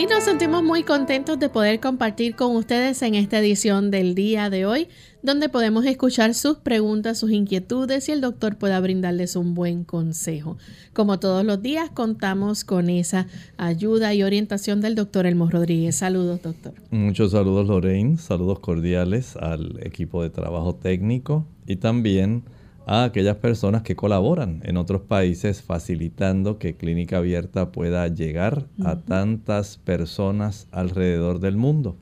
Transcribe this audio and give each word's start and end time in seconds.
Y 0.00 0.06
nos 0.06 0.24
sentimos 0.24 0.62
muy 0.62 0.82
contentos 0.82 1.38
de 1.38 1.50
poder 1.50 1.78
compartir 1.78 2.34
con 2.34 2.56
ustedes 2.56 3.02
en 3.02 3.14
esta 3.14 3.38
edición 3.38 3.90
del 3.90 4.14
día 4.14 4.48
de 4.48 4.64
hoy, 4.64 4.88
donde 5.22 5.50
podemos 5.50 5.84
escuchar 5.84 6.32
sus 6.32 6.56
preguntas, 6.56 7.18
sus 7.18 7.30
inquietudes 7.32 8.08
y 8.08 8.12
el 8.12 8.22
doctor 8.22 8.56
pueda 8.56 8.80
brindarles 8.80 9.36
un 9.36 9.52
buen 9.52 9.84
consejo. 9.84 10.56
Como 10.94 11.20
todos 11.20 11.44
los 11.44 11.60
días, 11.60 11.90
contamos 11.90 12.64
con 12.64 12.88
esa 12.88 13.26
ayuda 13.58 14.14
y 14.14 14.22
orientación 14.22 14.80
del 14.80 14.94
doctor 14.94 15.26
Elmo 15.26 15.50
Rodríguez. 15.50 15.96
Saludos, 15.96 16.40
doctor. 16.40 16.72
Muchos 16.90 17.32
saludos, 17.32 17.68
Lorraine. 17.68 18.16
Saludos 18.16 18.60
cordiales 18.60 19.36
al 19.36 19.80
equipo 19.82 20.22
de 20.22 20.30
trabajo 20.30 20.76
técnico 20.76 21.44
y 21.66 21.76
también 21.76 22.44
a 22.86 23.04
aquellas 23.04 23.36
personas 23.36 23.82
que 23.82 23.96
colaboran 23.96 24.60
en 24.64 24.76
otros 24.76 25.02
países 25.02 25.62
facilitando 25.62 26.58
que 26.58 26.74
Clínica 26.74 27.18
Abierta 27.18 27.70
pueda 27.72 28.06
llegar 28.08 28.66
a 28.84 28.96
tantas 28.96 29.76
personas 29.76 30.66
alrededor 30.72 31.40
del 31.40 31.56
mundo. 31.56 31.96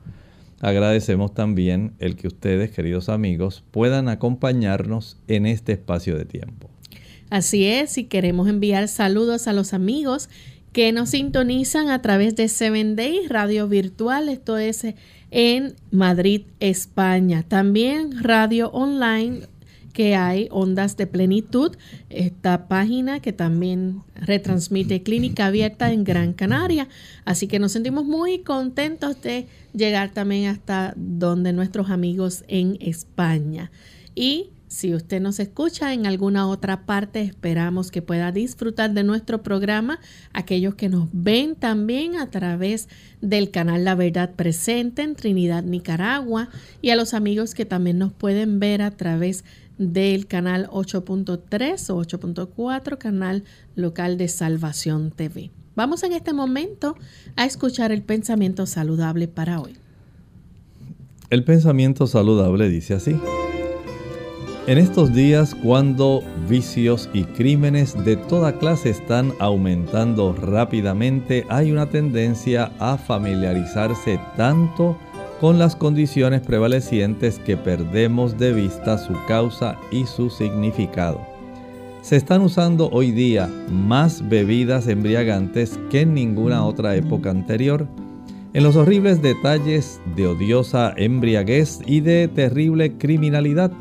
Agradecemos 0.61 1.33
también 1.33 1.93
el 1.99 2.15
que 2.15 2.27
ustedes, 2.27 2.71
queridos 2.71 3.07
amigos, 3.07 3.63
puedan 3.71 4.09
acompañarnos 4.09 5.17
en 5.27 5.45
este 5.45 5.73
espacio 5.73 6.17
de 6.17 6.25
tiempo. 6.25 6.69
Así 7.29 7.65
es, 7.65 7.97
y 7.97 8.05
queremos 8.05 8.49
enviar 8.49 8.87
saludos 8.87 9.47
a 9.47 9.53
los 9.53 9.73
amigos 9.73 10.29
que 10.73 10.91
nos 10.91 11.09
sintonizan 11.09 11.89
a 11.89 12.01
través 12.01 12.35
de 12.35 12.47
Seven 12.47 12.95
Days 12.95 13.29
Radio 13.29 13.67
Virtual, 13.67 14.29
esto 14.29 14.57
es 14.57 14.85
en 15.31 15.75
Madrid, 15.91 16.41
España. 16.59 17.43
También 17.43 18.23
radio 18.23 18.69
online 18.71 19.41
que 19.99 20.15
hay 20.15 20.47
Ondas 20.49 20.95
de 20.95 21.07
Plenitud, 21.07 21.75
esta 22.09 22.69
página 22.69 23.19
que 23.19 23.33
también 23.33 24.01
retransmite 24.15 25.03
Clínica 25.03 25.47
Abierta 25.47 25.91
en 25.91 26.05
Gran 26.05 26.31
Canaria. 26.31 26.87
Así 27.25 27.47
que 27.47 27.59
nos 27.59 27.73
sentimos 27.73 28.05
muy 28.05 28.39
contentos 28.39 29.21
de 29.21 29.47
llegar 29.73 30.11
también 30.11 30.51
hasta 30.51 30.93
donde 30.95 31.51
nuestros 31.51 31.89
amigos 31.89 32.45
en 32.47 32.77
España. 32.79 33.71
Y 34.15 34.51
si 34.69 34.93
usted 34.93 35.19
nos 35.19 35.39
escucha 35.39 35.93
en 35.93 36.05
alguna 36.05 36.47
otra 36.47 36.85
parte, 36.85 37.21
esperamos 37.21 37.91
que 37.91 38.01
pueda 38.01 38.31
disfrutar 38.31 38.93
de 38.93 39.03
nuestro 39.03 39.43
programa. 39.43 39.99
Aquellos 40.31 40.75
que 40.75 40.87
nos 40.87 41.09
ven 41.11 41.55
también 41.55 42.15
a 42.15 42.29
través 42.29 42.87
del 43.19 43.51
canal 43.51 43.83
La 43.83 43.95
Verdad 43.95 44.35
Presente 44.35 45.01
en 45.01 45.15
Trinidad, 45.15 45.63
Nicaragua. 45.63 46.49
Y 46.81 46.91
a 46.91 46.95
los 46.95 47.13
amigos 47.13 47.53
que 47.53 47.65
también 47.65 47.97
nos 47.97 48.13
pueden 48.13 48.59
ver 48.59 48.83
a 48.83 48.91
través 48.91 49.43
del 49.79 50.27
canal 50.27 50.67
8.3 50.67 51.89
o 51.89 52.03
8.4, 52.03 52.97
canal 52.99 53.43
local 53.75 54.19
de 54.19 54.27
Salvación 54.27 55.09
TV. 55.09 55.49
Vamos 55.75 56.03
en 56.03 56.13
este 56.13 56.33
momento 56.33 56.95
a 57.35 57.45
escuchar 57.45 57.91
el 57.91 58.03
pensamiento 58.03 58.67
saludable 58.67 59.27
para 59.27 59.59
hoy. 59.59 59.77
El 61.29 61.43
pensamiento 61.43 62.05
saludable 62.05 62.69
dice 62.69 62.95
así. 62.95 63.15
En 64.67 64.77
estos 64.77 65.13
días 65.13 65.55
cuando 65.55 66.21
vicios 66.47 67.09
y 67.13 67.23
crímenes 67.23 67.95
de 68.05 68.17
toda 68.17 68.59
clase 68.59 68.89
están 68.89 69.33
aumentando 69.39 70.33
rápidamente, 70.33 71.45
hay 71.49 71.71
una 71.71 71.89
tendencia 71.89 72.71
a 72.77 72.97
familiarizarse 72.97 74.19
tanto 74.35 74.97
con 75.39 75.57
las 75.57 75.75
condiciones 75.75 76.41
prevalecientes 76.41 77.39
que 77.39 77.55
perdemos 77.55 78.37
de 78.37 78.53
vista 78.53 78.97
su 78.97 79.13
causa 79.27 79.77
y 79.91 80.05
su 80.05 80.29
significado. 80.29 81.21
Se 82.01 82.15
están 82.15 82.41
usando 82.41 82.89
hoy 82.89 83.11
día 83.11 83.49
más 83.69 84.27
bebidas 84.27 84.87
embriagantes 84.87 85.79
que 85.89 86.01
en 86.01 86.13
ninguna 86.13 86.65
otra 86.65 86.95
época 86.95 87.29
anterior. 87.29 87.87
en 88.51 88.63
los 88.63 88.75
horribles 88.75 89.21
detalles 89.21 90.01
de 90.15 90.25
odiosa 90.25 90.91
embriaguez 90.97 91.81
y 91.85 91.99
de 91.99 92.27
terrible 92.27 92.97
criminalidad. 92.97 93.71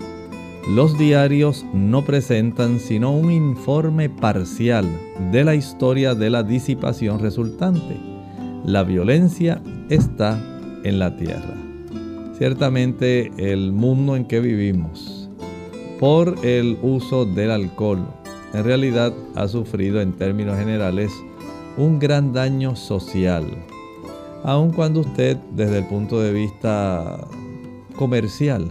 Los 0.69 0.99
diarios 0.99 1.65
no 1.73 2.05
presentan 2.05 2.79
sino 2.79 3.13
un 3.13 3.33
informe 3.33 4.11
parcial 4.11 4.87
de 5.33 5.43
la 5.43 5.55
historia 5.55 6.15
de 6.15 6.29
la 6.29 6.43
disipación 6.43 7.19
resultante. 7.19 7.97
La 8.67 8.83
violencia 8.83 9.63
está 9.89 10.58
en 10.85 10.99
la 10.99 11.17
tierra. 11.17 11.55
Ciertamente 12.37 13.33
el 13.37 13.73
mundo 13.73 14.17
en 14.17 14.27
que 14.27 14.41
vivimos, 14.41 15.29
por 15.99 16.45
el 16.45 16.79
uso 16.83 17.25
del 17.25 17.51
alcohol, 17.51 18.07
en 18.55 18.65
realidad 18.65 19.13
ha 19.35 19.49
sufrido 19.49 20.01
en 20.01 20.13
términos 20.13 20.57
generales 20.57 21.13
un 21.77 21.99
gran 21.99 22.33
daño 22.33 22.77
social 22.77 23.45
aun 24.45 24.71
cuando 24.71 25.01
usted 25.01 25.37
desde 25.53 25.79
el 25.79 25.85
punto 25.87 26.21
de 26.21 26.33
vista 26.33 27.19
comercial 27.97 28.71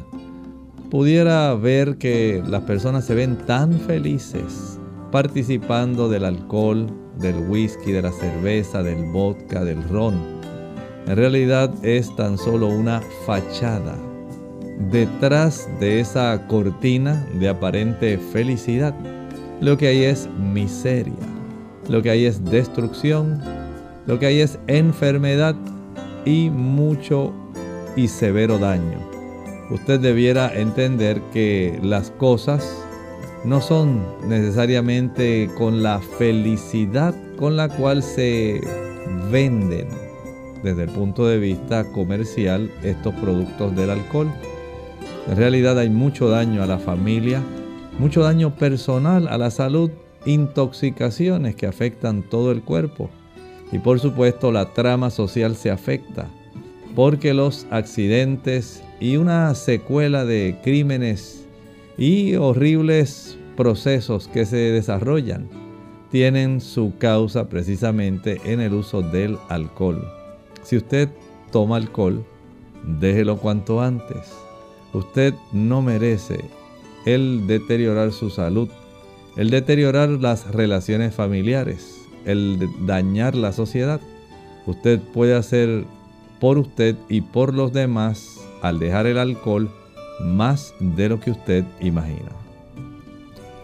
pudiera 0.89 1.53
ver 1.55 1.97
que 1.97 2.41
las 2.47 2.63
personas 2.63 3.05
se 3.05 3.15
ven 3.15 3.37
tan 3.45 3.73
felices 3.73 4.79
participando 5.11 6.09
del 6.09 6.25
alcohol, 6.25 6.87
del 7.17 7.35
whisky, 7.49 7.91
de 7.91 8.01
la 8.01 8.11
cerveza, 8.11 8.83
del 8.83 9.05
vodka, 9.11 9.63
del 9.63 9.83
ron. 9.89 10.36
En 11.07 11.15
realidad 11.15 11.73
es 11.85 12.13
tan 12.17 12.37
solo 12.37 12.67
una 12.67 13.01
fachada. 13.25 13.95
Detrás 14.91 15.69
de 15.79 16.01
esa 16.01 16.45
cortina 16.47 17.25
de 17.39 17.47
aparente 17.47 18.17
felicidad, 18.17 18.93
lo 19.61 19.77
que 19.77 19.87
hay 19.87 20.03
es 20.03 20.27
miseria, 20.37 21.15
lo 21.87 22.03
que 22.03 22.09
hay 22.09 22.25
es 22.25 22.43
destrucción, 22.43 23.41
lo 24.05 24.19
que 24.19 24.25
hay 24.25 24.41
es 24.41 24.59
enfermedad 24.67 25.55
y 26.25 26.49
mucho 26.49 27.33
y 27.95 28.09
severo 28.09 28.57
daño. 28.57 28.99
Usted 29.71 30.01
debiera 30.01 30.53
entender 30.53 31.21
que 31.31 31.79
las 31.81 32.11
cosas 32.11 32.69
no 33.45 33.61
son 33.61 34.03
necesariamente 34.27 35.49
con 35.57 35.83
la 35.83 36.01
felicidad 36.17 37.15
con 37.37 37.55
la 37.55 37.69
cual 37.69 38.03
se 38.03 38.59
venden 39.31 40.06
desde 40.63 40.83
el 40.83 40.89
punto 40.89 41.27
de 41.27 41.37
vista 41.39 41.91
comercial 41.91 42.71
estos 42.83 43.13
productos 43.15 43.75
del 43.75 43.89
alcohol. 43.89 44.31
En 45.27 45.37
realidad 45.37 45.77
hay 45.77 45.89
mucho 45.89 46.29
daño 46.29 46.63
a 46.63 46.67
la 46.67 46.79
familia, 46.79 47.41
mucho 47.99 48.21
daño 48.21 48.55
personal 48.55 49.27
a 49.27 49.37
la 49.37 49.51
salud, 49.51 49.91
intoxicaciones 50.25 51.55
que 51.55 51.67
afectan 51.67 52.23
todo 52.23 52.51
el 52.51 52.61
cuerpo. 52.61 53.09
Y 53.71 53.79
por 53.79 53.99
supuesto 53.99 54.51
la 54.51 54.73
trama 54.73 55.09
social 55.09 55.55
se 55.55 55.71
afecta 55.71 56.27
porque 56.97 57.35
los 57.35 57.67
accidentes 57.69 58.83
y 58.99 59.17
una 59.17 59.53
secuela 59.53 60.25
de 60.25 60.57
crímenes 60.63 61.45
y 61.95 62.35
horribles 62.35 63.37
procesos 63.55 64.27
que 64.27 64.45
se 64.45 64.57
desarrollan 64.57 65.47
tienen 66.09 66.59
su 66.59 66.97
causa 66.97 67.49
precisamente 67.49 68.41
en 68.45 68.61
el 68.61 68.73
uso 68.73 69.03
del 69.03 69.37
alcohol. 69.49 70.16
Si 70.67 70.75
usted 70.75 71.07
toma 71.49 71.77
alcohol, 71.77 72.25
déjelo 72.99 73.37
cuanto 73.37 73.79
antes. 73.79 74.33
Usted 74.91 75.33
no 75.53 75.81
merece 75.81 76.43
el 77.05 77.47
deteriorar 77.47 78.11
su 78.11 78.29
salud, 78.29 78.67
el 79.37 79.49
deteriorar 79.49 80.09
las 80.09 80.51
relaciones 80.51 81.15
familiares, 81.15 82.01
el 82.25 82.59
dañar 82.85 83.33
la 83.33 83.53
sociedad. 83.53 84.01
Usted 84.65 84.99
puede 84.99 85.35
hacer 85.35 85.85
por 86.41 86.57
usted 86.57 86.97
y 87.07 87.21
por 87.21 87.53
los 87.53 87.71
demás 87.71 88.37
al 88.61 88.77
dejar 88.77 89.05
el 89.05 89.19
alcohol 89.19 89.71
más 90.21 90.73
de 90.81 91.07
lo 91.07 91.21
que 91.21 91.31
usted 91.31 91.63
imagina. 91.79 92.46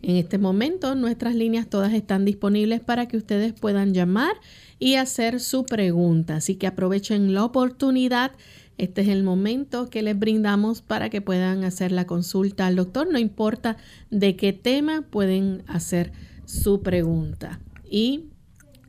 En 0.03 0.15
este 0.15 0.39
momento 0.39 0.95
nuestras 0.95 1.35
líneas 1.35 1.69
todas 1.69 1.93
están 1.93 2.25
disponibles 2.25 2.81
para 2.81 3.07
que 3.07 3.17
ustedes 3.17 3.53
puedan 3.53 3.93
llamar 3.93 4.33
y 4.79 4.95
hacer 4.95 5.39
su 5.39 5.63
pregunta. 5.65 6.37
Así 6.37 6.55
que 6.55 6.65
aprovechen 6.67 7.33
la 7.33 7.45
oportunidad. 7.45 8.31
Este 8.77 9.01
es 9.01 9.09
el 9.09 9.23
momento 9.23 9.89
que 9.89 10.01
les 10.01 10.17
brindamos 10.17 10.81
para 10.81 11.11
que 11.11 11.21
puedan 11.21 11.63
hacer 11.63 11.91
la 11.91 12.07
consulta 12.07 12.65
al 12.65 12.75
doctor. 12.75 13.07
No 13.11 13.19
importa 13.19 13.77
de 14.09 14.35
qué 14.35 14.53
tema 14.53 15.03
pueden 15.03 15.61
hacer 15.67 16.11
su 16.51 16.81
pregunta. 16.81 17.59
Y 17.89 18.25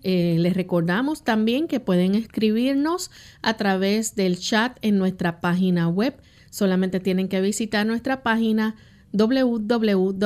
eh, 0.03 0.37
les 0.39 0.55
recordamos 0.55 1.23
también 1.23 1.69
que 1.69 1.81
pueden 1.81 2.15
escribirnos 2.15 3.11
a 3.41 3.57
través 3.57 4.15
del 4.15 4.39
chat 4.39 4.77
en 4.83 4.99
nuestra 4.99 5.41
página 5.41 5.89
web. 5.89 6.15
Solamente 6.51 7.01
tienen 7.01 7.29
que 7.29 7.41
visitar 7.41 7.87
nuestra 7.87 8.23
página 8.23 8.75
www 9.13 10.17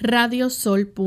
radiosol.org. 0.00 1.02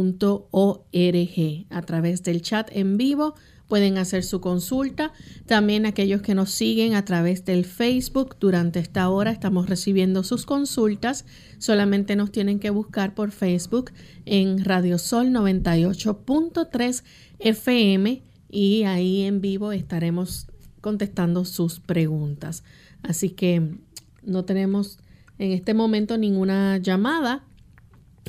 A 1.69 1.81
través 1.83 2.23
del 2.23 2.41
chat 2.41 2.69
en 2.73 2.97
vivo 2.97 3.35
pueden 3.71 3.97
hacer 3.97 4.25
su 4.25 4.41
consulta. 4.41 5.13
También 5.45 5.85
aquellos 5.85 6.21
que 6.21 6.35
nos 6.35 6.51
siguen 6.51 6.93
a 6.93 7.05
través 7.05 7.45
del 7.45 7.63
Facebook, 7.63 8.35
durante 8.37 8.79
esta 8.79 9.07
hora 9.07 9.31
estamos 9.31 9.69
recibiendo 9.69 10.25
sus 10.25 10.45
consultas. 10.45 11.23
Solamente 11.57 12.17
nos 12.17 12.33
tienen 12.33 12.59
que 12.59 12.69
buscar 12.69 13.15
por 13.15 13.31
Facebook 13.31 13.93
en 14.25 14.65
Radiosol 14.65 15.27
98.3 15.29 17.03
FM 17.39 18.21
y 18.49 18.83
ahí 18.83 19.21
en 19.21 19.39
vivo 19.39 19.71
estaremos 19.71 20.47
contestando 20.81 21.45
sus 21.45 21.79
preguntas. 21.79 22.65
Así 23.03 23.29
que 23.29 23.77
no 24.21 24.43
tenemos 24.43 24.99
en 25.39 25.53
este 25.53 25.73
momento 25.73 26.17
ninguna 26.17 26.77
llamada 26.77 27.45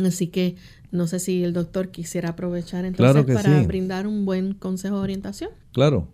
Así 0.01 0.29
que 0.29 0.57
no 0.93 1.07
sé 1.07 1.19
si 1.19 1.43
el 1.43 1.53
doctor 1.53 1.89
quisiera 1.89 2.31
aprovechar 2.31 2.85
entonces 2.85 3.25
para 3.35 3.63
brindar 3.63 4.07
un 4.07 4.25
buen 4.25 4.55
consejo 4.55 4.97
de 4.97 5.03
orientación. 5.03 5.51
Claro. 5.73 6.07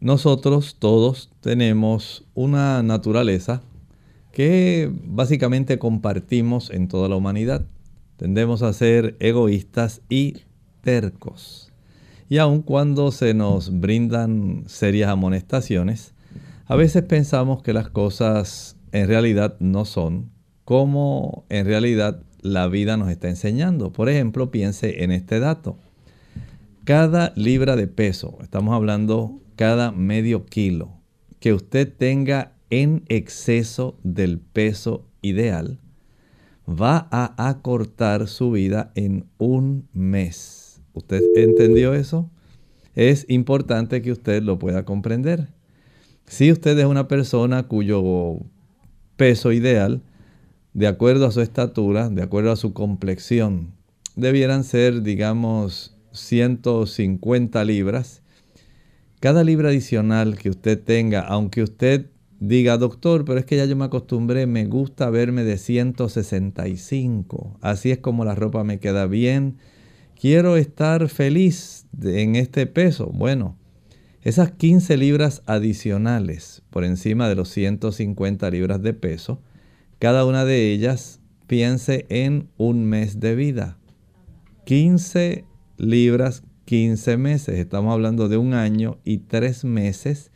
Nosotros 0.00 0.76
todos 0.78 1.30
tenemos 1.40 2.24
una 2.34 2.82
naturaleza 2.82 3.62
que 4.32 4.90
básicamente 5.04 5.78
compartimos 5.78 6.70
en 6.70 6.88
toda 6.88 7.08
la 7.08 7.16
humanidad. 7.16 7.66
Tendemos 8.16 8.62
a 8.62 8.72
ser 8.72 9.16
egoístas 9.18 10.00
y 10.08 10.36
tercos. 10.80 11.72
Y 12.28 12.38
aun 12.38 12.62
cuando 12.62 13.10
se 13.12 13.34
nos 13.34 13.80
brindan 13.80 14.64
serias 14.66 15.10
amonestaciones, 15.10 16.14
a 16.66 16.76
veces 16.76 17.02
pensamos 17.02 17.62
que 17.62 17.72
las 17.72 17.90
cosas 17.90 18.76
en 18.92 19.08
realidad 19.08 19.56
no 19.58 19.84
son 19.84 20.30
como 20.64 21.44
en 21.48 21.66
realidad 21.66 22.22
la 22.44 22.68
vida 22.68 22.98
nos 22.98 23.08
está 23.08 23.28
enseñando. 23.28 23.90
Por 23.90 24.08
ejemplo, 24.08 24.50
piense 24.50 25.02
en 25.02 25.10
este 25.10 25.40
dato. 25.40 25.78
Cada 26.84 27.32
libra 27.34 27.74
de 27.74 27.88
peso, 27.88 28.36
estamos 28.42 28.74
hablando 28.74 29.40
cada 29.56 29.92
medio 29.92 30.44
kilo, 30.44 30.92
que 31.40 31.54
usted 31.54 31.90
tenga 31.90 32.52
en 32.68 33.02
exceso 33.08 33.98
del 34.02 34.38
peso 34.38 35.08
ideal, 35.22 35.80
va 36.68 37.08
a 37.10 37.48
acortar 37.48 38.28
su 38.28 38.50
vida 38.50 38.92
en 38.94 39.24
un 39.38 39.88
mes. 39.94 40.82
¿Usted 40.92 41.22
entendió 41.36 41.94
eso? 41.94 42.30
Es 42.94 43.24
importante 43.30 44.02
que 44.02 44.12
usted 44.12 44.42
lo 44.42 44.58
pueda 44.58 44.84
comprender. 44.84 45.48
Si 46.26 46.52
usted 46.52 46.78
es 46.78 46.84
una 46.84 47.08
persona 47.08 47.62
cuyo 47.62 48.40
peso 49.16 49.50
ideal 49.50 50.02
de 50.74 50.88
acuerdo 50.88 51.26
a 51.26 51.30
su 51.30 51.40
estatura, 51.40 52.10
de 52.10 52.22
acuerdo 52.22 52.50
a 52.52 52.56
su 52.56 52.72
complexión, 52.72 53.72
debieran 54.16 54.64
ser, 54.64 55.02
digamos, 55.02 55.96
150 56.12 57.64
libras. 57.64 58.22
Cada 59.20 59.44
libra 59.44 59.68
adicional 59.70 60.36
que 60.36 60.50
usted 60.50 60.82
tenga, 60.82 61.20
aunque 61.20 61.62
usted 61.62 62.10
diga, 62.40 62.76
doctor, 62.76 63.24
pero 63.24 63.38
es 63.38 63.46
que 63.46 63.56
ya 63.56 63.64
yo 63.66 63.76
me 63.76 63.84
acostumbré, 63.84 64.46
me 64.46 64.66
gusta 64.66 65.08
verme 65.10 65.44
de 65.44 65.58
165, 65.58 67.56
así 67.60 67.92
es 67.92 67.98
como 67.98 68.24
la 68.24 68.34
ropa 68.34 68.64
me 68.64 68.80
queda 68.80 69.06
bien, 69.06 69.58
quiero 70.20 70.56
estar 70.56 71.08
feliz 71.08 71.86
en 72.02 72.34
este 72.36 72.66
peso. 72.66 73.10
Bueno, 73.14 73.56
esas 74.22 74.50
15 74.50 74.96
libras 74.96 75.42
adicionales 75.46 76.62
por 76.70 76.84
encima 76.84 77.28
de 77.28 77.36
los 77.36 77.48
150 77.50 78.50
libras 78.50 78.82
de 78.82 78.92
peso, 78.92 79.40
cada 80.04 80.26
una 80.26 80.44
de 80.44 80.70
ellas 80.70 81.22
piense 81.46 82.04
en 82.10 82.50
un 82.58 82.84
mes 82.84 83.20
de 83.20 83.34
vida. 83.34 83.78
15 84.66 85.46
libras, 85.78 86.42
15 86.66 87.16
meses. 87.16 87.58
Estamos 87.58 87.94
hablando 87.94 88.28
de 88.28 88.36
un 88.36 88.52
año 88.52 88.98
y 89.02 89.20
tres 89.20 89.64
meses 89.64 90.30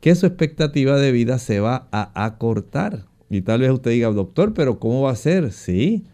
que 0.00 0.14
su 0.14 0.24
expectativa 0.24 0.96
de 0.96 1.12
vida 1.12 1.38
se 1.38 1.60
va 1.60 1.88
a 1.92 2.24
acortar. 2.24 3.04
Y 3.28 3.42
tal 3.42 3.60
vez 3.60 3.70
usted 3.70 3.90
diga, 3.90 4.10
doctor, 4.12 4.54
pero 4.54 4.78
¿cómo 4.78 5.02
va 5.02 5.10
a 5.10 5.16
ser? 5.16 5.52
Sí, 5.52 6.04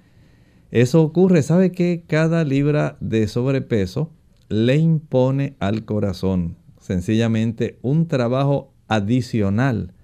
eso 0.73 1.03
ocurre. 1.03 1.43
¿Sabe 1.43 1.71
que 1.71 2.03
cada 2.09 2.43
libra 2.43 2.97
de 2.99 3.29
sobrepeso 3.29 4.11
le 4.49 4.75
impone 4.75 5.55
al 5.61 5.85
corazón 5.85 6.57
sencillamente 6.81 7.79
un 7.81 8.09
trabajo 8.09 8.75
adicional? 8.89 9.95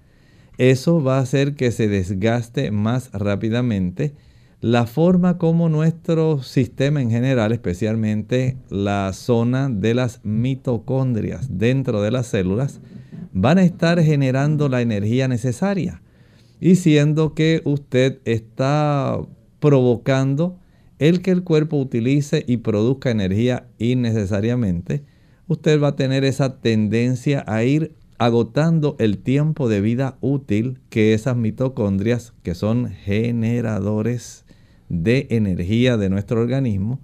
Eso 0.59 1.01
va 1.01 1.19
a 1.19 1.21
hacer 1.21 1.55
que 1.55 1.71
se 1.71 1.87
desgaste 1.87 2.69
más 2.69 3.11
rápidamente 3.13 4.13
la 4.59 4.87
forma 4.87 5.37
como 5.37 5.69
nuestro 5.69 6.43
sistema 6.43 7.01
en 7.01 7.09
general, 7.09 7.53
especialmente 7.53 8.57
la 8.69 9.13
zona 9.13 9.69
de 9.69 9.93
las 9.93 10.19
mitocondrias 10.25 11.47
dentro 11.57 12.01
de 12.01 12.11
las 12.11 12.27
células, 12.27 12.81
van 13.31 13.57
a 13.57 13.63
estar 13.63 14.03
generando 14.03 14.67
la 14.67 14.81
energía 14.81 15.29
necesaria. 15.29 16.01
Y 16.59 16.75
siendo 16.75 17.33
que 17.33 17.61
usted 17.63 18.19
está 18.25 19.17
provocando 19.61 20.59
el 20.97 21.21
que 21.21 21.31
el 21.31 21.45
cuerpo 21.45 21.77
utilice 21.77 22.43
y 22.45 22.57
produzca 22.57 23.11
energía 23.11 23.67
innecesariamente, 23.77 25.05
usted 25.47 25.81
va 25.81 25.89
a 25.89 25.95
tener 25.95 26.25
esa 26.25 26.59
tendencia 26.59 27.45
a 27.47 27.63
ir 27.63 27.95
agotando 28.19 28.97
el 28.99 29.17
tiempo 29.17 29.69
de 29.69 29.79
vida 29.79 30.17
útil 30.19 30.79
que 30.89 31.13
esas 31.13 31.37
mitocondrias, 31.37 32.33
que 32.43 32.53
son 32.53 32.89
generadores 32.89 34.45
de 34.89 35.27
energía 35.29 35.95
de 35.95 36.09
nuestro 36.09 36.41
organismo, 36.41 36.99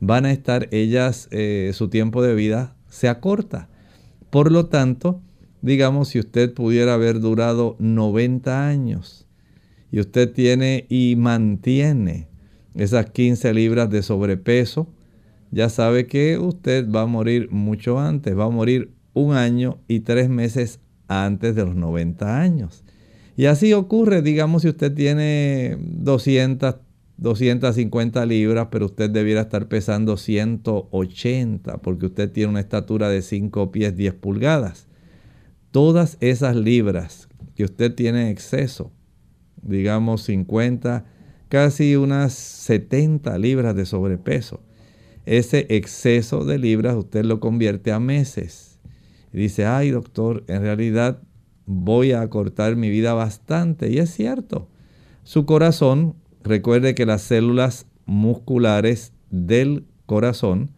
van 0.00 0.26
a 0.26 0.30
estar 0.30 0.68
ellas, 0.70 1.28
eh, 1.30 1.70
su 1.72 1.88
tiempo 1.88 2.22
de 2.22 2.34
vida 2.34 2.76
se 2.86 3.08
acorta. 3.08 3.70
Por 4.28 4.52
lo 4.52 4.66
tanto, 4.66 5.22
digamos, 5.62 6.08
si 6.08 6.18
usted 6.18 6.52
pudiera 6.52 6.94
haber 6.94 7.18
durado 7.20 7.76
90 7.78 8.68
años 8.68 9.26
y 9.90 10.00
usted 10.00 10.30
tiene 10.32 10.84
y 10.90 11.16
mantiene 11.16 12.28
esas 12.74 13.06
15 13.10 13.54
libras 13.54 13.88
de 13.88 14.02
sobrepeso, 14.02 14.86
ya 15.50 15.70
sabe 15.70 16.06
que 16.06 16.36
usted 16.36 16.90
va 16.90 17.02
a 17.02 17.06
morir 17.06 17.50
mucho 17.50 17.98
antes, 17.98 18.38
va 18.38 18.44
a 18.44 18.50
morir 18.50 18.97
un 19.18 19.34
año 19.34 19.78
y 19.88 20.00
tres 20.00 20.28
meses 20.28 20.80
antes 21.08 21.54
de 21.54 21.64
los 21.64 21.74
90 21.74 22.40
años. 22.40 22.84
Y 23.36 23.46
así 23.46 23.72
ocurre, 23.72 24.22
digamos, 24.22 24.62
si 24.62 24.68
usted 24.68 24.92
tiene 24.94 25.76
200, 25.80 26.76
250 27.18 28.26
libras, 28.26 28.68
pero 28.70 28.86
usted 28.86 29.10
debiera 29.10 29.42
estar 29.42 29.68
pesando 29.68 30.16
180 30.16 31.78
porque 31.78 32.06
usted 32.06 32.30
tiene 32.30 32.50
una 32.50 32.60
estatura 32.60 33.08
de 33.08 33.22
5 33.22 33.72
pies 33.72 33.96
10 33.96 34.14
pulgadas. 34.14 34.86
Todas 35.70 36.16
esas 36.20 36.56
libras 36.56 37.28
que 37.54 37.64
usted 37.64 37.94
tiene 37.94 38.22
en 38.22 38.28
exceso, 38.28 38.92
digamos 39.62 40.22
50, 40.22 41.04
casi 41.48 41.96
unas 41.96 42.32
70 42.34 43.36
libras 43.38 43.74
de 43.74 43.86
sobrepeso, 43.86 44.62
ese 45.26 45.66
exceso 45.68 46.44
de 46.44 46.58
libras 46.58 46.96
usted 46.96 47.24
lo 47.24 47.38
convierte 47.38 47.92
a 47.92 48.00
meses. 48.00 48.67
Y 49.32 49.38
dice, 49.38 49.66
ay 49.66 49.90
doctor, 49.90 50.44
en 50.48 50.62
realidad 50.62 51.22
voy 51.66 52.12
a 52.12 52.22
acortar 52.22 52.76
mi 52.76 52.90
vida 52.90 53.14
bastante. 53.14 53.90
Y 53.90 53.98
es 53.98 54.10
cierto, 54.10 54.68
su 55.24 55.44
corazón 55.44 56.14
Recuerde 56.48 56.94
que 56.94 57.04
las 57.04 57.20
células 57.22 57.86
musculares 58.06 59.12
del 59.30 59.84
corazón, 60.06 60.70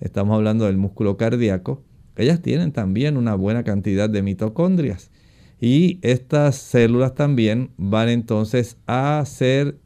estamos 0.00 0.34
hablando 0.36 0.64
del 0.64 0.78
músculo 0.78 1.16
cardíaco, 1.16 1.82
ellas 2.16 2.40
tienen 2.40 2.72
también 2.72 3.16
una 3.16 3.34
buena 3.34 3.62
cantidad 3.62 4.08
de 4.08 4.22
mitocondrias. 4.22 5.10
Y 5.60 5.98
estas 6.02 6.56
células 6.56 7.14
también 7.14 7.72
van 7.76 8.08
entonces 8.08 8.78
a 8.86 9.22
ser, 9.26 9.76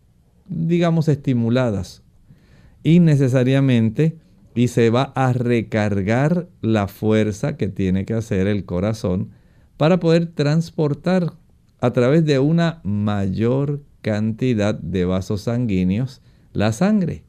digamos, 0.46 1.08
estimuladas 1.08 2.02
innecesariamente 2.84 4.18
y 4.54 4.68
se 4.68 4.90
va 4.90 5.12
a 5.14 5.32
recargar 5.32 6.48
la 6.60 6.88
fuerza 6.88 7.56
que 7.56 7.68
tiene 7.68 8.04
que 8.04 8.14
hacer 8.14 8.46
el 8.46 8.64
corazón 8.64 9.30
para 9.76 9.98
poder 9.98 10.26
transportar 10.26 11.32
a 11.80 11.92
través 11.92 12.24
de 12.24 12.38
una 12.38 12.80
mayor 12.84 13.82
cantidad 14.02 14.74
de 14.74 15.04
vasos 15.04 15.42
sanguíneos 15.42 16.20
la 16.52 16.72
sangre. 16.72 17.24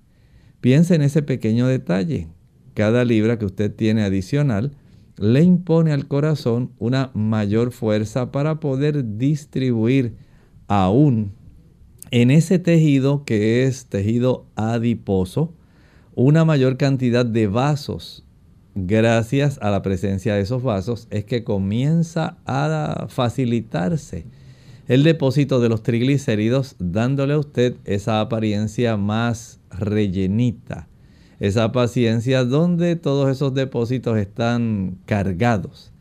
Piense 0.62 0.96
en 0.96 1.02
ese 1.02 1.22
pequeño 1.22 1.68
detalle. 1.68 2.28
Cada 2.74 3.06
libra 3.06 3.38
que 3.38 3.46
usted 3.46 3.74
tiene 3.74 4.04
adicional 4.04 4.76
le 5.18 5.44
impone 5.44 5.92
al 5.92 6.08
corazón 6.08 6.72
una 6.80 7.12
mayor 7.14 7.72
fuerza 7.72 8.32
para 8.32 8.60
poder 8.60 9.18
distribuir 9.18 10.16
aún 10.68 11.34
en 12.12 12.32
ese 12.32 12.60
tejido 12.60 13.24
que 13.26 13.64
es 13.64 13.88
tejido 13.88 14.48
adiposo 14.56 15.54
una 16.16 16.46
mayor 16.46 16.78
cantidad 16.78 17.26
de 17.26 17.48
vasos. 17.48 18.24
Gracias 18.76 19.60
a 19.62 19.70
la 19.70 19.82
presencia 19.82 20.36
de 20.36 20.42
esos 20.42 20.64
vasos 20.64 21.08
es 21.12 21.26
que 21.26 21.44
comienza 21.44 22.38
a 22.46 23.06
facilitarse 23.10 24.26
el 24.88 25.04
depósito 25.04 25.62
de 25.62 25.70
los 25.70 25.84
triglicéridos, 25.84 26.76
dándole 26.80 27.34
a 27.34 27.40
usted 27.40 27.76
esa 27.86 28.20
apariencia 28.20 28.98
más 28.98 29.60
rellenita, 29.70 30.88
esa 31.40 31.72
paciencia 31.72 32.44
donde 32.44 32.96
todos 32.96 33.30
esos 33.30 33.54
depósitos 33.54 34.18
están 34.18 34.98
cargados. 35.06 35.92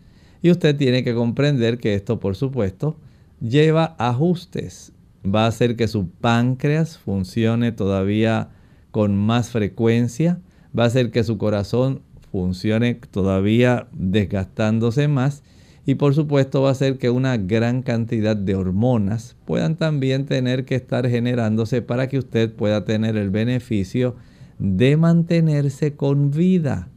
Y 0.42 0.50
usted 0.50 0.76
tiene 0.76 1.04
que 1.04 1.14
comprender 1.14 1.78
que 1.78 1.95
esto, 1.95 2.19
por 2.19 2.35
supuesto, 2.35 2.97
lleva 3.40 3.95
ajustes. 3.99 4.92
Va 5.25 5.45
a 5.45 5.49
hacer 5.49 5.76
que 5.76 5.87
su 5.87 6.09
páncreas 6.09 6.99
funcione 6.99 7.71
todavía 7.71 8.50
con 8.93 9.17
más 9.17 9.51
frecuencia, 9.51 10.39
va 10.79 10.85
a 10.85 10.87
hacer 10.87 11.11
que 11.11 11.25
su 11.25 11.39
corazón 11.39 12.03
funcione 12.31 12.95
todavía 12.95 13.89
desgastándose 13.93 15.09
más 15.09 15.43
y 15.85 15.97
por 15.97 16.15
supuesto 16.15 16.63
va 16.63 16.69
a 16.69 16.73
hacer 16.73 16.99
que 16.99 17.11
una 17.11 17.37
gran 17.37 17.83
cantidad 17.83 18.37
de 18.37 18.55
hormonas 18.55 19.37
puedan 19.45 19.77
también 19.77 20.27
tener 20.27 20.65
que 20.65 20.77
estar 20.77 21.09
generándose 21.09 21.83
para 21.83 22.09
que 22.09 22.19
usted 22.19 22.55
pueda 22.55 22.85
tener 22.85 23.17
el 23.17 23.31
beneficio 23.31 24.15
de 24.59 24.97
mantenerse 24.97 25.97
con 25.97 26.31
vida, 26.31 26.89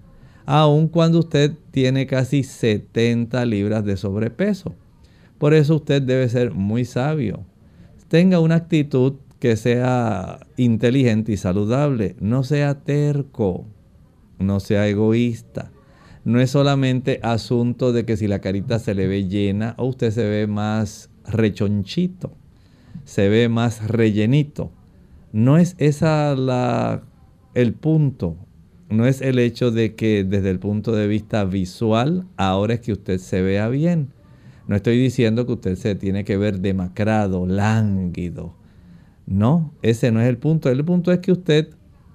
aun 0.46 0.88
cuando 0.88 1.20
usted 1.20 1.54
tiene 1.72 2.06
casi 2.06 2.44
70 2.44 3.44
libras 3.46 3.84
de 3.84 3.98
sobrepeso. 3.98 4.76
Por 5.40 5.54
eso 5.54 5.78
usted 5.78 6.02
debe 6.02 6.30
ser 6.30 6.52
muy 6.52 6.86
sabio. 6.86 7.44
Tenga 8.08 8.40
una 8.40 8.56
actitud 8.56 9.16
que 9.40 9.56
sea 9.56 10.48
inteligente 10.58 11.32
y 11.32 11.38
saludable. 11.38 12.16
No 12.20 12.44
sea 12.44 12.84
terco, 12.84 13.66
no 14.40 14.60
sea 14.60 14.88
egoísta 14.88 15.72
no 16.26 16.42
es 16.42 16.50
solamente 16.50 17.20
asunto 17.22 17.94
de 17.94 18.04
que 18.04 18.18
si 18.18 18.28
la 18.28 18.40
carita 18.40 18.80
se 18.80 18.96
le 18.96 19.08
ve 19.08 19.28
llena 19.28 19.76
o 19.78 19.86
usted 19.86 20.10
se 20.10 20.28
ve 20.28 20.48
más 20.48 21.12
rechonchito, 21.28 22.32
se 23.04 23.30
ve 23.30 23.48
más 23.48 23.88
rellenito. 23.88 24.72
No 25.32 25.58
es 25.58 25.76
esa 25.78 26.36
la, 26.36 27.04
el 27.54 27.74
punto. 27.74 28.38
No 28.90 29.06
es 29.06 29.22
el 29.22 29.38
hecho 29.38 29.70
de 29.70 29.94
que 29.94 30.24
desde 30.24 30.50
el 30.50 30.60
punto 30.60 30.94
de 30.94 31.08
vista 31.08 31.46
visual 31.46 32.26
ahora 32.38 32.74
es 32.74 32.80
que 32.80 32.94
usted 32.94 33.20
se 33.20 33.44
vea 33.44 33.70
bien. 33.70 34.10
No 34.68 34.76
estoy 34.76 34.98
diciendo 34.98 35.46
que 35.46 35.54
usted 35.54 35.76
se 35.76 35.94
tiene 35.94 36.24
que 36.24 36.38
ver 36.38 36.60
demacrado, 36.60 37.46
lánguido. 37.46 38.56
No, 39.26 39.74
ese 39.82 40.12
no 40.12 40.22
es 40.22 40.28
el 40.28 40.38
punto. 40.38 40.70
El 40.70 40.84
punto 40.86 41.12
es 41.12 41.20
que 41.20 41.32
usted, 41.32 41.70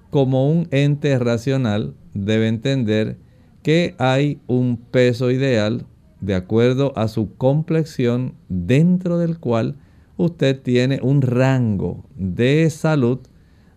como 0.09 0.49
un 0.49 0.67
ente 0.71 1.17
racional, 1.19 1.93
debe 2.13 2.47
entender 2.47 3.17
que 3.63 3.95
hay 3.97 4.39
un 4.47 4.77
peso 4.77 5.29
ideal 5.31 5.85
de 6.19 6.35
acuerdo 6.35 6.93
a 6.95 7.07
su 7.07 7.35
complexión 7.35 8.35
dentro 8.47 9.17
del 9.17 9.39
cual 9.39 9.75
usted 10.17 10.61
tiene 10.61 10.99
un 11.01 11.21
rango 11.21 12.05
de 12.15 12.69
salud 12.69 13.19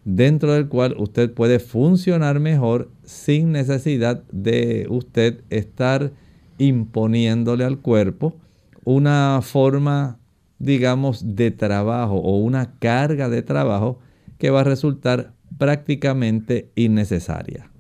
dentro 0.05 0.53
del 0.53 0.69
cual 0.69 0.95
usted 0.99 1.33
puede 1.33 1.59
funcionar 1.59 2.41
mejor 2.41 2.91
sin 3.05 3.53
necesidad 3.53 4.23
de 4.31 4.87
usted 4.91 5.43
estar 5.49 6.13
imponiéndole 6.59 7.65
al 7.65 7.79
cuerpo 7.79 8.37
una 8.85 9.41
forma 9.43 10.19
digamos, 10.65 11.37
de 11.37 11.51
trabajo 11.51 12.17
o 12.17 12.39
una 12.39 12.79
carga 12.79 13.29
de 13.29 13.43
trabajo 13.43 13.99
que 14.39 14.51
va 14.51 14.61
a 14.61 14.65
resultar 14.65 15.35
prácticamente 15.59 16.71
innecesaria. 16.75 17.71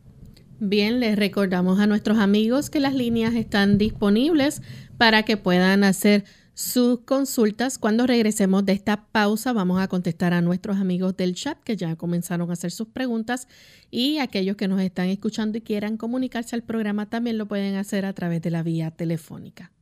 Bien, 0.61 1.01
les 1.01 1.17
recordamos 1.17 1.81
a 1.81 1.87
nuestros 1.87 2.19
amigos 2.19 2.71
que 2.71 2.81
las 2.81 2.95
líneas 2.95 3.35
están 3.35 3.77
disponibles 3.77 4.63
para 4.97 5.25
que 5.25 5.37
puedan 5.37 5.83
hacer 5.83 6.25
sus 6.55 7.01
consultas. 7.01 7.79
Cuando 7.79 8.07
regresemos 8.07 8.65
de 8.65 8.73
esta 8.73 9.07
pausa 9.07 9.53
vamos 9.53 9.81
a 9.81 9.89
contestar 9.89 10.33
a 10.33 10.41
nuestros 10.41 10.77
amigos 10.77 11.17
del 11.17 11.35
chat 11.35 11.59
que 11.65 11.77
ya 11.77 11.97
comenzaron 11.97 12.49
a 12.51 12.53
hacer 12.53 12.71
sus 12.71 12.89
preguntas 12.89 13.49
y 13.91 14.19
aquellos 14.19 14.57
que 14.57 14.69
nos 14.69 14.81
están 14.81 15.09
escuchando 15.09 15.59
y 15.59 15.63
quieran 15.63 15.97
comunicarse 15.97 16.55
al 16.55 16.63
programa 16.63 17.11
también 17.11 17.39
lo 17.39 17.47
pueden 17.47 17.75
hacer 17.75 18.07
a 18.07 18.13
través 18.13 18.41
de 18.41 18.51
la 18.51 18.63
vía 18.63 18.91
telefónica. 18.93 19.74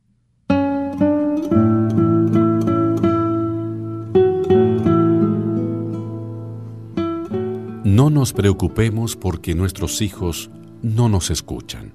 No 7.93 8.09
nos 8.09 8.33
preocupemos 8.33 9.15
porque 9.15 9.53
nuestros 9.53 10.01
hijos 10.01 10.49
no 10.81 11.09
nos 11.09 11.29
escuchan. 11.29 11.93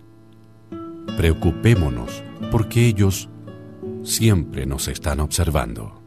Preocupémonos 1.16 2.22
porque 2.52 2.86
ellos 2.86 3.28
siempre 4.04 4.64
nos 4.64 4.86
están 4.86 5.18
observando. 5.18 6.00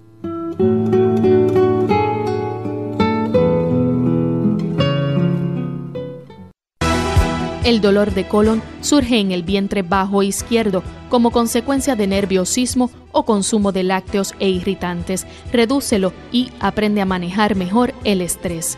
El 7.66 7.82
dolor 7.82 8.14
de 8.14 8.30
colon 8.30 8.64
surge 8.80 9.20
en 9.20 9.34
el 9.34 9.44
vientre 9.44 9.82
bajo 9.82 10.24
izquierdo 10.24 10.84
como 11.10 11.32
consecuencia 11.32 11.98
de 11.98 12.08
nerviosismo 12.08 12.92
o 13.12 13.26
consumo 13.26 13.74
de 13.74 13.84
lácteos 13.84 14.36
e 14.40 14.48
irritantes. 14.48 15.28
Redúcelo 15.52 16.14
y 16.32 16.50
aprende 16.62 17.02
a 17.02 17.06
manejar 17.06 17.58
mejor 17.58 17.94
el 18.06 18.22
estrés. 18.22 18.78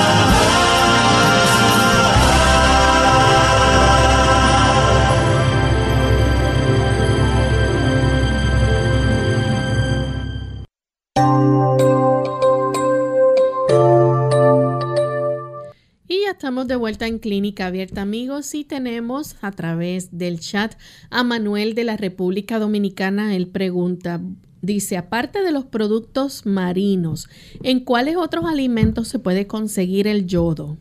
Estamos 16.51 16.67
de 16.67 16.75
vuelta 16.75 17.07
en 17.07 17.19
Clínica 17.19 17.67
Abierta, 17.67 18.01
amigos, 18.01 18.53
y 18.55 18.65
tenemos 18.65 19.37
a 19.39 19.51
través 19.51 20.17
del 20.17 20.41
chat 20.41 20.73
a 21.09 21.23
Manuel 21.23 21.75
de 21.75 21.85
la 21.85 21.95
República 21.95 22.59
Dominicana. 22.59 23.37
Él 23.37 23.47
pregunta, 23.47 24.19
dice, 24.61 24.97
aparte 24.97 25.43
de 25.43 25.53
los 25.53 25.63
productos 25.63 26.45
marinos, 26.45 27.29
¿en 27.63 27.79
cuáles 27.79 28.17
otros 28.17 28.43
alimentos 28.43 29.07
se 29.07 29.17
puede 29.17 29.47
conseguir 29.47 30.07
el 30.07 30.27
yodo? 30.27 30.77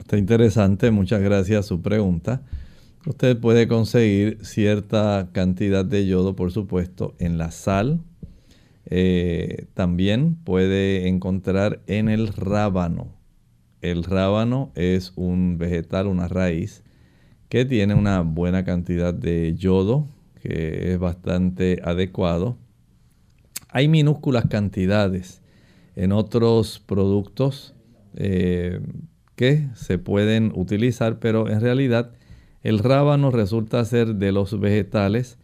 Está 0.00 0.18
interesante, 0.18 0.90
muchas 0.90 1.22
gracias 1.22 1.66
su 1.66 1.80
pregunta. 1.80 2.42
Usted 3.06 3.38
puede 3.38 3.68
conseguir 3.68 4.38
cierta 4.42 5.28
cantidad 5.30 5.84
de 5.84 6.08
yodo, 6.08 6.34
por 6.34 6.50
supuesto, 6.50 7.14
en 7.20 7.38
la 7.38 7.52
sal. 7.52 8.00
Eh, 8.86 9.66
también 9.74 10.34
puede 10.34 11.06
encontrar 11.06 11.82
en 11.86 12.08
el 12.08 12.26
rábano 12.26 13.21
el 13.82 14.04
rábano 14.04 14.72
es 14.74 15.12
un 15.16 15.58
vegetal, 15.58 16.06
una 16.06 16.28
raíz, 16.28 16.82
que 17.48 17.64
tiene 17.64 17.94
una 17.94 18.22
buena 18.22 18.64
cantidad 18.64 19.12
de 19.12 19.54
yodo, 19.54 20.06
que 20.40 20.92
es 20.92 20.98
bastante 20.98 21.80
adecuado. 21.84 22.56
Hay 23.68 23.88
minúsculas 23.88 24.46
cantidades 24.46 25.42
en 25.96 26.12
otros 26.12 26.78
productos 26.78 27.74
eh, 28.14 28.80
que 29.36 29.68
se 29.74 29.98
pueden 29.98 30.52
utilizar, 30.54 31.18
pero 31.18 31.50
en 31.50 31.60
realidad 31.60 32.12
el 32.62 32.78
rábano 32.78 33.30
resulta 33.30 33.84
ser 33.84 34.14
de 34.14 34.32
los 34.32 34.58
vegetales 34.58 35.38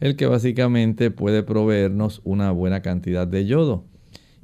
el 0.00 0.16
que 0.16 0.26
básicamente 0.26 1.10
puede 1.10 1.42
proveernos 1.42 2.20
una 2.24 2.50
buena 2.50 2.82
cantidad 2.82 3.26
de 3.26 3.46
yodo. 3.46 3.84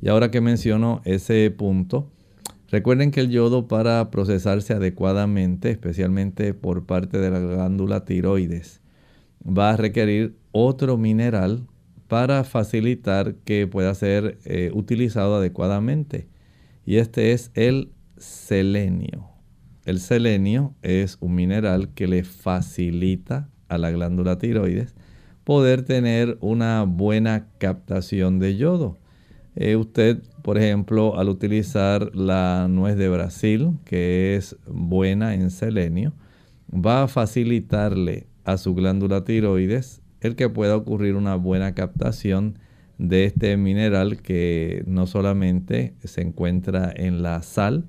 Y 0.00 0.08
ahora 0.08 0.30
que 0.30 0.40
menciono 0.40 1.00
ese 1.04 1.50
punto, 1.50 2.10
Recuerden 2.70 3.10
que 3.10 3.20
el 3.20 3.30
yodo 3.30 3.66
para 3.66 4.10
procesarse 4.10 4.74
adecuadamente, 4.74 5.70
especialmente 5.70 6.52
por 6.52 6.84
parte 6.84 7.18
de 7.18 7.30
la 7.30 7.40
glándula 7.40 8.04
tiroides, 8.04 8.82
va 9.42 9.70
a 9.70 9.76
requerir 9.76 10.36
otro 10.52 10.98
mineral 10.98 11.66
para 12.08 12.44
facilitar 12.44 13.36
que 13.44 13.66
pueda 13.66 13.94
ser 13.94 14.38
eh, 14.44 14.70
utilizado 14.74 15.36
adecuadamente. 15.36 16.28
Y 16.84 16.96
este 16.96 17.32
es 17.32 17.50
el 17.54 17.92
selenio. 18.18 19.28
El 19.86 20.00
selenio 20.00 20.74
es 20.82 21.16
un 21.20 21.34
mineral 21.34 21.94
que 21.94 22.06
le 22.06 22.22
facilita 22.22 23.48
a 23.68 23.78
la 23.78 23.90
glándula 23.90 24.38
tiroides 24.38 24.94
poder 25.44 25.82
tener 25.82 26.36
una 26.42 26.82
buena 26.82 27.48
captación 27.56 28.38
de 28.38 28.56
yodo. 28.56 28.98
Eh, 29.60 29.74
usted, 29.74 30.22
por 30.42 30.56
ejemplo, 30.56 31.18
al 31.18 31.28
utilizar 31.28 32.14
la 32.14 32.68
nuez 32.70 32.96
de 32.96 33.08
Brasil, 33.08 33.72
que 33.84 34.36
es 34.36 34.56
buena 34.68 35.34
en 35.34 35.50
selenio, 35.50 36.12
va 36.72 37.02
a 37.02 37.08
facilitarle 37.08 38.28
a 38.44 38.56
su 38.56 38.76
glándula 38.76 39.24
tiroides 39.24 40.00
el 40.20 40.36
que 40.36 40.48
pueda 40.48 40.76
ocurrir 40.76 41.16
una 41.16 41.34
buena 41.34 41.74
captación 41.74 42.60
de 42.98 43.24
este 43.24 43.56
mineral 43.56 44.22
que 44.22 44.84
no 44.86 45.08
solamente 45.08 45.96
se 46.04 46.22
encuentra 46.22 46.92
en 46.94 47.24
la 47.24 47.42
sal, 47.42 47.88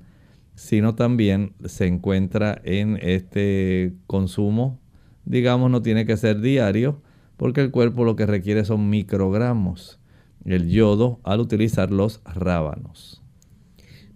sino 0.56 0.96
también 0.96 1.52
se 1.64 1.86
encuentra 1.86 2.60
en 2.64 2.98
este 3.00 3.94
consumo, 4.08 4.80
digamos, 5.24 5.70
no 5.70 5.82
tiene 5.82 6.04
que 6.04 6.16
ser 6.16 6.40
diario, 6.40 7.00
porque 7.36 7.60
el 7.60 7.70
cuerpo 7.70 8.04
lo 8.04 8.16
que 8.16 8.26
requiere 8.26 8.64
son 8.64 8.90
microgramos 8.90 9.99
el 10.44 10.68
yodo 10.68 11.20
al 11.22 11.40
utilizar 11.40 11.90
los 11.90 12.20
rábanos. 12.24 13.22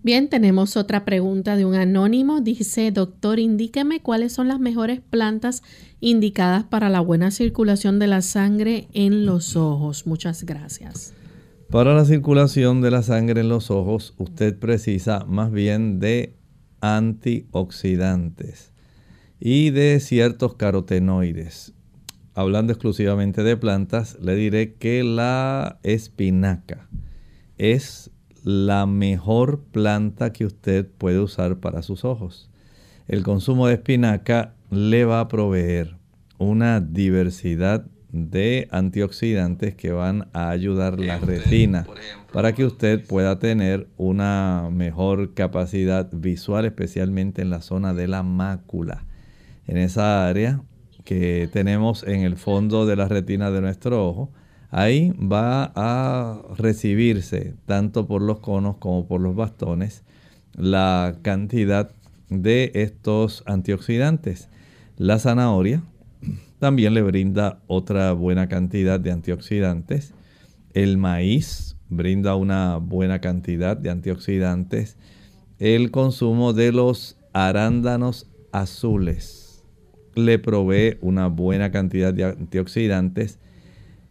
Bien, 0.02 0.28
tenemos 0.28 0.76
otra 0.76 1.06
pregunta 1.06 1.56
de 1.56 1.64
un 1.64 1.76
anónimo. 1.76 2.42
Dice, 2.42 2.90
doctor, 2.90 3.38
indíqueme 3.38 4.00
cuáles 4.00 4.34
son 4.34 4.48
las 4.48 4.60
mejores 4.60 5.00
plantas 5.00 5.62
indicadas 6.00 6.64
para 6.64 6.90
la 6.90 7.00
buena 7.00 7.30
circulación 7.30 7.98
de 7.98 8.08
la 8.08 8.20
sangre 8.20 8.88
en 8.92 9.24
los 9.24 9.56
ojos. 9.56 10.06
Muchas 10.06 10.44
gracias. 10.44 11.14
Para 11.70 11.94
la 11.94 12.04
circulación 12.04 12.82
de 12.82 12.90
la 12.90 13.02
sangre 13.02 13.40
en 13.40 13.48
los 13.48 13.70
ojos, 13.70 14.12
usted 14.18 14.58
precisa 14.58 15.24
más 15.26 15.50
bien 15.50 16.00
de 16.00 16.36
antioxidantes 16.82 18.74
y 19.40 19.70
de 19.70 20.00
ciertos 20.00 20.54
carotenoides 20.54 21.72
hablando 22.34 22.72
exclusivamente 22.72 23.42
de 23.42 23.56
plantas, 23.56 24.18
le 24.20 24.34
diré 24.34 24.74
que 24.74 25.04
la 25.04 25.78
espinaca 25.82 26.88
es 27.58 28.10
la 28.42 28.86
mejor 28.86 29.62
planta 29.72 30.32
que 30.32 30.44
usted 30.44 30.86
puede 30.98 31.20
usar 31.20 31.58
para 31.60 31.82
sus 31.82 32.04
ojos. 32.04 32.50
El 33.06 33.22
consumo 33.22 33.66
de 33.66 33.74
espinaca 33.74 34.54
le 34.70 35.04
va 35.04 35.20
a 35.20 35.28
proveer 35.28 35.96
una 36.38 36.80
diversidad 36.80 37.86
de 38.12 38.68
antioxidantes 38.70 39.74
que 39.74 39.90
van 39.90 40.28
a 40.32 40.50
ayudar 40.50 41.00
la 41.00 41.18
retina 41.18 41.86
para 42.32 42.52
que 42.52 42.64
usted 42.64 43.04
pueda 43.04 43.38
tener 43.38 43.88
una 43.96 44.68
mejor 44.70 45.34
capacidad 45.34 46.08
visual, 46.12 46.64
especialmente 46.64 47.42
en 47.42 47.50
la 47.50 47.60
zona 47.60 47.92
de 47.92 48.06
la 48.06 48.22
mácula. 48.22 49.04
En 49.66 49.78
esa 49.78 50.28
área 50.28 50.62
que 51.04 51.48
tenemos 51.52 52.02
en 52.02 52.22
el 52.22 52.36
fondo 52.36 52.86
de 52.86 52.96
la 52.96 53.08
retina 53.08 53.50
de 53.50 53.60
nuestro 53.60 54.06
ojo, 54.06 54.30
ahí 54.70 55.12
va 55.12 55.72
a 55.76 56.42
recibirse 56.56 57.54
tanto 57.66 58.06
por 58.06 58.22
los 58.22 58.40
conos 58.40 58.78
como 58.78 59.06
por 59.06 59.20
los 59.20 59.36
bastones 59.36 60.02
la 60.54 61.16
cantidad 61.22 61.90
de 62.30 62.72
estos 62.74 63.42
antioxidantes. 63.46 64.48
La 64.96 65.18
zanahoria 65.18 65.82
también 66.58 66.94
le 66.94 67.02
brinda 67.02 67.60
otra 67.66 68.12
buena 68.12 68.48
cantidad 68.48 68.98
de 68.98 69.12
antioxidantes. 69.12 70.14
El 70.72 70.96
maíz 70.96 71.76
brinda 71.88 72.34
una 72.34 72.78
buena 72.78 73.20
cantidad 73.20 73.76
de 73.76 73.90
antioxidantes. 73.90 74.96
El 75.58 75.90
consumo 75.90 76.52
de 76.52 76.72
los 76.72 77.16
arándanos 77.32 78.28
azules 78.52 79.43
le 80.14 80.38
provee 80.38 80.98
una 81.00 81.28
buena 81.28 81.70
cantidad 81.70 82.12
de 82.12 82.24
antioxidantes. 82.24 83.38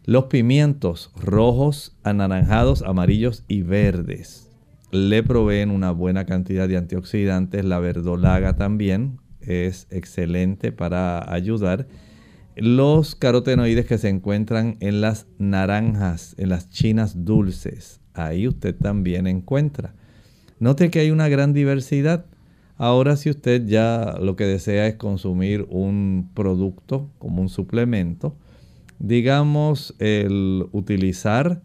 Los 0.04 0.24
pimientos 0.24 1.10
rojos, 1.16 1.96
anaranjados, 2.02 2.82
amarillos 2.82 3.44
y 3.48 3.62
verdes 3.62 4.44
le 4.94 5.24
proveen 5.24 5.72
una 5.72 5.90
buena 5.90 6.24
cantidad 6.24 6.68
de 6.68 6.76
antioxidantes. 6.76 7.64
La 7.64 7.80
verdolaga 7.80 8.54
también 8.56 9.18
es 9.40 9.88
excelente 9.90 10.70
para 10.70 11.32
ayudar. 11.32 11.88
Los 12.54 13.16
carotenoides 13.16 13.86
que 13.86 13.98
se 13.98 14.08
encuentran 14.08 14.76
en 14.78 15.00
las 15.00 15.26
naranjas, 15.38 16.36
en 16.38 16.48
las 16.48 16.70
chinas 16.70 17.24
dulces, 17.24 18.00
ahí 18.14 18.46
usted 18.46 18.76
también 18.76 19.26
encuentra. 19.26 19.94
Note 20.60 20.90
que 20.90 21.00
hay 21.00 21.10
una 21.10 21.28
gran 21.28 21.52
diversidad. 21.52 22.26
Ahora 22.84 23.16
si 23.16 23.30
usted 23.30 23.64
ya 23.64 24.18
lo 24.20 24.36
que 24.36 24.44
desea 24.44 24.86
es 24.86 24.96
consumir 24.96 25.66
un 25.70 26.28
producto 26.34 27.08
como 27.18 27.40
un 27.40 27.48
suplemento, 27.48 28.36
digamos 28.98 29.94
el 30.00 30.66
utilizar 30.70 31.62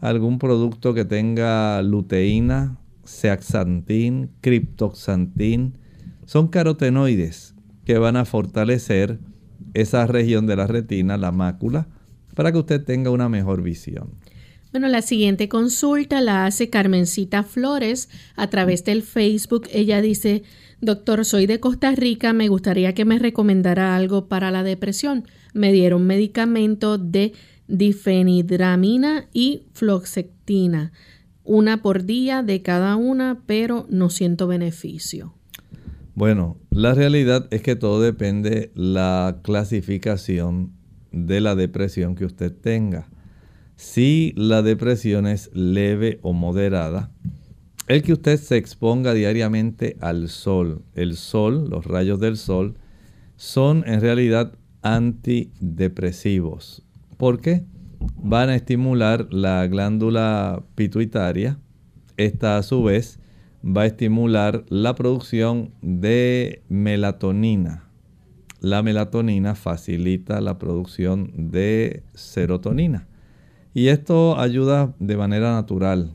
algún 0.00 0.38
producto 0.38 0.94
que 0.94 1.04
tenga 1.04 1.82
luteína, 1.82 2.78
zeaxantin, 3.06 4.30
criptoxantin, 4.40 5.76
son 6.24 6.48
carotenoides 6.48 7.54
que 7.84 7.98
van 7.98 8.16
a 8.16 8.24
fortalecer 8.24 9.18
esa 9.74 10.06
región 10.06 10.46
de 10.46 10.56
la 10.56 10.66
retina, 10.66 11.18
la 11.18 11.30
mácula, 11.30 11.88
para 12.34 12.52
que 12.52 12.58
usted 12.60 12.82
tenga 12.82 13.10
una 13.10 13.28
mejor 13.28 13.60
visión. 13.60 14.14
Bueno, 14.74 14.88
la 14.88 15.02
siguiente 15.02 15.48
consulta 15.48 16.20
la 16.20 16.46
hace 16.46 16.68
Carmencita 16.68 17.44
Flores 17.44 18.08
a 18.34 18.50
través 18.50 18.82
del 18.82 19.02
Facebook. 19.04 19.68
Ella 19.72 20.02
dice, 20.02 20.42
doctor, 20.80 21.24
soy 21.24 21.46
de 21.46 21.60
Costa 21.60 21.92
Rica, 21.92 22.32
me 22.32 22.48
gustaría 22.48 22.92
que 22.92 23.04
me 23.04 23.20
recomendara 23.20 23.94
algo 23.94 24.26
para 24.26 24.50
la 24.50 24.64
depresión. 24.64 25.28
Me 25.52 25.70
dieron 25.70 26.08
medicamento 26.08 26.98
de 26.98 27.34
difenidramina 27.68 29.28
y 29.32 29.62
floxectina, 29.74 30.90
una 31.44 31.80
por 31.80 32.02
día 32.02 32.42
de 32.42 32.60
cada 32.62 32.96
una, 32.96 33.42
pero 33.46 33.86
no 33.90 34.10
siento 34.10 34.48
beneficio. 34.48 35.34
Bueno, 36.16 36.58
la 36.70 36.94
realidad 36.94 37.46
es 37.52 37.62
que 37.62 37.76
todo 37.76 38.00
depende 38.00 38.72
la 38.74 39.38
clasificación 39.44 40.72
de 41.12 41.40
la 41.40 41.54
depresión 41.54 42.16
que 42.16 42.24
usted 42.24 42.52
tenga. 42.52 43.08
Si 43.76 44.32
la 44.36 44.62
depresión 44.62 45.26
es 45.26 45.50
leve 45.52 46.18
o 46.22 46.32
moderada, 46.32 47.10
el 47.86 48.02
que 48.02 48.12
usted 48.12 48.38
se 48.38 48.56
exponga 48.56 49.12
diariamente 49.12 49.96
al 50.00 50.28
sol, 50.28 50.82
el 50.94 51.16
sol, 51.16 51.68
los 51.68 51.84
rayos 51.84 52.18
del 52.18 52.36
sol, 52.36 52.76
son 53.36 53.84
en 53.86 54.00
realidad 54.00 54.54
antidepresivos. 54.82 56.82
¿Por 57.16 57.40
qué? 57.40 57.64
Van 58.22 58.48
a 58.48 58.54
estimular 58.54 59.32
la 59.32 59.66
glándula 59.66 60.62
pituitaria. 60.74 61.58
Esta 62.16 62.58
a 62.58 62.62
su 62.62 62.82
vez 62.82 63.18
va 63.64 63.82
a 63.82 63.86
estimular 63.86 64.64
la 64.68 64.94
producción 64.94 65.72
de 65.82 66.62
melatonina. 66.68 67.88
La 68.60 68.82
melatonina 68.82 69.54
facilita 69.54 70.40
la 70.40 70.58
producción 70.58 71.50
de 71.50 72.02
serotonina. 72.14 73.08
Y 73.74 73.88
esto 73.88 74.38
ayuda 74.38 74.94
de 75.00 75.16
manera 75.16 75.52
natural 75.52 76.12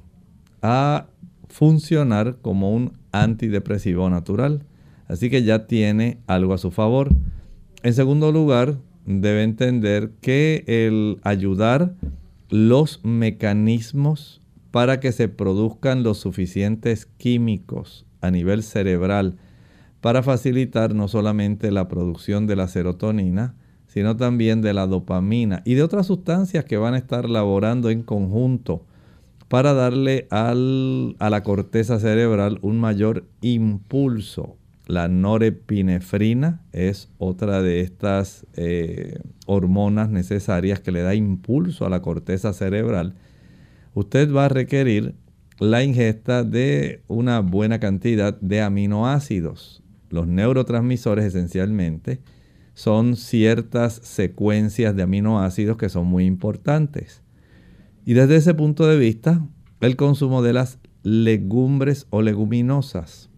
a 0.61 1.07
funcionar 1.49 2.37
como 2.41 2.73
un 2.73 2.93
antidepresivo 3.11 4.09
natural. 4.09 4.63
Así 5.07 5.29
que 5.29 5.43
ya 5.43 5.67
tiene 5.67 6.19
algo 6.25 6.53
a 6.53 6.57
su 6.57 6.71
favor. 6.71 7.09
En 7.83 7.93
segundo 7.93 8.31
lugar, 8.31 8.77
debe 9.05 9.43
entender 9.43 10.11
que 10.21 10.63
el 10.67 11.19
ayudar 11.23 11.95
los 12.49 13.03
mecanismos 13.03 14.41
para 14.71 14.99
que 14.99 15.11
se 15.11 15.27
produzcan 15.27 16.03
los 16.03 16.19
suficientes 16.19 17.07
químicos 17.17 18.05
a 18.21 18.31
nivel 18.31 18.63
cerebral 18.63 19.37
para 20.01 20.23
facilitar 20.23 20.95
no 20.95 21.07
solamente 21.07 21.71
la 21.71 21.87
producción 21.87 22.47
de 22.47 22.55
la 22.55 22.67
serotonina, 22.67 23.55
sino 23.89 24.15
también 24.15 24.61
de 24.61 24.73
la 24.73 24.87
dopamina 24.87 25.61
y 25.65 25.73
de 25.73 25.83
otras 25.83 26.07
sustancias 26.07 26.63
que 26.63 26.77
van 26.77 26.93
a 26.93 26.97
estar 26.97 27.29
laborando 27.29 27.89
en 27.89 28.03
conjunto 28.03 28.85
para 29.49 29.73
darle 29.73 30.27
a 30.29 30.53
la 30.53 31.43
corteza 31.43 31.99
cerebral 31.99 32.59
un 32.61 32.79
mayor 32.79 33.25
impulso. 33.41 34.55
La 34.87 35.07
norepinefrina 35.07 36.61
es 36.71 37.09
otra 37.17 37.61
de 37.61 37.81
estas 37.81 38.45
eh, 38.55 39.19
hormonas 39.45 40.09
necesarias 40.09 40.79
que 40.79 40.91
le 40.91 41.01
da 41.01 41.13
impulso 41.13 41.85
a 41.85 41.89
la 41.89 42.01
corteza 42.01 42.53
cerebral 42.53 43.15
usted 43.93 44.33
va 44.33 44.45
a 44.45 44.49
requerir 44.49 45.15
la 45.59 45.83
ingesta 45.83 46.43
de 46.43 47.03
una 47.07 47.41
buena 47.41 47.79
cantidad 47.79 48.39
de 48.39 48.61
aminoácidos. 48.61 49.83
Los 50.09 50.25
neurotransmisores 50.27 51.25
esencialmente 51.25 52.19
son 52.79 53.17
ciertas 53.17 53.99
secuencias 54.03 54.95
de 54.95 55.03
aminoácidos 55.03 55.75
que 55.75 55.89
son 55.89 56.07
muy 56.07 56.23
importantes. 56.23 57.21
Y 58.05 58.13
desde 58.13 58.37
ese 58.37 58.53
punto 58.53 58.87
de 58.87 58.97
vista, 58.97 59.45
el 59.81 59.97
consumo 59.97 60.41
de 60.41 60.53
las 60.53 60.79
legumbres 61.03 62.07
o 62.09 62.21
leguminosas. 62.21 63.29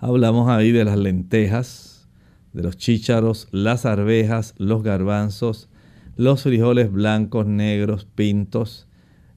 Hablamos 0.00 0.50
ahí 0.50 0.70
de 0.70 0.84
las 0.84 0.98
lentejas, 0.98 2.06
de 2.52 2.64
los 2.64 2.76
chícharos, 2.76 3.48
las 3.52 3.86
arvejas, 3.86 4.54
los 4.58 4.82
garbanzos, 4.82 5.70
los 6.14 6.42
frijoles 6.42 6.92
blancos, 6.92 7.46
negros, 7.46 8.04
pintos, 8.04 8.86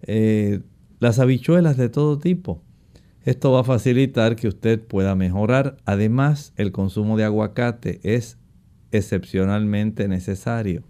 eh, 0.01 0.59
las 0.99 1.19
habichuelas 1.19 1.77
de 1.77 1.87
todo 1.87 2.19
tipo. 2.19 2.61
Esto 3.23 3.53
va 3.53 3.61
a 3.61 3.63
facilitar 3.63 4.35
que 4.35 4.49
usted 4.49 4.81
pueda 4.81 5.15
mejorar. 5.15 5.77
Además, 5.85 6.51
el 6.57 6.73
consumo 6.73 7.15
de 7.15 7.23
aguacate 7.23 8.01
es 8.03 8.36
excepcionalmente 8.91 10.07
necesario. 10.07 10.83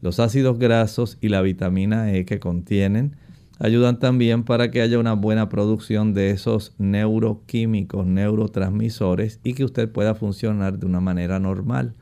Los 0.00 0.18
ácidos 0.20 0.58
grasos 0.58 1.18
y 1.20 1.28
la 1.28 1.42
vitamina 1.42 2.12
E 2.12 2.24
que 2.24 2.40
contienen 2.40 3.16
ayudan 3.58 4.00
también 4.00 4.42
para 4.42 4.70
que 4.72 4.82
haya 4.82 4.98
una 4.98 5.12
buena 5.12 5.48
producción 5.48 6.14
de 6.14 6.30
esos 6.30 6.74
neuroquímicos, 6.78 8.06
neurotransmisores 8.06 9.38
y 9.44 9.54
que 9.54 9.64
usted 9.64 9.88
pueda 9.88 10.16
funcionar 10.16 10.78
de 10.78 10.86
una 10.86 11.00
manera 11.00 11.38
normal. 11.38 11.94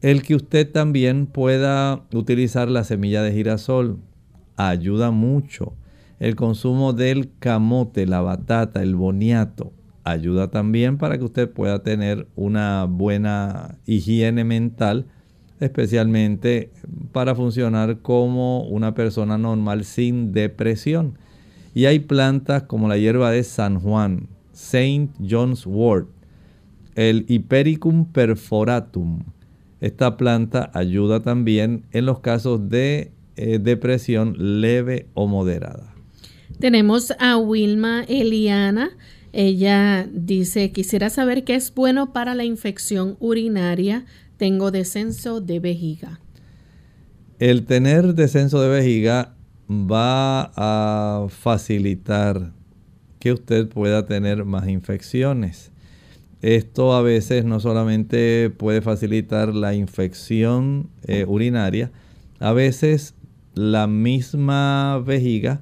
El 0.00 0.22
que 0.22 0.34
usted 0.34 0.70
también 0.70 1.26
pueda 1.26 2.06
utilizar 2.14 2.70
la 2.70 2.84
semilla 2.84 3.22
de 3.22 3.32
girasol 3.32 3.98
ayuda 4.56 5.10
mucho. 5.10 5.74
El 6.18 6.36
consumo 6.36 6.94
del 6.94 7.30
camote, 7.38 8.06
la 8.06 8.22
batata, 8.22 8.82
el 8.82 8.94
boniato, 8.94 9.72
ayuda 10.04 10.50
también 10.50 10.98
para 10.98 11.18
que 11.18 11.24
usted 11.24 11.50
pueda 11.50 11.82
tener 11.82 12.26
una 12.36 12.84
buena 12.84 13.78
higiene 13.86 14.44
mental, 14.44 15.06
especialmente 15.60 16.70
para 17.12 17.34
funcionar 17.34 17.98
como 17.98 18.62
una 18.62 18.94
persona 18.94 19.38
normal 19.38 19.84
sin 19.84 20.32
depresión. 20.32 21.18
Y 21.74 21.84
hay 21.86 22.00
plantas 22.00 22.64
como 22.64 22.88
la 22.88 22.98
hierba 22.98 23.30
de 23.30 23.44
San 23.44 23.78
Juan, 23.78 24.28
Saint 24.52 25.10
John's 25.28 25.66
wort, 25.66 26.08
el 26.94 27.24
Hypericum 27.28 28.06
perforatum. 28.06 29.20
Esta 29.80 30.16
planta 30.16 30.70
ayuda 30.74 31.20
también 31.20 31.84
en 31.92 32.06
los 32.06 32.20
casos 32.20 32.68
de 32.68 33.12
eh, 33.36 33.58
depresión 33.58 34.60
leve 34.60 35.06
o 35.14 35.26
moderada. 35.26 35.94
Tenemos 36.58 37.12
a 37.18 37.38
Wilma 37.38 38.04
Eliana. 38.06 38.90
Ella 39.32 40.08
dice, 40.12 40.72
quisiera 40.72 41.10
saber 41.10 41.44
qué 41.44 41.54
es 41.54 41.72
bueno 41.74 42.12
para 42.12 42.34
la 42.34 42.44
infección 42.44 43.16
urinaria. 43.20 44.04
Tengo 44.36 44.70
descenso 44.70 45.40
de 45.40 45.60
vejiga. 45.60 46.20
El 47.38 47.64
tener 47.64 48.14
descenso 48.14 48.60
de 48.60 48.68
vejiga 48.68 49.34
va 49.70 50.52
a 50.56 51.28
facilitar 51.28 52.52
que 53.18 53.32
usted 53.32 53.68
pueda 53.68 54.06
tener 54.06 54.44
más 54.44 54.68
infecciones. 54.68 55.70
Esto 56.42 56.94
a 56.94 57.02
veces 57.02 57.44
no 57.44 57.60
solamente 57.60 58.50
puede 58.50 58.80
facilitar 58.80 59.54
la 59.54 59.74
infección 59.74 60.88
eh, 61.06 61.24
urinaria, 61.28 61.92
a 62.38 62.52
veces 62.52 63.14
la 63.54 63.86
misma 63.86 65.02
vejiga 65.04 65.60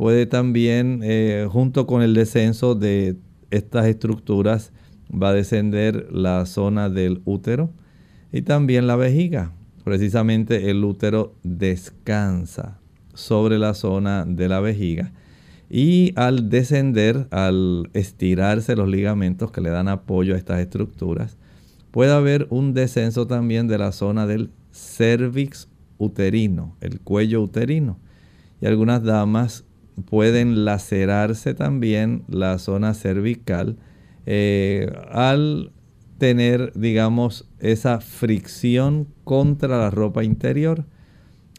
puede 0.00 0.24
también, 0.24 1.02
eh, 1.02 1.46
junto 1.50 1.86
con 1.86 2.00
el 2.00 2.14
descenso 2.14 2.74
de 2.74 3.18
estas 3.50 3.84
estructuras 3.84 4.72
va 5.12 5.28
a 5.28 5.34
descender 5.34 6.08
la 6.10 6.46
zona 6.46 6.88
del 6.88 7.20
útero 7.26 7.70
y 8.32 8.40
también 8.40 8.86
la 8.86 8.96
vejiga. 8.96 9.52
Precisamente 9.84 10.70
el 10.70 10.82
útero 10.84 11.34
descansa 11.42 12.78
sobre 13.12 13.58
la 13.58 13.74
zona 13.74 14.24
de 14.24 14.48
la 14.48 14.60
vejiga 14.60 15.12
y 15.68 16.14
al 16.16 16.48
descender, 16.48 17.28
al 17.30 17.90
estirarse 17.92 18.76
los 18.76 18.88
ligamentos 18.88 19.50
que 19.50 19.60
le 19.60 19.68
dan 19.68 19.88
apoyo 19.88 20.34
a 20.34 20.38
estas 20.38 20.60
estructuras, 20.60 21.36
puede 21.90 22.12
haber 22.12 22.46
un 22.48 22.72
descenso 22.72 23.26
también 23.26 23.68
de 23.68 23.76
la 23.76 23.92
zona 23.92 24.26
del 24.26 24.48
cervix 24.72 25.68
uterino, 25.98 26.74
el 26.80 27.00
cuello 27.00 27.42
uterino. 27.42 27.98
Y 28.62 28.66
algunas 28.66 29.02
damas 29.02 29.64
pueden 30.08 30.64
lacerarse 30.64 31.54
también 31.54 32.24
la 32.28 32.58
zona 32.58 32.94
cervical 32.94 33.76
eh, 34.26 34.92
al 35.10 35.72
tener, 36.18 36.72
digamos, 36.74 37.48
esa 37.60 38.00
fricción 38.00 39.08
contra 39.24 39.78
la 39.78 39.90
ropa 39.90 40.22
interior. 40.22 40.84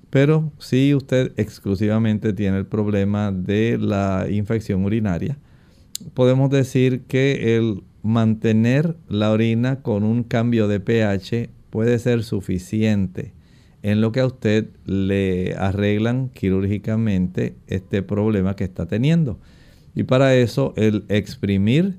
Pero 0.09 0.51
si 0.59 0.93
usted 0.93 1.31
exclusivamente 1.37 2.33
tiene 2.33 2.57
el 2.57 2.65
problema 2.65 3.31
de 3.31 3.77
la 3.79 4.27
infección 4.29 4.85
urinaria, 4.85 5.37
podemos 6.13 6.49
decir 6.49 7.03
que 7.07 7.57
el 7.57 7.83
mantener 8.03 8.97
la 9.07 9.31
orina 9.31 9.81
con 9.81 10.03
un 10.03 10.23
cambio 10.23 10.67
de 10.67 10.79
pH 10.79 11.49
puede 11.69 11.97
ser 11.99 12.23
suficiente 12.23 13.33
en 13.83 14.01
lo 14.01 14.11
que 14.11 14.19
a 14.19 14.25
usted 14.25 14.69
le 14.85 15.55
arreglan 15.55 16.29
quirúrgicamente 16.29 17.55
este 17.67 18.03
problema 18.03 18.55
que 18.55 18.63
está 18.63 18.85
teniendo. 18.85 19.39
Y 19.95 20.03
para 20.03 20.35
eso 20.35 20.73
el 20.77 21.05
exprimir 21.09 21.97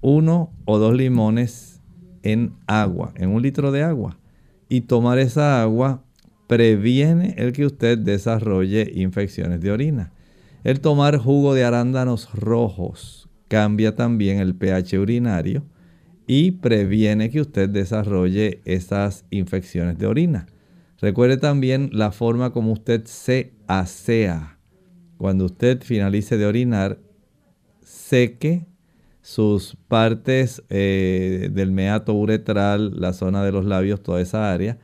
uno 0.00 0.52
o 0.64 0.78
dos 0.78 0.94
limones 0.94 1.80
en 2.22 2.52
agua, 2.66 3.12
en 3.16 3.30
un 3.30 3.42
litro 3.42 3.72
de 3.72 3.82
agua, 3.82 4.18
y 4.68 4.82
tomar 4.82 5.18
esa 5.18 5.62
agua 5.62 6.02
previene 6.46 7.34
el 7.38 7.52
que 7.52 7.66
usted 7.66 7.98
desarrolle 7.98 8.90
infecciones 8.94 9.60
de 9.60 9.70
orina. 9.70 10.12
El 10.64 10.80
tomar 10.80 11.18
jugo 11.18 11.54
de 11.54 11.64
arándanos 11.64 12.32
rojos 12.32 13.28
cambia 13.48 13.94
también 13.94 14.38
el 14.38 14.54
pH 14.54 14.98
urinario 14.98 15.62
y 16.26 16.52
previene 16.52 17.30
que 17.30 17.40
usted 17.40 17.68
desarrolle 17.68 18.60
esas 18.64 19.26
infecciones 19.30 19.98
de 19.98 20.06
orina. 20.06 20.46
Recuerde 21.04 21.36
también 21.36 21.90
la 21.92 22.12
forma 22.12 22.50
como 22.50 22.72
usted 22.72 23.04
se 23.04 23.52
asea. 23.66 24.58
Cuando 25.18 25.44
usted 25.44 25.82
finalice 25.82 26.38
de 26.38 26.46
orinar, 26.46 26.98
seque 27.82 28.64
sus 29.20 29.76
partes 29.86 30.62
eh, 30.70 31.50
del 31.52 31.72
meato 31.72 32.14
uretral, 32.14 32.98
la 32.98 33.12
zona 33.12 33.44
de 33.44 33.52
los 33.52 33.66
labios, 33.66 34.02
toda 34.02 34.22
esa 34.22 34.50
área. 34.50 34.78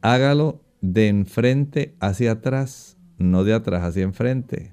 Hágalo 0.00 0.60
de 0.80 1.06
enfrente 1.06 1.94
hacia 2.00 2.32
atrás, 2.32 2.96
no 3.18 3.44
de 3.44 3.54
atrás 3.54 3.84
hacia 3.84 4.02
enfrente. 4.02 4.72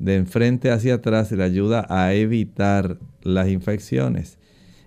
De 0.00 0.16
enfrente 0.16 0.72
hacia 0.72 0.94
atrás 0.94 1.30
le 1.30 1.44
ayuda 1.44 1.86
a 1.88 2.14
evitar 2.14 2.98
las 3.22 3.48
infecciones. 3.48 4.40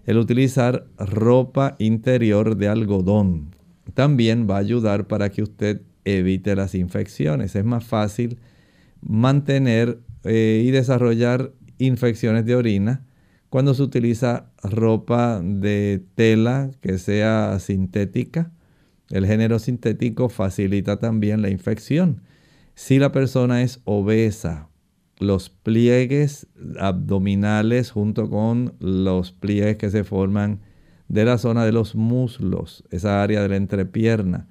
El 0.05 0.17
utilizar 0.17 0.85
ropa 0.97 1.77
interior 1.79 2.57
de 2.57 2.67
algodón 2.67 3.62
también 3.93 4.47
va 4.49 4.55
a 4.55 4.59
ayudar 4.59 5.07
para 5.07 5.29
que 5.29 5.43
usted 5.43 5.81
evite 6.05 6.55
las 6.55 6.75
infecciones. 6.75 7.55
Es 7.55 7.65
más 7.65 7.83
fácil 7.83 8.39
mantener 9.01 9.99
eh, 10.23 10.63
y 10.65 10.71
desarrollar 10.71 11.53
infecciones 11.77 12.45
de 12.45 12.55
orina 12.55 13.05
cuando 13.49 13.73
se 13.73 13.83
utiliza 13.83 14.51
ropa 14.63 15.39
de 15.43 16.03
tela 16.15 16.71
que 16.81 16.97
sea 16.97 17.59
sintética. 17.59 18.51
El 19.09 19.27
género 19.27 19.59
sintético 19.59 20.29
facilita 20.29 20.97
también 20.97 21.41
la 21.41 21.49
infección. 21.49 22.21
Si 22.73 22.97
la 22.97 23.11
persona 23.11 23.61
es 23.61 23.81
obesa, 23.83 24.69
los 25.19 25.49
pliegues 25.49 26.47
abdominales 26.79 27.91
junto 27.91 28.29
con 28.29 28.73
los 28.79 29.31
pliegues 29.31 29.77
que 29.77 29.91
se 29.91 30.03
forman 30.03 30.61
de 31.07 31.25
la 31.25 31.37
zona 31.37 31.65
de 31.65 31.71
los 31.71 31.95
muslos, 31.95 32.83
esa 32.89 33.21
área 33.23 33.41
de 33.41 33.49
la 33.49 33.55
entrepierna. 33.55 34.47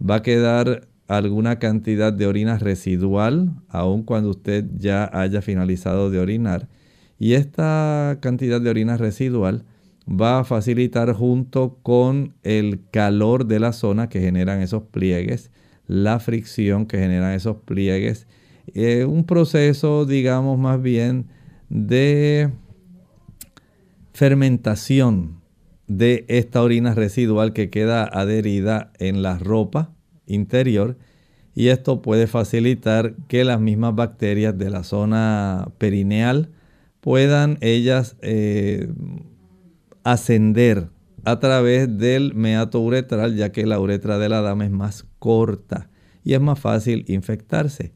Va 0.00 0.16
a 0.16 0.22
quedar 0.22 0.88
alguna 1.08 1.58
cantidad 1.58 2.12
de 2.12 2.26
orina 2.26 2.58
residual, 2.58 3.54
aun 3.68 4.02
cuando 4.02 4.30
usted 4.30 4.64
ya 4.76 5.10
haya 5.12 5.42
finalizado 5.42 6.10
de 6.10 6.18
orinar. 6.18 6.68
Y 7.18 7.34
esta 7.34 8.18
cantidad 8.20 8.60
de 8.60 8.70
orina 8.70 8.96
residual 8.96 9.64
va 10.08 10.40
a 10.40 10.44
facilitar 10.44 11.12
junto 11.12 11.78
con 11.82 12.34
el 12.42 12.80
calor 12.90 13.46
de 13.46 13.60
la 13.60 13.72
zona 13.72 14.08
que 14.08 14.20
generan 14.20 14.60
esos 14.60 14.82
pliegues, 14.84 15.50
la 15.86 16.18
fricción 16.18 16.86
que 16.86 16.98
generan 16.98 17.32
esos 17.32 17.58
pliegues, 17.58 18.26
eh, 18.74 19.04
un 19.04 19.24
proceso, 19.24 20.04
digamos, 20.04 20.58
más 20.58 20.80
bien 20.80 21.26
de 21.68 22.50
fermentación 24.12 25.41
de 25.96 26.24
esta 26.28 26.62
orina 26.62 26.94
residual 26.94 27.52
que 27.52 27.70
queda 27.70 28.04
adherida 28.04 28.92
en 28.98 29.22
la 29.22 29.38
ropa 29.38 29.92
interior 30.26 30.96
y 31.54 31.68
esto 31.68 32.00
puede 32.00 32.26
facilitar 32.26 33.14
que 33.28 33.44
las 33.44 33.60
mismas 33.60 33.94
bacterias 33.94 34.56
de 34.56 34.70
la 34.70 34.84
zona 34.84 35.68
perineal 35.78 36.50
puedan 37.00 37.58
ellas 37.60 38.16
eh, 38.22 38.88
ascender 40.02 40.88
a 41.24 41.38
través 41.40 41.98
del 41.98 42.34
meato 42.34 42.80
uretral 42.80 43.36
ya 43.36 43.52
que 43.52 43.66
la 43.66 43.78
uretra 43.78 44.18
de 44.18 44.28
la 44.28 44.40
dama 44.40 44.64
es 44.64 44.70
más 44.70 45.06
corta 45.18 45.90
y 46.24 46.34
es 46.34 46.40
más 46.40 46.58
fácil 46.58 47.04
infectarse. 47.08 47.92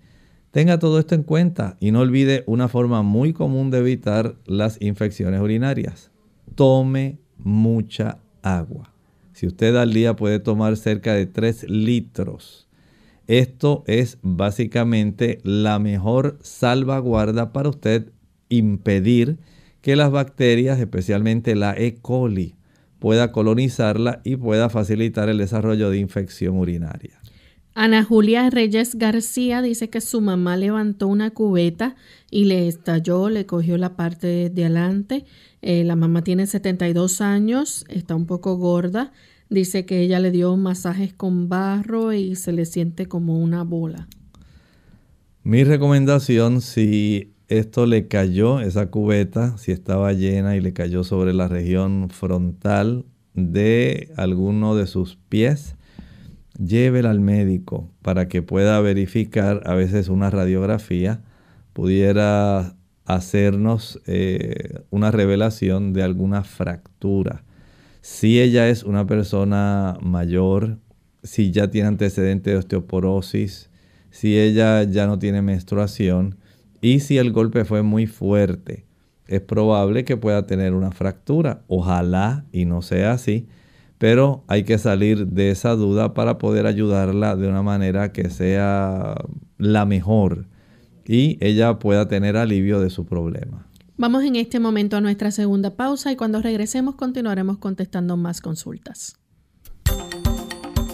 Tenga 0.51 0.79
todo 0.79 0.99
esto 0.99 1.15
en 1.15 1.23
cuenta 1.23 1.77
y 1.81 1.93
no 1.93 2.01
olvide 2.01 2.45
una 2.47 2.69
forma 2.69 3.03
muy 3.03 3.33
común 3.33 3.71
de 3.71 3.79
evitar 3.79 4.37
las 4.47 4.81
infecciones 4.81 5.41
urinarias. 5.41 6.11
Tome 6.55 7.19
mucha 7.47 8.19
agua. 8.43 8.93
Si 9.33 9.47
usted 9.47 9.77
al 9.77 9.93
día 9.93 10.17
puede 10.17 10.41
tomar 10.41 10.77
cerca 10.77 11.15
de 11.15 11.27
3 11.27 11.71
litros, 11.71 12.67
esto 13.29 13.85
es 13.87 14.19
básicamente 14.23 15.39
la 15.45 15.79
mejor 15.79 16.39
salvaguarda 16.43 17.53
para 17.53 17.69
usted 17.69 18.11
impedir 18.49 19.39
que 19.81 19.95
las 19.95 20.11
bacterias, 20.11 20.81
especialmente 20.81 21.55
la 21.55 21.77
E. 21.77 21.95
coli, 22.03 22.57
pueda 22.99 23.31
colonizarla 23.31 24.21
y 24.25 24.35
pueda 24.37 24.69
facilitar 24.69 25.29
el 25.29 25.39
desarrollo 25.39 25.91
de 25.91 25.99
infección 25.99 26.57
urinaria. 26.57 27.21
Ana 27.79 28.03
Julia 28.03 28.49
Reyes 28.49 28.95
García 28.95 29.61
dice 29.61 29.91
que 29.91 30.01
su 30.01 30.23
mamá 30.23 30.57
levantó 30.57 31.09
una 31.09 31.31
cubeta 31.31 31.95
y 32.31 32.47
le 32.47 32.69
estalló, 32.69 33.29
le 33.29 33.45
cogió 33.45 33.77
la 33.77 33.97
parte 33.97 34.49
de 34.49 34.65
adelante. 34.65 35.27
Eh, 35.69 35.83
la 35.83 35.97
mamá 35.97 36.23
tiene 36.23 36.47
72 36.47 37.21
años, 37.21 37.85
está 37.89 38.15
un 38.15 38.27
poco 38.27 38.57
gorda. 38.57 39.11
Dice 39.51 39.85
que 39.85 40.01
ella 40.01 40.21
le 40.21 40.31
dio 40.31 40.57
masajes 40.57 41.13
con 41.13 41.49
barro 41.49 42.13
y 42.13 42.37
se 42.37 42.53
le 42.53 42.67
siente 42.67 43.07
como 43.07 43.41
una 43.41 43.65
bola. 43.65 44.07
Mi 45.43 45.65
recomendación, 45.65 46.61
si 46.61 47.33
esto 47.49 47.87
le 47.87 48.07
cayó, 48.07 48.61
esa 48.61 48.93
cubeta, 48.93 49.59
si 49.59 49.73
estaba 49.73 50.13
llena 50.13 50.55
y 50.55 50.61
le 50.61 50.73
cayó 50.73 51.03
sobre 51.03 51.35
la 51.35 51.49
región 51.49 52.11
frontal 52.11 53.05
de 53.35 54.13
alguno 54.17 54.77
de 54.77 54.87
sus 54.87 55.17
pies, 55.29 55.75
llévela 56.65 57.11
al 57.11 57.19
médico 57.19 57.91
para 58.03 58.29
que 58.29 58.41
pueda 58.41 58.81
verificar 58.81 59.63
a 59.67 59.75
veces 59.75 60.11
una 60.11 60.31
radiografía 60.31 61.25
pudiera 61.73 62.76
hacernos 63.07 64.01
eh, 64.07 64.81
una 64.91 65.11
revelación 65.11 65.93
de 65.93 66.03
alguna 66.03 66.43
fractura. 66.45 67.45
Si 68.03 68.41
ella 68.41 68.69
es 68.69 68.83
una 68.83 69.07
persona 69.07 69.97
mayor, 70.03 70.79
si 71.23 71.51
ya 71.51 71.71
tiene 71.71 71.89
antecedente 71.89 72.51
de 72.51 72.57
osteoporosis, 72.57 73.71
si 74.11 74.39
ella 74.39 74.83
ya 74.85 75.07
no 75.07 75.19
tiene 75.19 75.43
menstruación 75.43 76.37
y 76.81 77.01
si 77.01 77.19
el 77.19 77.33
golpe 77.33 77.65
fue 77.65 77.83
muy 77.83 78.07
fuerte, 78.07 78.85
es 79.27 79.41
probable 79.41 80.05
que 80.05 80.17
pueda 80.17 80.47
tener 80.47 80.73
una 80.73 80.93
fractura. 80.93 81.63
Ojalá 81.67 82.45
y 82.53 82.65
no 82.65 82.83
sea 82.83 83.13
así, 83.13 83.49
pero 83.99 84.45
hay 84.47 84.65
que 84.65 84.79
salir 84.79 85.27
de 85.27 85.51
esa 85.51 85.75
duda 85.75 86.15
para 86.15 86.39
poder 86.39 86.67
ayudarla 86.67 87.35
de 87.37 87.49
una 87.49 87.63
manera 87.63 88.13
que 88.13 88.31
sea 88.31 89.15
la 89.59 89.85
mejor 89.85 90.47
y 91.07 91.39
ella 91.41 91.79
pueda 91.79 92.09
tener 92.09 92.37
alivio 92.37 92.81
de 92.81 92.91
su 92.91 93.05
problema. 93.07 93.67
Vamos 93.97 94.25
en 94.25 94.37
este 94.37 94.61
momento 94.61 94.97
a 94.97 95.01
nuestra 95.01 95.31
segunda 95.31 95.75
pausa 95.75 96.13
y 96.13 96.17
cuando 96.17 96.43
regresemos 96.43 96.97
continuaremos 96.97 97.59
contestando 97.59 98.17
más 98.17 98.41
consultas. 98.41 99.17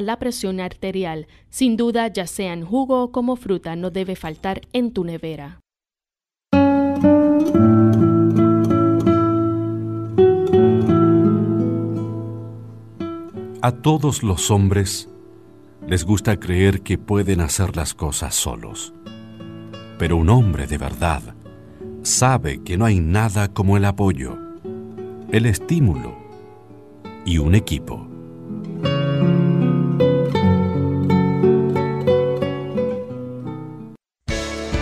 la 0.00 0.18
presión 0.18 0.60
arterial. 0.60 1.26
Sin 1.50 1.76
duda, 1.76 2.08
ya 2.08 2.26
sea 2.26 2.52
en 2.52 2.64
jugo 2.64 3.02
o 3.02 3.12
como 3.12 3.36
fruta, 3.36 3.76
no 3.76 3.90
debe 3.90 4.16
faltar 4.16 4.62
en 4.72 4.92
tu 4.92 5.04
nevera. 5.04 5.60
A 13.64 13.72
todos 13.72 14.22
los 14.22 14.50
hombres 14.50 15.08
les 15.86 16.04
gusta 16.04 16.38
creer 16.38 16.82
que 16.82 16.98
pueden 16.98 17.40
hacer 17.40 17.76
las 17.76 17.94
cosas 17.94 18.34
solos. 18.34 18.92
Pero 19.98 20.16
un 20.16 20.30
hombre 20.30 20.66
de 20.66 20.78
verdad 20.78 21.22
sabe 22.02 22.62
que 22.62 22.76
no 22.76 22.84
hay 22.84 22.98
nada 22.98 23.48
como 23.48 23.76
el 23.76 23.84
apoyo 23.84 24.36
el 25.32 25.46
estímulo 25.46 26.14
y 27.24 27.38
un 27.38 27.54
equipo. 27.54 28.11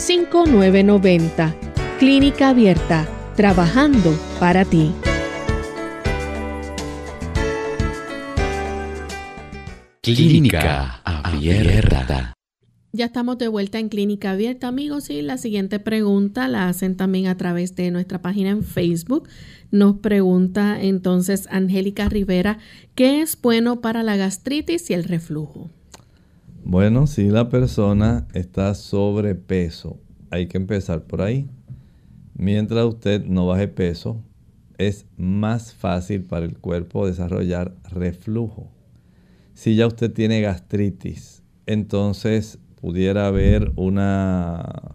787-282-5990. 0.00 1.54
Clínica 1.98 2.48
Abierta, 2.48 3.06
trabajando 3.36 4.18
para 4.38 4.64
ti. 4.64 4.92
Clínica 10.02 11.02
Abierta. 11.04 12.32
Ya 12.92 13.04
estamos 13.04 13.38
de 13.38 13.46
vuelta 13.46 13.78
en 13.78 13.88
Clínica 13.88 14.32
Abierta, 14.32 14.66
amigos, 14.66 15.10
y 15.10 15.22
la 15.22 15.38
siguiente 15.38 15.78
pregunta 15.78 16.48
la 16.48 16.68
hacen 16.68 16.96
también 16.96 17.28
a 17.28 17.36
través 17.36 17.76
de 17.76 17.90
nuestra 17.90 18.20
página 18.20 18.50
en 18.50 18.64
Facebook. 18.64 19.28
Nos 19.70 19.98
pregunta 19.98 20.80
entonces 20.80 21.46
Angélica 21.50 22.08
Rivera, 22.08 22.58
¿qué 22.96 23.20
es 23.20 23.40
bueno 23.40 23.80
para 23.80 24.02
la 24.02 24.16
gastritis 24.16 24.90
y 24.90 24.94
el 24.94 25.04
reflujo? 25.04 25.70
Bueno, 26.64 27.06
si 27.06 27.30
la 27.30 27.48
persona 27.48 28.28
está 28.34 28.74
sobrepeso, 28.74 29.98
hay 30.30 30.46
que 30.46 30.58
empezar 30.58 31.04
por 31.04 31.22
ahí. 31.22 31.48
Mientras 32.34 32.84
usted 32.84 33.24
no 33.24 33.46
baje 33.46 33.66
peso, 33.66 34.22
es 34.76 35.06
más 35.16 35.72
fácil 35.74 36.22
para 36.22 36.44
el 36.44 36.58
cuerpo 36.58 37.06
desarrollar 37.06 37.74
reflujo. 37.90 38.70
Si 39.54 39.74
ya 39.74 39.86
usted 39.86 40.12
tiene 40.12 40.42
gastritis, 40.42 41.42
entonces 41.66 42.58
pudiera 42.80 43.26
haber 43.26 43.72
una, 43.76 44.94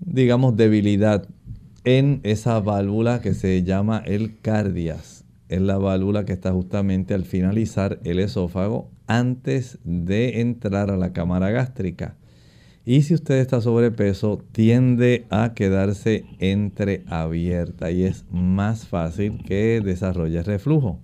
digamos, 0.00 0.56
debilidad 0.56 1.26
en 1.84 2.20
esa 2.24 2.60
válvula 2.60 3.20
que 3.20 3.34
se 3.34 3.62
llama 3.62 4.02
el 4.04 4.38
cardias. 4.40 5.24
Es 5.48 5.62
la 5.62 5.78
válvula 5.78 6.24
que 6.24 6.34
está 6.34 6.52
justamente 6.52 7.14
al 7.14 7.24
finalizar 7.24 8.00
el 8.04 8.18
esófago 8.18 8.90
antes 9.08 9.78
de 9.82 10.40
entrar 10.40 10.92
a 10.92 10.96
la 10.96 11.12
cámara 11.12 11.50
gástrica. 11.50 12.16
Y 12.84 13.02
si 13.02 13.14
usted 13.14 13.38
está 13.38 13.60
sobrepeso, 13.60 14.42
tiende 14.52 15.26
a 15.30 15.52
quedarse 15.54 16.24
entreabierta 16.38 17.90
y 17.90 18.04
es 18.04 18.24
más 18.30 18.86
fácil 18.86 19.42
que 19.44 19.82
desarrolle 19.84 20.42
reflujo. 20.42 21.00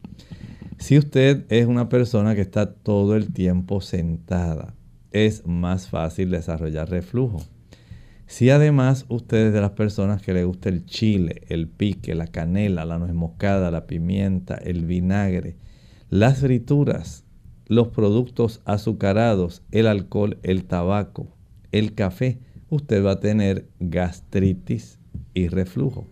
Si 0.79 0.99
usted 0.99 1.45
es 1.49 1.67
una 1.67 1.88
persona 1.88 2.35
que 2.35 2.40
está 2.40 2.73
todo 2.73 3.17
el 3.17 3.33
tiempo 3.33 3.81
sentada, 3.81 4.75
es 5.11 5.47
más 5.47 5.88
fácil 5.88 6.31
desarrollar 6.31 6.90
reflujo. 6.90 7.43
Si 8.27 8.51
además 8.51 9.07
usted 9.09 9.49
es 9.49 9.53
de 9.53 9.61
las 9.61 9.71
personas 9.73 10.21
que 10.21 10.35
le 10.35 10.45
gusta 10.45 10.69
el 10.69 10.87
chile, 10.87 11.43
el 11.49 11.69
pique, 11.69 12.14
la 12.14 12.27
canela, 12.27 12.85
la 12.85 12.99
nuez 12.99 13.14
moscada, 13.14 13.71
la 13.71 13.87
pimienta, 13.87 14.55
el 14.57 14.85
vinagre, 14.87 15.57
las 16.11 16.40
frituras, 16.40 17.23
los 17.66 17.88
productos 17.88 18.61
azucarados, 18.64 19.62
el 19.70 19.87
alcohol, 19.87 20.38
el 20.42 20.64
tabaco, 20.64 21.29
el 21.72 21.94
café, 21.94 22.38
usted 22.68 23.05
va 23.05 23.12
a 23.12 23.20
tener 23.20 23.68
gastritis 23.81 24.98
y 25.33 25.48
reflujo. 25.48 26.07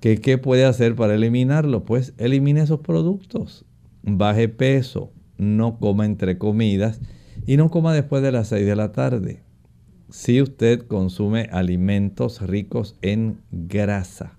¿Qué, 0.00 0.18
¿Qué 0.18 0.38
puede 0.38 0.64
hacer 0.64 0.96
para 0.96 1.14
eliminarlo? 1.14 1.84
Pues 1.84 2.14
elimine 2.18 2.62
esos 2.62 2.80
productos, 2.80 3.64
baje 4.02 4.48
peso, 4.48 5.12
no 5.38 5.78
coma 5.78 6.04
entre 6.04 6.38
comidas 6.38 7.00
y 7.46 7.56
no 7.56 7.70
coma 7.70 7.94
después 7.94 8.22
de 8.22 8.32
las 8.32 8.48
6 8.48 8.66
de 8.66 8.76
la 8.76 8.92
tarde. 8.92 9.42
Si 10.10 10.42
usted 10.42 10.86
consume 10.86 11.48
alimentos 11.52 12.42
ricos 12.42 12.96
en 13.00 13.40
grasa, 13.50 14.38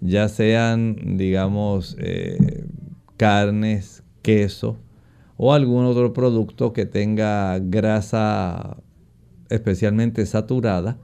ya 0.00 0.28
sean, 0.28 1.16
digamos, 1.16 1.96
eh, 1.98 2.66
carnes, 3.16 4.02
queso 4.22 4.78
o 5.36 5.52
algún 5.52 5.84
otro 5.84 6.12
producto 6.12 6.72
que 6.72 6.86
tenga 6.86 7.58
grasa 7.58 8.78
especialmente 9.50 10.26
saturada, 10.26 10.98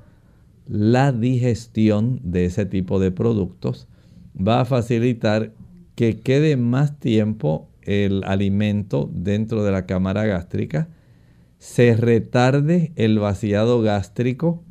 la 0.67 1.13
digestión 1.13 2.21
de 2.23 2.47
ese 2.47 2.67
tipo 2.67 2.99
de 2.99 3.11
productos 3.11 3.89
va 4.37 4.61
a 4.61 4.65
facilitar 4.65 5.53
que 5.95 6.21
quede 6.21 6.57
más 6.57 6.99
tiempo 6.99 7.69
el 7.83 8.25
alimento 8.25 9.11
dentro 9.13 9.65
de 9.65 9.73
la 9.73 9.87
cámara 9.87 10.25
gástrica 10.25 10.89
se 11.63 11.95
retarde 11.95 12.93
el 12.97 13.21
vaciado 13.21 13.83
gástrico 13.83 14.65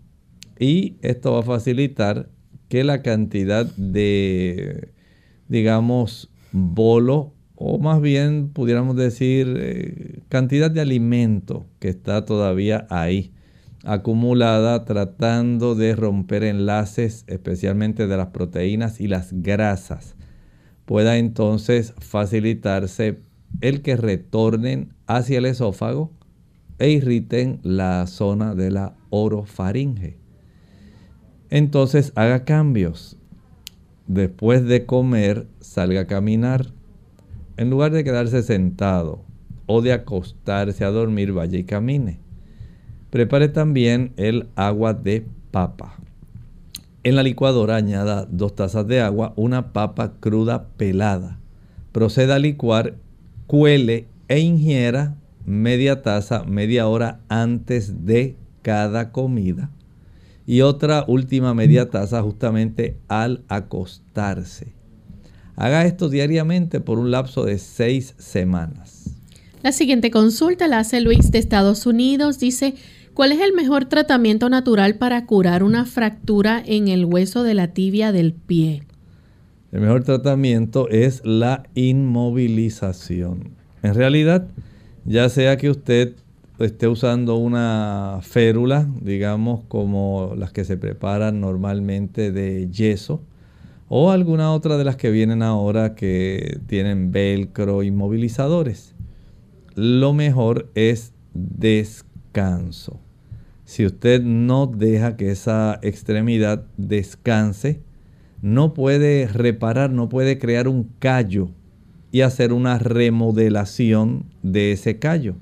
y 0.59 0.97
esto 1.01 1.31
va 1.31 1.39
a 1.39 1.43
facilitar 1.43 2.29
que 2.67 2.83
la 2.83 3.01
cantidad 3.01 3.65
de, 3.77 4.89
digamos, 5.47 6.29
bolo 6.51 7.33
o 7.63 7.77
más 7.77 8.01
bien 8.01 8.49
pudiéramos 8.49 8.95
decir 8.95 9.55
eh, 9.59 10.19
cantidad 10.29 10.71
de 10.71 10.81
alimento 10.81 11.67
que 11.79 11.89
está 11.89 12.25
todavía 12.25 12.87
ahí 12.89 13.33
acumulada 13.83 14.83
tratando 14.83 15.75
de 15.75 15.95
romper 15.95 16.43
enlaces 16.43 17.23
especialmente 17.27 18.07
de 18.07 18.17
las 18.17 18.27
proteínas 18.27 18.99
y 18.99 19.07
las 19.07 19.31
grasas 19.31 20.15
pueda 20.85 21.17
entonces 21.17 21.93
facilitarse 21.99 23.19
el 23.61 23.83
que 23.83 23.95
retornen 23.95 24.93
hacia 25.05 25.37
el 25.37 25.45
esófago 25.45 26.11
e 26.79 26.89
irriten 26.89 27.59
la 27.61 28.07
zona 28.07 28.55
de 28.55 28.71
la 28.71 28.95
orofaringe. 29.11 30.17
Entonces 31.51 32.11
haga 32.15 32.43
cambios. 32.43 33.17
Después 34.07 34.65
de 34.65 34.85
comer, 34.85 35.47
salga 35.59 36.01
a 36.01 36.07
caminar. 36.07 36.73
En 37.57 37.69
lugar 37.69 37.91
de 37.91 38.03
quedarse 38.03 38.43
sentado 38.43 39.23
o 39.65 39.81
de 39.81 39.93
acostarse 39.93 40.83
a 40.83 40.91
dormir, 40.91 41.31
vaya 41.31 41.57
y 41.57 41.63
camine. 41.63 42.19
Prepare 43.09 43.49
también 43.49 44.13
el 44.17 44.47
agua 44.55 44.93
de 44.93 45.25
papa. 45.51 45.95
En 47.03 47.15
la 47.15 47.23
licuadora 47.23 47.75
añada 47.75 48.27
dos 48.29 48.55
tazas 48.55 48.87
de 48.87 49.01
agua, 49.01 49.33
una 49.35 49.73
papa 49.73 50.13
cruda 50.19 50.67
pelada. 50.77 51.39
Proceda 51.91 52.35
a 52.35 52.39
licuar, 52.39 52.95
cuele 53.47 54.07
e 54.27 54.39
ingiera 54.39 55.15
media 55.45 56.01
taza 56.01 56.43
media 56.43 56.87
hora 56.87 57.19
antes 57.27 58.05
de 58.05 58.35
cada 58.61 59.11
comida 59.11 59.71
y 60.45 60.61
otra 60.61 61.05
última 61.07 61.53
media 61.53 61.89
taza 61.89 62.21
justamente 62.21 62.97
al 63.07 63.43
acostarse. 63.47 64.73
Haga 65.55 65.85
esto 65.85 66.09
diariamente 66.09 66.79
por 66.79 66.99
un 66.99 67.11
lapso 67.11 67.45
de 67.45 67.57
seis 67.57 68.15
semanas. 68.17 69.15
La 69.63 69.71
siguiente 69.71 70.09
consulta 70.09 70.67
la 70.67 70.79
hace 70.79 71.01
Luis 71.01 71.31
de 71.31 71.37
Estados 71.37 71.85
Unidos. 71.85 72.39
Dice, 72.39 72.73
¿cuál 73.13 73.31
es 73.31 73.41
el 73.41 73.53
mejor 73.53 73.85
tratamiento 73.85 74.49
natural 74.49 74.95
para 74.95 75.25
curar 75.25 75.63
una 75.63 75.85
fractura 75.85 76.63
en 76.65 76.87
el 76.87 77.05
hueso 77.05 77.43
de 77.43 77.53
la 77.53 77.67
tibia 77.67 78.11
del 78.11 78.33
pie? 78.33 78.83
El 79.71 79.81
mejor 79.81 80.03
tratamiento 80.03 80.89
es 80.89 81.21
la 81.23 81.63
inmovilización. 81.75 83.51
En 83.83 83.93
realidad, 83.93 84.47
ya 85.05 85.29
sea 85.29 85.57
que 85.57 85.69
usted 85.69 86.15
esté 86.59 86.87
usando 86.87 87.37
una 87.37 88.19
férula, 88.21 88.87
digamos 88.99 89.63
como 89.67 90.33
las 90.37 90.51
que 90.51 90.65
se 90.65 90.77
preparan 90.77 91.39
normalmente 91.39 92.31
de 92.31 92.69
yeso, 92.69 93.21
o 93.93 94.11
alguna 94.11 94.53
otra 94.53 94.77
de 94.77 94.85
las 94.85 94.95
que 94.95 95.11
vienen 95.11 95.43
ahora 95.43 95.95
que 95.95 96.59
tienen 96.67 97.11
velcro 97.11 97.83
inmovilizadores 97.83 98.95
lo 99.75 100.13
mejor 100.13 100.69
es 100.75 101.13
descanso. 101.33 102.99
Si 103.65 103.85
usted 103.85 104.21
no 104.21 104.67
deja 104.67 105.15
que 105.15 105.31
esa 105.31 105.79
extremidad 105.81 106.65
descanse, 106.77 107.79
no 108.41 108.73
puede 108.73 109.27
reparar, 109.27 109.91
no 109.91 110.09
puede 110.09 110.37
crear 110.37 110.67
un 110.67 110.89
callo 110.99 111.49
y 112.11 112.21
hacer 112.21 112.51
una 112.51 112.79
remodelación 112.79 114.25
de 114.43 114.73
ese 114.73 114.99
callo. 114.99 115.35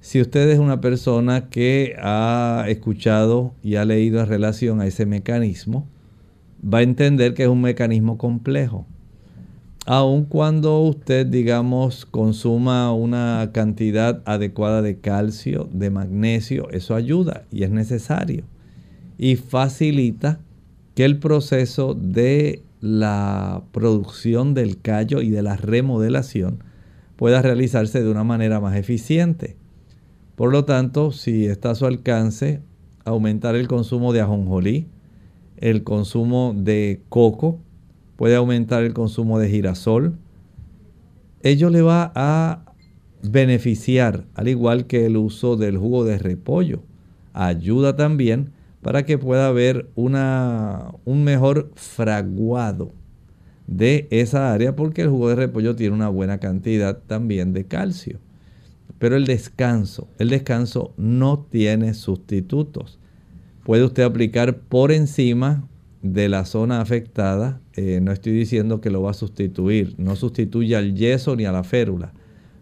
Si 0.00 0.20
usted 0.20 0.50
es 0.50 0.58
una 0.58 0.80
persona 0.80 1.48
que 1.48 1.96
ha 1.98 2.64
escuchado 2.68 3.54
y 3.62 3.76
ha 3.76 3.84
leído 3.84 4.20
en 4.20 4.26
relación 4.26 4.80
a 4.80 4.86
ese 4.86 5.06
mecanismo, 5.06 5.86
va 6.64 6.78
a 6.78 6.82
entender 6.82 7.34
que 7.34 7.44
es 7.44 7.48
un 7.48 7.60
mecanismo 7.60 8.18
complejo 8.18 8.86
aun 9.86 10.24
cuando 10.24 10.80
usted, 10.80 11.26
digamos, 11.26 12.06
consuma 12.06 12.92
una 12.92 13.50
cantidad 13.52 14.22
adecuada 14.24 14.80
de 14.80 14.98
calcio, 14.98 15.68
de 15.72 15.90
magnesio, 15.90 16.70
eso 16.70 16.94
ayuda 16.94 17.44
y 17.50 17.64
es 17.64 17.70
necesario. 17.70 18.44
Y 19.18 19.36
facilita 19.36 20.40
que 20.94 21.04
el 21.04 21.18
proceso 21.18 21.94
de 21.94 22.62
la 22.80 23.62
producción 23.72 24.54
del 24.54 24.80
callo 24.80 25.20
y 25.20 25.30
de 25.30 25.42
la 25.42 25.56
remodelación 25.56 26.64
pueda 27.16 27.42
realizarse 27.42 28.02
de 28.02 28.10
una 28.10 28.24
manera 28.24 28.60
más 28.60 28.76
eficiente. 28.76 29.56
Por 30.34 30.50
lo 30.50 30.64
tanto, 30.64 31.12
si 31.12 31.46
está 31.46 31.70
a 31.70 31.74
su 31.74 31.86
alcance, 31.86 32.60
aumentar 33.04 33.54
el 33.54 33.68
consumo 33.68 34.12
de 34.12 34.22
ajonjolí, 34.22 34.88
el 35.58 35.84
consumo 35.84 36.54
de 36.56 37.02
coco, 37.08 37.58
puede 38.16 38.36
aumentar 38.36 38.84
el 38.84 38.94
consumo 38.94 39.38
de 39.38 39.48
girasol. 39.48 40.16
Ello 41.42 41.70
le 41.70 41.82
va 41.82 42.12
a 42.14 42.64
beneficiar, 43.22 44.24
al 44.34 44.48
igual 44.48 44.86
que 44.86 45.06
el 45.06 45.16
uso 45.16 45.56
del 45.56 45.78
jugo 45.78 46.04
de 46.04 46.18
repollo. 46.18 46.82
Ayuda 47.32 47.96
también 47.96 48.52
para 48.82 49.04
que 49.04 49.18
pueda 49.18 49.48
haber 49.48 49.88
una, 49.94 50.92
un 51.04 51.24
mejor 51.24 51.70
fraguado 51.74 52.92
de 53.66 54.06
esa 54.10 54.52
área, 54.52 54.76
porque 54.76 55.02
el 55.02 55.08
jugo 55.08 55.30
de 55.30 55.36
repollo 55.36 55.74
tiene 55.74 55.94
una 55.94 56.08
buena 56.08 56.38
cantidad 56.38 56.98
también 57.06 57.52
de 57.54 57.64
calcio. 57.64 58.18
Pero 58.98 59.16
el 59.16 59.24
descanso, 59.24 60.08
el 60.18 60.28
descanso 60.28 60.92
no 60.96 61.46
tiene 61.50 61.94
sustitutos. 61.94 62.98
Puede 63.64 63.84
usted 63.84 64.02
aplicar 64.02 64.58
por 64.58 64.92
encima 64.92 65.66
de 66.02 66.28
la 66.28 66.44
zona 66.44 66.82
afectada, 66.82 67.60
eh, 67.72 67.98
no 68.02 68.12
estoy 68.12 68.32
diciendo 68.32 68.82
que 68.82 68.90
lo 68.90 69.00
va 69.00 69.12
a 69.12 69.14
sustituir, 69.14 69.94
no 69.96 70.16
sustituye 70.16 70.76
al 70.76 70.94
yeso 70.94 71.34
ni 71.34 71.46
a 71.46 71.52
la 71.52 71.64
férula, 71.64 72.12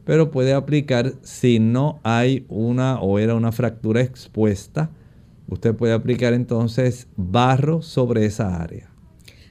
pero 0.05 0.31
puede 0.31 0.53
aplicar 0.53 1.15
si 1.23 1.59
no 1.59 1.99
hay 2.05 2.47
una 2.49 3.01
o 3.01 3.19
era 3.19 3.35
una 3.35 3.51
fractura 3.51 4.01
expuesta, 4.01 4.91
usted 5.49 5.75
puede 5.75 5.93
aplicar 5.93 6.35
entonces 6.35 7.09
barro 7.17 7.83
sobre 7.83 8.25
esa 8.25 8.63
área. 8.63 8.89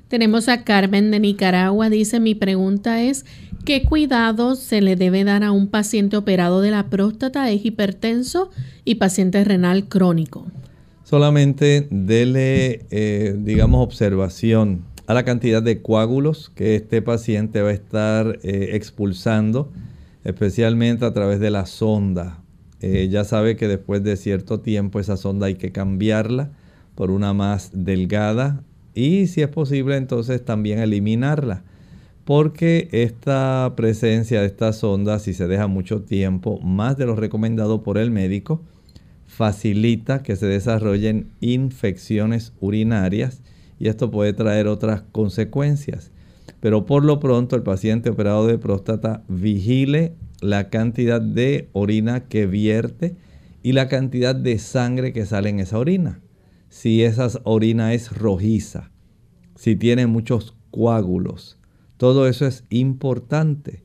Tenemos 0.08 0.48
a 0.48 0.64
Carmen 0.64 1.12
de 1.12 1.20
Nicaragua, 1.20 1.90
dice 1.90 2.22
mi 2.22 2.34
pregunta 2.34 3.02
es, 3.02 3.26
¿qué 3.66 3.84
cuidado 3.84 4.56
se 4.56 4.80
le 4.80 4.96
debe 4.96 5.26
dar 5.26 5.44
a 5.44 5.52
un 5.52 5.68
paciente 5.68 6.16
operado 6.16 6.62
de 6.62 6.72
la 6.72 6.90
próstata, 6.90 7.52
es 7.52 7.66
hipertenso 7.66 8.52
y 8.86 8.96
paciente 8.96 9.44
renal 9.44 9.90
crónico? 9.90 10.48
Solamente 11.12 11.90
dele, 11.92 12.86
eh, 12.90 13.36
digamos, 13.38 13.84
observación 13.84 14.86
a 15.08 15.14
la 15.14 15.26
cantidad 15.26 15.62
de 15.62 15.82
coágulos 15.82 16.50
que 16.56 16.78
este 16.78 17.02
paciente 17.02 17.62
va 17.62 17.72
a 17.72 17.74
estar 17.74 18.40
eh, 18.44 18.70
expulsando, 18.76 19.74
especialmente 20.24 21.04
a 21.04 21.12
través 21.12 21.42
de 21.42 21.52
la 21.52 21.66
sonda. 21.66 22.40
Eh, 22.80 23.10
ya 23.12 23.26
sabe 23.26 23.58
que 23.58 23.68
después 23.68 24.02
de 24.06 24.16
cierto 24.16 24.62
tiempo 24.62 25.02
esa 25.02 25.18
sonda 25.18 25.48
hay 25.48 25.56
que 25.56 25.74
cambiarla 25.74 26.54
por 26.96 27.12
una 27.12 27.34
más 27.34 27.72
delgada 27.74 28.64
y 28.96 29.28
si 29.28 29.42
es 29.42 29.50
posible 29.50 29.98
entonces 29.98 30.46
también 30.46 30.80
eliminarla 30.80 31.66
porque 32.24 32.88
esta 32.94 33.74
presencia 33.76 34.40
de 34.40 34.48
esta 34.48 34.72
sonda 34.72 35.20
si 35.20 35.34
se 35.34 35.48
deja 35.48 35.68
mucho 35.68 36.04
tiempo 36.04 36.62
más 36.62 36.96
de 36.96 37.06
lo 37.06 37.18
recomendado 37.18 37.84
por 37.84 37.98
el 37.98 38.12
médico 38.12 38.62
facilita 39.42 40.22
que 40.22 40.36
se 40.36 40.46
desarrollen 40.46 41.32
infecciones 41.40 42.54
urinarias 42.60 43.42
y 43.80 43.88
esto 43.88 44.12
puede 44.12 44.34
traer 44.34 44.68
otras 44.68 45.02
consecuencias. 45.12 46.12
Pero 46.60 46.86
por 46.86 47.04
lo 47.04 47.20
pronto 47.20 47.56
el 47.56 47.64
paciente 47.64 48.12
operado 48.12 48.46
de 48.46 48.60
próstata 48.60 49.24
vigile 49.28 50.14
la 50.42 50.70
cantidad 50.70 51.20
de 51.20 51.70
orina 51.74 52.28
que 52.28 52.46
vierte 52.46 53.16
y 53.64 53.72
la 53.72 53.88
cantidad 53.88 54.36
de 54.36 54.60
sangre 54.60 55.12
que 55.12 55.26
sale 55.26 55.50
en 55.50 55.60
esa 55.60 55.80
orina. 55.80 56.20
Si 56.70 57.02
esa 57.02 57.28
orina 57.44 57.96
es 57.96 58.16
rojiza, 58.16 58.92
si 59.56 59.76
tiene 59.76 60.06
muchos 60.06 60.56
coágulos, 60.70 61.58
todo 61.98 62.28
eso 62.28 62.46
es 62.46 62.64
importante. 62.70 63.82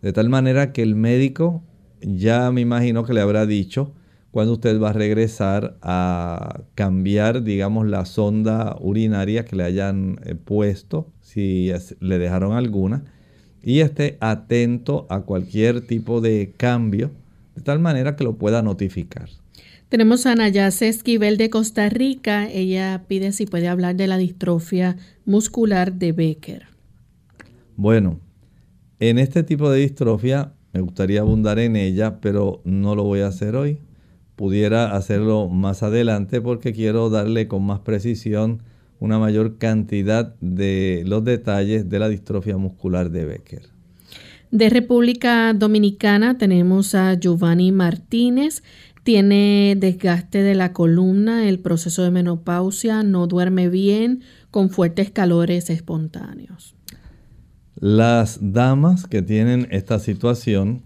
De 0.00 0.14
tal 0.14 0.30
manera 0.30 0.72
que 0.72 0.80
el 0.80 0.94
médico 0.94 1.62
ya 2.00 2.50
me 2.50 2.62
imagino 2.62 3.04
que 3.04 3.12
le 3.12 3.20
habrá 3.20 3.44
dicho, 3.44 3.92
cuando 4.36 4.52
usted 4.52 4.78
va 4.78 4.90
a 4.90 4.92
regresar 4.92 5.78
a 5.80 6.60
cambiar, 6.74 7.42
digamos, 7.42 7.86
la 7.86 8.04
sonda 8.04 8.76
urinaria 8.80 9.46
que 9.46 9.56
le 9.56 9.62
hayan 9.62 10.20
eh, 10.26 10.34
puesto, 10.34 11.10
si 11.22 11.72
le 12.00 12.18
dejaron 12.18 12.52
alguna, 12.52 13.02
y 13.62 13.80
esté 13.80 14.18
atento 14.20 15.06
a 15.08 15.22
cualquier 15.22 15.86
tipo 15.86 16.20
de 16.20 16.52
cambio, 16.54 17.12
de 17.54 17.62
tal 17.62 17.78
manera 17.78 18.14
que 18.14 18.24
lo 18.24 18.36
pueda 18.36 18.60
notificar. 18.60 19.30
Tenemos 19.88 20.26
a 20.26 20.34
Nayase 20.34 20.88
Esquivel 20.88 21.38
de 21.38 21.48
Costa 21.48 21.88
Rica. 21.88 22.46
Ella 22.46 23.04
pide 23.08 23.32
si 23.32 23.46
puede 23.46 23.68
hablar 23.68 23.96
de 23.96 24.06
la 24.06 24.18
distrofia 24.18 24.98
muscular 25.24 25.94
de 25.94 26.12
Becker. 26.12 26.66
Bueno, 27.74 28.20
en 29.00 29.18
este 29.18 29.42
tipo 29.44 29.70
de 29.70 29.80
distrofia 29.80 30.52
me 30.74 30.82
gustaría 30.82 31.20
abundar 31.20 31.58
en 31.58 31.74
ella, 31.74 32.20
pero 32.20 32.60
no 32.64 32.94
lo 32.94 33.04
voy 33.04 33.20
a 33.20 33.28
hacer 33.28 33.56
hoy 33.56 33.78
pudiera 34.36 34.94
hacerlo 34.94 35.48
más 35.48 35.82
adelante 35.82 36.40
porque 36.40 36.72
quiero 36.72 37.10
darle 37.10 37.48
con 37.48 37.64
más 37.64 37.80
precisión 37.80 38.62
una 39.00 39.18
mayor 39.18 39.58
cantidad 39.58 40.34
de 40.40 41.02
los 41.06 41.24
detalles 41.24 41.88
de 41.88 41.98
la 41.98 42.08
distrofia 42.08 42.56
muscular 42.56 43.10
de 43.10 43.24
Becker. 43.24 43.62
De 44.50 44.70
República 44.70 45.52
Dominicana 45.54 46.38
tenemos 46.38 46.94
a 46.94 47.14
Giovanni 47.14 47.72
Martínez. 47.72 48.62
Tiene 49.02 49.74
desgaste 49.76 50.42
de 50.42 50.54
la 50.54 50.72
columna, 50.72 51.48
el 51.48 51.58
proceso 51.58 52.02
de 52.02 52.10
menopausia, 52.10 53.02
no 53.02 53.26
duerme 53.26 53.68
bien, 53.68 54.22
con 54.50 54.70
fuertes 54.70 55.10
calores 55.10 55.70
espontáneos. 55.70 56.74
Las 57.78 58.38
damas 58.40 59.06
que 59.06 59.22
tienen 59.22 59.68
esta 59.70 59.98
situación 59.98 60.82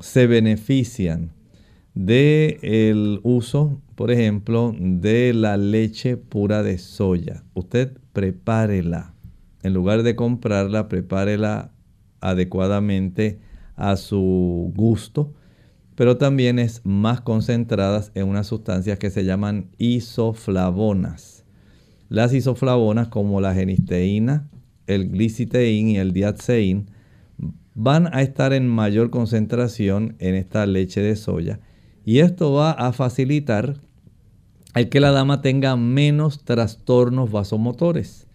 se 0.00 0.26
benefician 0.26 1.37
de 1.98 2.60
el 2.62 3.18
uso, 3.24 3.82
por 3.96 4.12
ejemplo, 4.12 4.72
de 4.78 5.34
la 5.34 5.56
leche 5.56 6.16
pura 6.16 6.62
de 6.62 6.78
soya. 6.78 7.42
Usted 7.54 7.98
prepárela. 8.12 9.14
En 9.64 9.74
lugar 9.74 10.04
de 10.04 10.14
comprarla, 10.14 10.88
prepárela 10.88 11.72
adecuadamente 12.20 13.40
a 13.74 13.96
su 13.96 14.72
gusto, 14.76 15.34
pero 15.96 16.18
también 16.18 16.60
es 16.60 16.82
más 16.84 17.20
concentradas 17.20 18.12
en 18.14 18.28
unas 18.28 18.46
sustancias 18.46 19.00
que 19.00 19.10
se 19.10 19.24
llaman 19.24 19.66
isoflavonas. 19.78 21.44
Las 22.08 22.32
isoflavonas 22.32 23.08
como 23.08 23.40
la 23.40 23.54
genisteína, 23.54 24.48
el 24.86 25.08
gliciteín 25.08 25.88
y 25.88 25.98
el 25.98 26.12
diaceín 26.12 26.92
van 27.74 28.06
a 28.14 28.22
estar 28.22 28.52
en 28.52 28.68
mayor 28.68 29.10
concentración 29.10 30.14
en 30.20 30.36
esta 30.36 30.64
leche 30.64 31.00
de 31.00 31.16
soya 31.16 31.58
y 32.08 32.20
esto 32.20 32.54
va 32.54 32.70
a 32.70 32.94
facilitar 32.94 33.74
el 34.74 34.88
que 34.88 34.98
la 34.98 35.10
dama 35.10 35.42
tenga 35.42 35.76
menos 35.76 36.42
trastornos 36.42 37.30
vasomotores, 37.30 38.26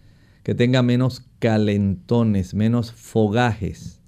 que 0.44 0.54
tenga 0.54 0.84
menos 0.84 1.24
calentones, 1.40 2.54
menos 2.54 2.92
fogajes. 2.92 4.00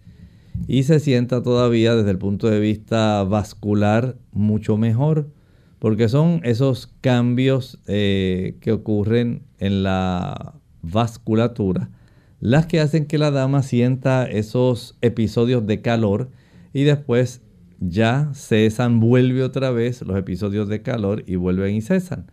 y 0.69 0.85
se 0.85 1.01
sienta 1.01 1.43
todavía 1.43 1.97
desde 1.97 2.13
el 2.13 2.19
punto 2.19 2.49
de 2.49 2.61
vista 2.61 3.25
vascular 3.25 4.15
mucho 4.31 4.77
mejor, 4.77 5.33
porque 5.81 6.09
son 6.09 6.43
esos 6.45 6.87
cambios 7.01 7.81
eh, 7.89 8.59
que 8.61 8.71
ocurren 8.71 9.43
en 9.59 9.83
la 9.83 10.55
vasculatura 10.81 11.91
las 12.39 12.67
que 12.67 12.79
hacen 12.79 13.07
que 13.07 13.19
la 13.19 13.33
dama 13.33 13.65
sienta 13.65 14.31
esos 14.31 14.97
episodios 15.01 15.67
de 15.67 15.83
calor 15.83 16.31
y 16.73 16.85
después 16.85 17.41
ya 17.81 18.31
cesan, 18.35 19.01
vuelve 19.01 19.43
otra 19.43 19.71
vez 19.71 20.03
los 20.03 20.17
episodios 20.17 20.69
de 20.69 20.83
calor 20.83 21.23
y 21.27 21.37
vuelven 21.37 21.75
y 21.75 21.83
cesan. 21.83 22.27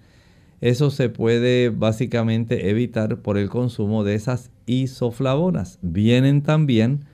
Eso 0.62 0.91
se 0.91 1.10
puede 1.10 1.70
básicamente 1.70 2.70
evitar 2.70 3.22
por 3.22 3.38
el 3.38 3.50
consumo 3.50 4.06
de 4.06 4.16
esas 4.16 4.50
isoflavonas. 4.66 5.78
Vienen 5.82 6.41
también 6.41 7.06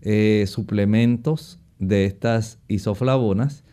eh, 0.00 0.46
suplementos 0.46 1.58
de 1.78 2.06
estas 2.06 2.58
isoflavonas 2.68 3.64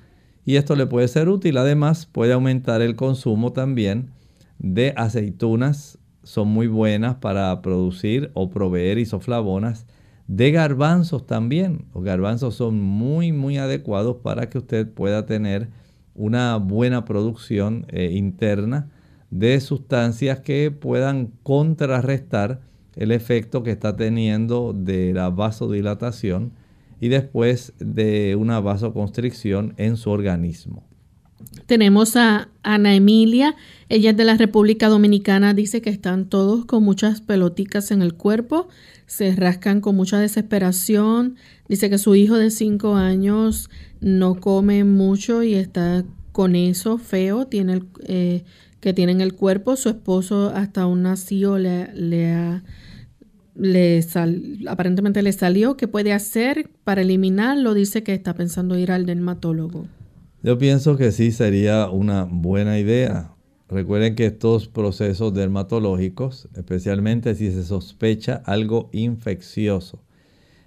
y 0.44 0.58
esto 0.58 0.76
le 0.76 0.86
puede 0.86 1.08
ser 1.08 1.30
útil. 1.30 1.58
Además 1.58 2.06
puede 2.06 2.34
aumentar 2.34 2.82
el 2.82 2.98
consumo 2.98 3.54
también 3.54 4.12
de 4.60 4.94
aceitunas. 4.98 5.98
Son 6.24 6.50
muy 6.50 6.68
buenas 6.68 7.16
para 7.16 7.62
producir 7.62 8.32
o 8.34 8.50
proveer 8.50 8.98
isoflavonas. 8.98 9.88
De 10.34 10.50
garbanzos 10.52 11.28
también. 11.28 11.88
Los 11.94 12.06
garbanzos 12.06 12.56
son 12.56 12.80
muy 12.80 13.34
muy 13.34 13.58
adecuados 13.58 14.16
para 14.24 14.50
que 14.50 14.60
usted 14.60 14.90
pueda 14.90 15.26
tener 15.26 15.68
una 16.16 16.56
buena 16.56 17.04
producción 17.04 17.86
eh, 17.90 18.12
interna 18.14 18.90
de 19.30 19.60
sustancias 19.60 20.40
que 20.40 20.72
puedan 20.72 21.34
contrarrestar 21.44 22.62
el 22.96 23.12
efecto 23.12 23.62
que 23.62 23.72
está 23.72 23.98
teniendo 23.98 24.72
de 24.72 25.12
la 25.14 25.30
vasodilatación 25.30 26.54
y 27.02 27.10
después 27.10 27.74
de 27.80 28.38
una 28.38 28.62
vasoconstricción 28.62 29.74
en 29.76 29.98
su 29.98 30.12
organismo. 30.12 30.91
Tenemos 31.66 32.16
a 32.16 32.50
Ana 32.64 32.96
Emilia, 32.96 33.56
ella 33.90 34.12
es 34.12 34.18
de 34.18 34.26
la 34.26 34.36
República 34.36 34.90
Dominicana, 34.90 35.54
dice 35.54 35.82
que 35.82 35.90
están 35.90 36.26
todos 36.26 36.66
con 36.66 36.84
muchas 36.84 37.22
peloticas 37.22 37.92
en 37.92 38.02
el 38.02 38.14
cuerpo, 38.14 38.68
se 39.06 39.36
rascan 39.36 39.82
con 39.82 39.96
mucha 39.96 40.20
desesperación, 40.20 41.36
dice 41.68 41.90
que 41.90 41.98
su 41.98 42.16
hijo 42.16 42.36
de 42.36 42.52
5 42.52 42.96
años 42.96 43.70
no 44.00 44.36
come 44.36 44.84
mucho 44.84 45.44
y 45.44 45.54
está 45.56 46.04
con 46.32 46.56
eso 46.56 46.98
feo, 46.98 47.48
tiene 47.48 47.84
eh, 48.06 48.44
que 48.80 48.94
tiene 48.94 49.12
en 49.12 49.22
el 49.22 49.34
cuerpo, 49.34 49.76
su 49.76 49.90
esposo 49.90 50.52
hasta 50.56 50.86
un 50.88 51.04
nacido 51.04 51.58
le, 51.58 52.34
ha 52.34 52.64
le 53.56 54.04
aparentemente 54.68 55.22
le 55.22 55.32
salió. 55.34 55.78
¿Qué 55.78 55.88
puede 55.88 56.14
hacer 56.14 56.70
para 56.84 57.02
eliminarlo? 57.02 57.74
Dice 57.74 58.04
que 58.04 58.14
está 58.14 58.34
pensando 58.34 58.78
ir 58.78 58.92
al 58.92 59.06
dermatólogo. 59.06 59.88
Yo 60.44 60.58
pienso 60.58 60.98
que 60.98 61.12
sí 61.12 61.32
sería 61.32 61.88
una 61.92 62.24
buena 62.24 62.80
idea. 62.80 63.36
Recuerden 63.70 64.16
que 64.16 64.26
estos 64.26 64.68
procesos 64.68 65.36
dermatológicos, 65.36 66.50
especialmente 66.56 67.36
si 67.36 67.52
se 67.52 67.64
sospecha 67.64 68.42
algo 68.46 68.90
infeccioso, 68.92 70.02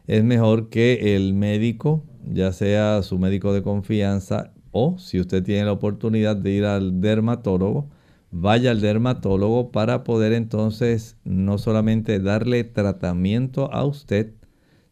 es 0.07 0.23
mejor 0.23 0.69
que 0.69 1.17
el 1.17 1.35
médico, 1.35 2.05
ya 2.25 2.53
sea 2.53 3.03
su 3.03 3.19
médico 3.19 3.53
de 3.53 3.63
confianza 3.63 4.53
o 4.71 4.97
si 4.99 5.19
usted 5.19 5.43
tiene 5.43 5.65
la 5.65 5.73
oportunidad 5.73 6.37
de 6.37 6.53
ir 6.53 6.67
al 6.67 7.01
dermatólogo, 7.01 7.89
vaya 8.31 8.71
al 8.71 8.81
dermatólogo 8.81 9.73
para 9.73 10.05
poder 10.05 10.33
entonces 10.35 11.17
no 11.25 11.59
solamente 11.59 12.21
darle 12.21 12.63
tratamiento 12.63 13.73
a 13.73 13.85
usted, 13.85 14.35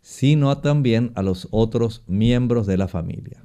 sino 0.01 0.59
también 0.59 1.13
a 1.15 1.23
los 1.23 1.47
otros 1.53 2.03
miembros 2.09 2.67
de 2.67 2.79
la 2.79 2.89
familia. 2.89 3.42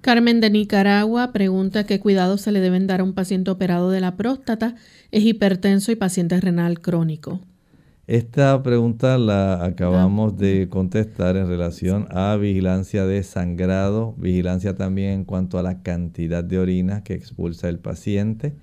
Carmen 0.00 0.40
de 0.40 0.48
Nicaragua 0.48 1.30
pregunta 1.32 1.84
qué 1.84 2.00
cuidados 2.00 2.40
se 2.40 2.52
le 2.52 2.60
deben 2.60 2.86
dar 2.86 3.00
a 3.00 3.04
un 3.04 3.12
paciente 3.12 3.50
operado 3.50 3.90
de 3.90 4.00
la 4.00 4.16
próstata, 4.16 4.74
es 5.10 5.24
hipertenso 5.24 5.92
y 5.92 5.96
paciente 5.96 6.40
renal 6.40 6.80
crónico. 6.80 7.40
Esta 8.06 8.60
pregunta 8.62 9.18
la 9.18 9.64
acabamos 9.64 10.36
de 10.36 10.68
contestar 10.68 11.36
en 11.36 11.46
relación 11.46 12.08
a 12.10 12.34
vigilancia 12.36 13.04
de 13.04 13.22
sangrado, 13.22 14.14
vigilancia 14.16 14.74
también 14.74 15.10
en 15.10 15.24
cuanto 15.24 15.58
a 15.58 15.62
la 15.62 15.82
cantidad 15.82 16.42
de 16.42 16.58
orina 16.58 17.04
que 17.04 17.14
expulsa 17.14 17.68
el 17.68 17.78
paciente 17.78 18.54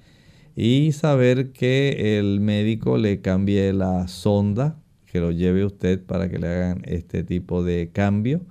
y 0.55 0.91
saber 0.91 1.51
que 1.51 2.17
el 2.17 2.41
médico 2.41 2.97
le 2.97 3.21
cambie 3.21 3.71
la 3.73 4.07
sonda, 4.07 4.75
que 5.05 5.19
lo 5.19 5.31
lleve 5.31 5.63
usted 5.63 6.03
para 6.03 6.29
que 6.29 6.39
le 6.39 6.47
hagan 6.47 6.81
este 6.85 7.23
tipo 7.23 7.63
de 7.63 7.91
cambio. 7.93 8.41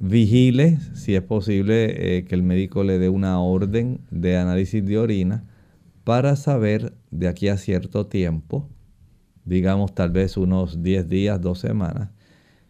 Vigile, 0.00 0.78
si 0.94 1.16
es 1.16 1.22
posible, 1.22 2.18
eh, 2.18 2.24
que 2.24 2.36
el 2.36 2.44
médico 2.44 2.84
le 2.84 3.00
dé 3.00 3.08
una 3.08 3.40
orden 3.40 4.00
de 4.12 4.36
análisis 4.36 4.84
de 4.86 4.96
orina 4.96 5.44
para 6.04 6.36
saber 6.36 6.94
de 7.10 7.26
aquí 7.26 7.48
a 7.48 7.56
cierto 7.56 8.06
tiempo, 8.06 8.68
digamos 9.44 9.94
tal 9.96 10.10
vez 10.10 10.36
unos 10.36 10.84
10 10.84 11.08
días, 11.08 11.40
2 11.40 11.58
semanas, 11.58 12.10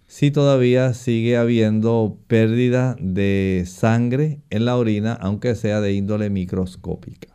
si 0.07 0.31
todavía 0.31 0.95
sigue 0.95 1.37
habiendo 1.37 2.18
pérdida 2.29 2.97
de 2.99 3.64
sangre 3.66 4.41
en 4.49 4.64
la 4.64 4.79
orina, 4.79 5.12
aunque 5.12 5.55
sea 5.55 5.83
de 5.83 5.93
índole 5.93 6.31
microscópica. 6.31 7.29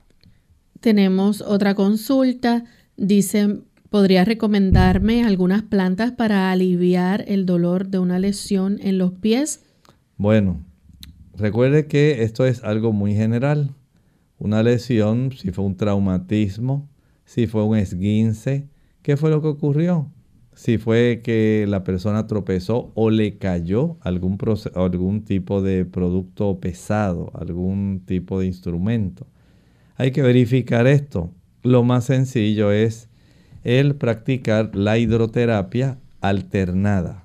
Tenemos 0.80 1.42
otra 1.42 1.76
consulta. 1.76 2.66
Dice, 2.98 3.60
¿podría 3.92 4.26
recomendarme 4.26 5.24
algunas 5.24 5.62
plantas 5.62 6.12
para 6.12 6.52
aliviar 6.52 7.24
el 7.28 7.46
dolor 7.46 7.90
de 7.90 8.00
una 8.00 8.18
lesión 8.18 8.80
en 8.82 8.98
los 8.98 9.14
pies? 9.14 9.63
Bueno, 10.24 10.64
recuerde 11.36 11.86
que 11.88 12.24
esto 12.24 12.46
es 12.46 12.64
algo 12.64 12.94
muy 12.94 13.14
general. 13.14 13.72
Una 14.40 14.64
lesión, 14.64 15.34
si 15.34 15.52
fue 15.52 15.66
un 15.66 15.76
traumatismo, 15.76 16.88
si 17.26 17.46
fue 17.46 17.66
un 17.66 17.76
esguince, 17.76 18.70
¿qué 19.02 19.18
fue 19.18 19.32
lo 19.32 19.42
que 19.42 19.50
ocurrió? 19.50 20.10
Si 20.54 20.78
fue 20.78 21.20
que 21.26 21.66
la 21.68 21.84
persona 21.84 22.26
tropezó 22.26 22.94
o 22.96 23.10
le 23.10 23.38
cayó 23.38 23.98
algún, 24.00 24.38
algún 24.76 25.26
tipo 25.26 25.62
de 25.62 25.84
producto 25.84 26.58
pesado, 26.58 27.30
algún 27.34 28.04
tipo 28.06 28.40
de 28.40 28.46
instrumento 28.46 29.28
hay 29.98 30.12
que 30.12 30.22
verificar 30.22 30.88
esto. 30.88 31.32
Lo 31.64 31.84
más 31.84 32.06
sencillo 32.06 32.72
es 32.72 33.10
el 33.66 33.96
practicar 33.96 34.74
la 34.74 34.98
hidroterapia 34.98 35.98
alternada. 36.22 37.23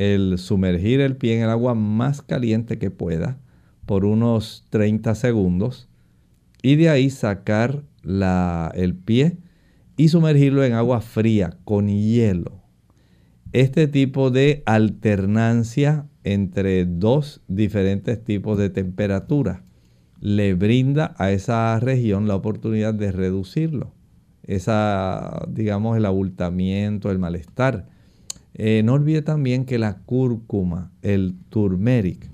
El 0.00 0.38
sumergir 0.38 1.02
el 1.02 1.14
pie 1.14 1.36
en 1.36 1.42
el 1.42 1.50
agua 1.50 1.74
más 1.74 2.22
caliente 2.22 2.78
que 2.78 2.90
pueda 2.90 3.36
por 3.84 4.06
unos 4.06 4.64
30 4.70 5.14
segundos 5.14 5.90
y 6.62 6.76
de 6.76 6.88
ahí 6.88 7.10
sacar 7.10 7.82
el 8.02 8.94
pie 8.94 9.36
y 9.98 10.08
sumergirlo 10.08 10.64
en 10.64 10.72
agua 10.72 11.02
fría 11.02 11.58
con 11.64 11.88
hielo. 11.88 12.62
Este 13.52 13.88
tipo 13.88 14.30
de 14.30 14.62
alternancia 14.64 16.06
entre 16.24 16.86
dos 16.86 17.42
diferentes 17.46 18.24
tipos 18.24 18.56
de 18.56 18.70
temperatura 18.70 19.64
le 20.18 20.54
brinda 20.54 21.14
a 21.18 21.30
esa 21.30 21.78
región 21.78 22.26
la 22.26 22.36
oportunidad 22.36 22.94
de 22.94 23.12
reducirlo. 23.12 23.92
Esa, 24.44 25.46
digamos, 25.50 25.98
el 25.98 26.06
abultamiento, 26.06 27.10
el 27.10 27.18
malestar. 27.18 27.99
Eh, 28.54 28.82
no 28.84 28.94
olvide 28.94 29.22
también 29.22 29.64
que 29.64 29.78
la 29.78 29.98
cúrcuma, 29.98 30.90
el 31.02 31.34
turmeric 31.48 32.30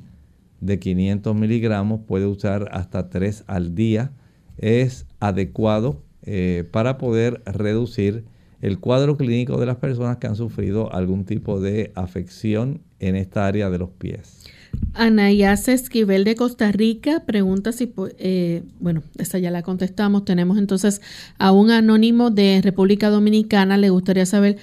de 0.61 0.79
500 0.79 1.35
miligramos, 1.35 2.01
puede 2.07 2.27
usar 2.27 2.69
hasta 2.73 3.11
3 3.11 3.45
al 3.47 3.75
día. 3.75 4.13
Es 4.59 5.07
adecuado 5.21 6.03
eh, 6.23 6.65
para 6.71 6.99
poder 6.99 7.43
reducir 7.45 8.25
el 8.63 8.79
cuadro 8.79 9.17
clínico 9.17 9.59
de 9.61 9.67
las 9.67 9.77
personas 9.77 10.17
que 10.17 10.27
han 10.27 10.37
sufrido 10.37 10.93
algún 10.93 11.25
tipo 11.25 11.61
de 11.61 11.93
afección 11.95 12.81
en 12.99 13.17
esta 13.17 13.47
área 13.47 13.71
de 13.71 13.79
los 13.79 13.91
pies. 13.91 14.47
Anayase 14.95 15.73
Esquivel 15.73 16.25
de 16.25 16.35
Costa 16.35 16.73
Rica 16.73 17.25
pregunta 17.27 17.73
si, 17.73 17.93
eh, 18.19 18.63
bueno, 18.81 19.03
esa 19.19 19.39
ya 19.39 19.51
la 19.51 19.63
contestamos. 19.63 20.25
Tenemos 20.25 20.59
entonces 20.59 21.01
a 21.39 21.53
un 21.53 21.71
anónimo 21.71 22.31
de 22.31 22.61
República 22.63 23.11
Dominicana. 23.11 23.77
Le 23.77 23.91
gustaría 23.91 24.27
saber 24.27 24.57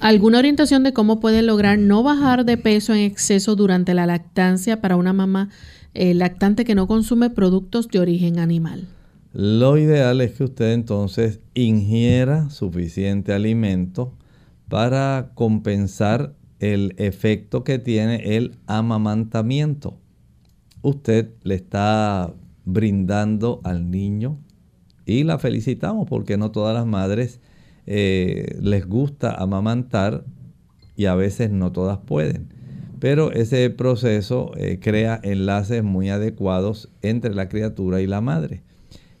alguna 0.00 0.38
orientación 0.38 0.82
de 0.82 0.92
cómo 0.92 1.20
puede 1.20 1.42
lograr 1.42 1.78
no 1.78 2.02
bajar 2.02 2.44
de 2.44 2.56
peso 2.56 2.94
en 2.94 3.00
exceso 3.00 3.56
durante 3.56 3.94
la 3.94 4.06
lactancia 4.06 4.80
para 4.80 4.96
una 4.96 5.12
mamá 5.12 5.50
eh, 5.94 6.14
lactante 6.14 6.64
que 6.64 6.74
no 6.74 6.86
consume 6.86 7.30
productos 7.30 7.88
de 7.88 7.98
origen 7.98 8.38
animal. 8.38 8.86
Lo 9.32 9.76
ideal 9.76 10.20
es 10.20 10.32
que 10.32 10.44
usted 10.44 10.72
entonces 10.72 11.40
ingiera 11.54 12.50
suficiente 12.50 13.32
alimento 13.32 14.14
para 14.68 15.32
compensar 15.34 16.34
el 16.60 16.94
efecto 16.98 17.64
que 17.64 17.78
tiene 17.78 18.36
el 18.36 18.56
amamantamiento. 18.66 19.98
Usted 20.82 21.30
le 21.42 21.54
está 21.54 22.32
brindando 22.64 23.60
al 23.64 23.90
niño 23.90 24.38
y 25.06 25.24
la 25.24 25.38
felicitamos 25.38 26.06
porque 26.08 26.36
no 26.36 26.50
todas 26.50 26.74
las 26.74 26.86
madres 26.86 27.40
eh, 27.90 28.58
les 28.60 28.86
gusta 28.86 29.32
amamantar 29.32 30.22
y 30.94 31.06
a 31.06 31.14
veces 31.14 31.50
no 31.50 31.72
todas 31.72 31.96
pueden. 31.98 32.52
pero 33.00 33.32
ese 33.32 33.70
proceso 33.70 34.52
eh, 34.56 34.78
crea 34.78 35.18
enlaces 35.22 35.82
muy 35.82 36.10
adecuados 36.10 36.90
entre 37.00 37.34
la 37.34 37.48
criatura 37.48 38.02
y 38.02 38.06
la 38.06 38.20
madre. 38.20 38.62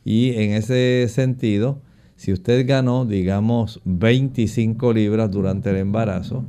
Y 0.04 0.34
en 0.34 0.52
ese 0.52 1.06
sentido, 1.08 1.80
si 2.16 2.32
usted 2.32 2.66
ganó, 2.66 3.06
digamos, 3.06 3.80
25 3.84 4.92
libras 4.92 5.30
durante 5.30 5.70
el 5.70 5.76
embarazo, 5.76 6.44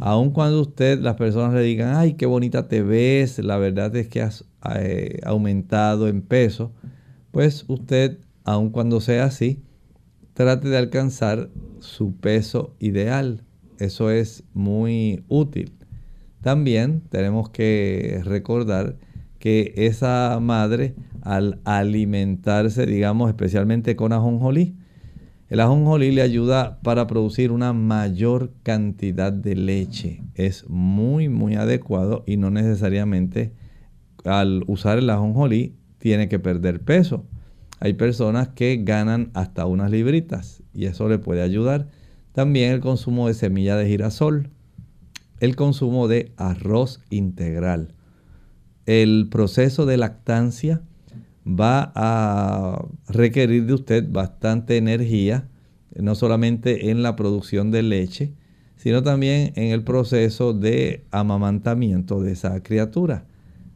aun 0.00 0.30
cuando 0.30 0.62
usted, 0.62 1.00
las 1.00 1.16
personas 1.16 1.52
le 1.52 1.62
digan, 1.62 1.96
ay, 1.96 2.14
qué 2.14 2.24
bonita 2.24 2.68
te 2.68 2.82
ves, 2.82 3.38
la 3.40 3.58
verdad 3.58 3.94
es 3.96 4.08
que 4.08 4.22
has 4.22 4.44
eh, 4.76 5.18
aumentado 5.24 6.08
en 6.08 6.22
peso, 6.22 6.72
pues 7.32 7.64
usted, 7.68 8.18
aun 8.44 8.70
cuando 8.70 9.00
sea 9.00 9.24
así, 9.24 9.62
trate 10.40 10.70
de 10.70 10.78
alcanzar 10.78 11.50
su 11.80 12.16
peso 12.16 12.74
ideal. 12.78 13.44
Eso 13.78 14.10
es 14.10 14.42
muy 14.54 15.22
útil. 15.28 15.74
También 16.40 17.02
tenemos 17.10 17.50
que 17.50 18.22
recordar 18.24 18.96
que 19.38 19.74
esa 19.76 20.38
madre 20.40 20.94
al 21.20 21.60
alimentarse, 21.64 22.86
digamos, 22.86 23.28
especialmente 23.28 23.96
con 23.96 24.14
ajonjolí, 24.14 24.78
el 25.50 25.60
ajonjolí 25.60 26.10
le 26.10 26.22
ayuda 26.22 26.80
para 26.80 27.06
producir 27.06 27.52
una 27.52 27.74
mayor 27.74 28.54
cantidad 28.62 29.34
de 29.34 29.56
leche. 29.56 30.22
Es 30.34 30.66
muy, 30.70 31.28
muy 31.28 31.56
adecuado 31.56 32.24
y 32.26 32.38
no 32.38 32.50
necesariamente 32.50 33.52
al 34.24 34.64
usar 34.68 34.96
el 34.96 35.10
ajonjolí 35.10 35.76
tiene 35.98 36.30
que 36.30 36.38
perder 36.38 36.80
peso. 36.80 37.26
Hay 37.80 37.94
personas 37.94 38.48
que 38.48 38.76
ganan 38.82 39.30
hasta 39.32 39.64
unas 39.64 39.90
libritas 39.90 40.62
y 40.74 40.84
eso 40.84 41.08
le 41.08 41.18
puede 41.18 41.42
ayudar. 41.42 41.88
También 42.32 42.72
el 42.72 42.80
consumo 42.80 43.26
de 43.26 43.34
semilla 43.34 43.74
de 43.76 43.88
girasol, 43.88 44.50
el 45.40 45.56
consumo 45.56 46.06
de 46.06 46.32
arroz 46.36 47.00
integral. 47.08 47.94
El 48.84 49.28
proceso 49.30 49.86
de 49.86 49.96
lactancia 49.96 50.82
va 51.46 51.90
a 51.94 52.84
requerir 53.08 53.64
de 53.64 53.74
usted 53.74 54.06
bastante 54.10 54.76
energía, 54.76 55.48
no 55.96 56.14
solamente 56.14 56.90
en 56.90 57.02
la 57.02 57.16
producción 57.16 57.70
de 57.70 57.82
leche, 57.82 58.34
sino 58.76 59.02
también 59.02 59.52
en 59.56 59.72
el 59.72 59.84
proceso 59.84 60.52
de 60.52 61.04
amamantamiento 61.10 62.20
de 62.22 62.32
esa 62.32 62.62
criatura. 62.62 63.24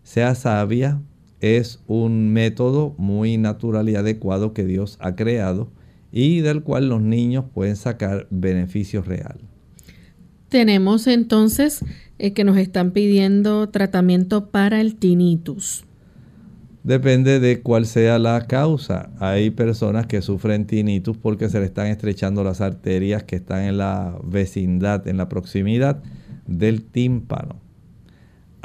Sea 0.02 0.34
sabia, 0.34 1.00
es 1.44 1.80
un 1.86 2.32
método 2.32 2.94
muy 2.96 3.36
natural 3.36 3.90
y 3.90 3.96
adecuado 3.96 4.54
que 4.54 4.64
Dios 4.64 4.96
ha 5.00 5.14
creado 5.14 5.68
y 6.10 6.40
del 6.40 6.62
cual 6.62 6.88
los 6.88 7.02
niños 7.02 7.44
pueden 7.52 7.76
sacar 7.76 8.26
beneficio 8.30 9.02
real. 9.02 9.36
Tenemos 10.48 11.06
entonces 11.06 11.84
eh, 12.18 12.32
que 12.32 12.44
nos 12.44 12.56
están 12.56 12.92
pidiendo 12.92 13.68
tratamiento 13.68 14.50
para 14.50 14.80
el 14.80 14.96
tinnitus. 14.96 15.84
Depende 16.82 17.40
de 17.40 17.60
cuál 17.60 17.84
sea 17.84 18.18
la 18.18 18.46
causa. 18.46 19.10
Hay 19.18 19.50
personas 19.50 20.06
que 20.06 20.22
sufren 20.22 20.66
tinnitus 20.66 21.18
porque 21.18 21.50
se 21.50 21.60
le 21.60 21.66
están 21.66 21.88
estrechando 21.88 22.42
las 22.42 22.62
arterias 22.62 23.22
que 23.24 23.36
están 23.36 23.64
en 23.64 23.76
la 23.76 24.16
vecindad, 24.24 25.06
en 25.08 25.18
la 25.18 25.28
proximidad 25.28 26.02
del 26.46 26.84
tímpano. 26.84 27.63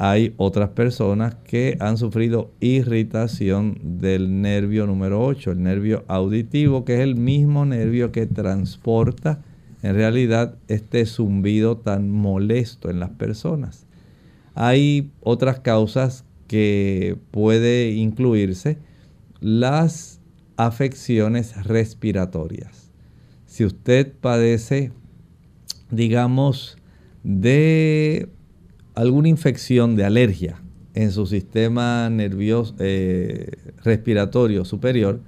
Hay 0.02 0.34
otras 0.38 0.70
personas 0.70 1.36
que 1.44 1.76
han 1.82 1.98
sufrido 1.98 2.54
irritación 2.62 3.78
del 4.00 4.42
nervio 4.42 4.88
número 4.88 5.22
8, 5.26 5.52
el 5.52 5.62
nervio 5.62 6.06
auditivo, 6.08 6.86
que 6.86 6.94
es 6.94 7.00
el 7.02 7.18
mismo 7.18 7.66
nervio 7.66 8.14
que 8.14 8.26
transporta 8.26 9.44
en 9.84 9.96
realidad 9.96 10.56
este 10.70 11.06
zumbido 11.06 11.76
tan 11.76 12.10
molesto 12.12 12.90
en 12.90 13.02
las 13.02 13.10
personas. 13.10 13.88
Hay 14.56 15.12
otras 15.20 15.60
causas 15.60 16.24
que 16.48 17.18
puede 17.32 17.92
incluirse 17.92 18.78
las 19.42 20.22
afecciones 20.56 21.66
respiratorias. 21.66 22.94
Si 23.48 23.66
usted 23.66 24.14
padece, 24.22 24.94
digamos, 25.92 26.78
de 27.26 28.30
alguna 29.00 29.30
infección 29.30 29.96
de 29.96 30.04
alergia 30.04 30.62
en 30.94 31.12
su 31.14 31.26
sistema 31.26 32.10
nervioso 32.10 32.76
eh, 32.80 33.50
respiratorio 33.82 34.66
superior 34.66 35.22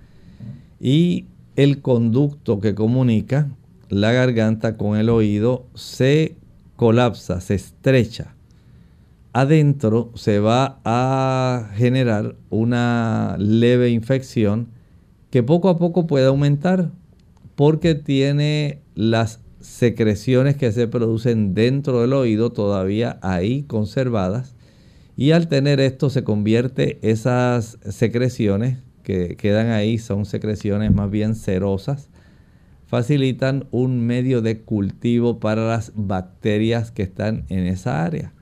y 0.82 1.28
el 1.56 1.82
conducto 1.82 2.60
que 2.60 2.76
comunica 2.76 3.48
la 3.88 4.12
garganta 4.12 4.76
con 4.76 4.98
el 4.98 5.08
oído 5.08 5.68
se 5.74 6.36
colapsa, 6.76 7.40
se 7.40 7.56
estrecha. 7.56 8.36
Adentro 9.32 10.12
se 10.16 10.40
va 10.40 10.82
a 10.84 11.70
generar 11.76 12.36
una 12.50 13.38
leve 13.40 13.90
infección 13.92 14.68
que 15.30 15.44
poco 15.44 15.70
a 15.70 15.78
poco 15.78 16.08
puede 16.08 16.26
aumentar 16.26 16.92
porque 17.56 17.96
tiene 17.96 18.80
las 18.96 19.40
secreciones 19.62 20.57
que 20.57 20.72
se 20.72 20.88
producen 20.88 21.53
dentro 21.53 22.01
del 22.01 22.14
oído 22.14 22.51
todavía 22.51 23.20
ahí 23.22 23.64
conservadas 23.64 24.55
y 25.16 25.32
al 25.32 25.47
tener 25.47 25.80
esto 25.80 26.09
se 26.09 26.24
convierte 26.24 26.99
esas 27.01 27.78
secreciones 27.89 28.78
que 29.03 29.36
quedan 29.36 29.70
ahí 29.70 29.97
son 29.97 30.26
secreciones 30.26 30.91
más 30.93 31.09
bien 31.09 31.36
cerosas 31.36 32.09
facilitan 32.91 33.68
un 33.72 34.05
medio 34.05 34.41
de 34.41 34.59
cultivo 34.59 35.39
para 35.39 35.66
las 35.66 35.93
bacterias 35.95 36.91
que 36.91 37.03
están 37.03 37.45
en 37.47 37.66
esa 37.66 38.03
área. 38.03 38.34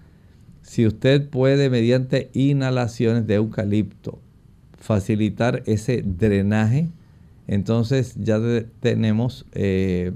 Si 0.63 0.87
usted 0.87 1.29
puede 1.29 1.69
mediante 1.69 2.31
inhalaciones 2.33 3.27
de 3.27 3.35
eucalipto 3.35 4.19
facilitar 4.75 5.61
ese 5.67 6.01
drenaje, 6.01 6.89
entonces 7.45 8.15
ya 8.15 8.39
tenemos 8.79 9.45
eh, 9.51 10.13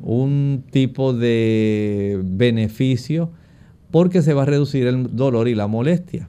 un 0.00 0.64
tipo 0.70 1.12
de 1.12 2.20
beneficio 2.24 3.30
porque 3.90 4.22
se 4.22 4.34
va 4.34 4.42
a 4.42 4.46
reducir 4.46 4.86
el 4.86 5.16
dolor 5.16 5.48
y 5.48 5.54
la 5.54 5.66
molestia. 5.66 6.28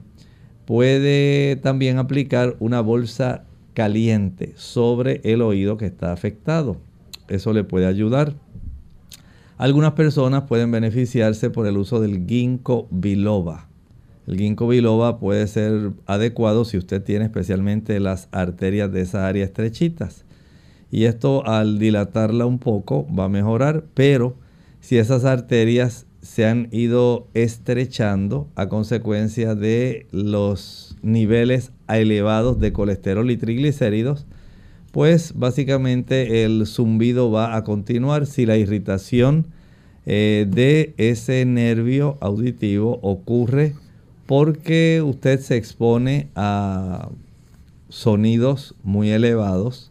Puede 0.64 1.56
también 1.56 1.98
aplicar 1.98 2.56
una 2.60 2.80
bolsa 2.80 3.44
caliente 3.74 4.52
sobre 4.56 5.20
el 5.24 5.42
oído 5.42 5.76
que 5.76 5.86
está 5.86 6.12
afectado. 6.12 6.76
Eso 7.28 7.52
le 7.52 7.64
puede 7.64 7.86
ayudar. 7.86 8.34
Algunas 9.58 9.92
personas 9.92 10.44
pueden 10.44 10.70
beneficiarse 10.70 11.50
por 11.50 11.66
el 11.66 11.76
uso 11.76 12.00
del 12.00 12.26
ginkgo 12.26 12.88
biloba. 12.90 13.68
El 14.26 14.38
ginkgo 14.38 14.68
biloba 14.68 15.18
puede 15.18 15.46
ser 15.48 15.92
adecuado 16.06 16.64
si 16.64 16.78
usted 16.78 17.02
tiene 17.02 17.26
especialmente 17.26 18.00
las 18.00 18.28
arterias 18.32 18.90
de 18.92 19.02
esa 19.02 19.26
área 19.26 19.44
estrechitas. 19.44 20.24
Y 20.90 21.04
esto 21.04 21.46
al 21.46 21.78
dilatarla 21.78 22.46
un 22.46 22.58
poco 22.58 23.06
va 23.14 23.24
a 23.24 23.28
mejorar, 23.28 23.84
pero 23.94 24.34
si 24.80 24.98
esas 24.98 25.24
arterias 25.24 26.06
se 26.22 26.46
han 26.46 26.68
ido 26.70 27.28
estrechando 27.34 28.48
a 28.54 28.68
consecuencia 28.68 29.54
de 29.54 30.06
los 30.10 30.96
niveles 31.02 31.72
elevados 31.88 32.60
de 32.60 32.72
colesterol 32.72 33.30
y 33.30 33.36
triglicéridos, 33.36 34.26
pues 34.92 35.34
básicamente 35.36 36.44
el 36.44 36.66
zumbido 36.66 37.30
va 37.30 37.56
a 37.56 37.64
continuar 37.64 38.26
si 38.26 38.44
la 38.44 38.56
irritación 38.56 39.46
eh, 40.06 40.46
de 40.48 40.94
ese 40.96 41.44
nervio 41.44 42.18
auditivo 42.20 42.98
ocurre 43.02 43.74
porque 44.26 45.02
usted 45.04 45.40
se 45.40 45.56
expone 45.56 46.28
a 46.34 47.08
sonidos 47.88 48.74
muy 48.82 49.10
elevados. 49.10 49.89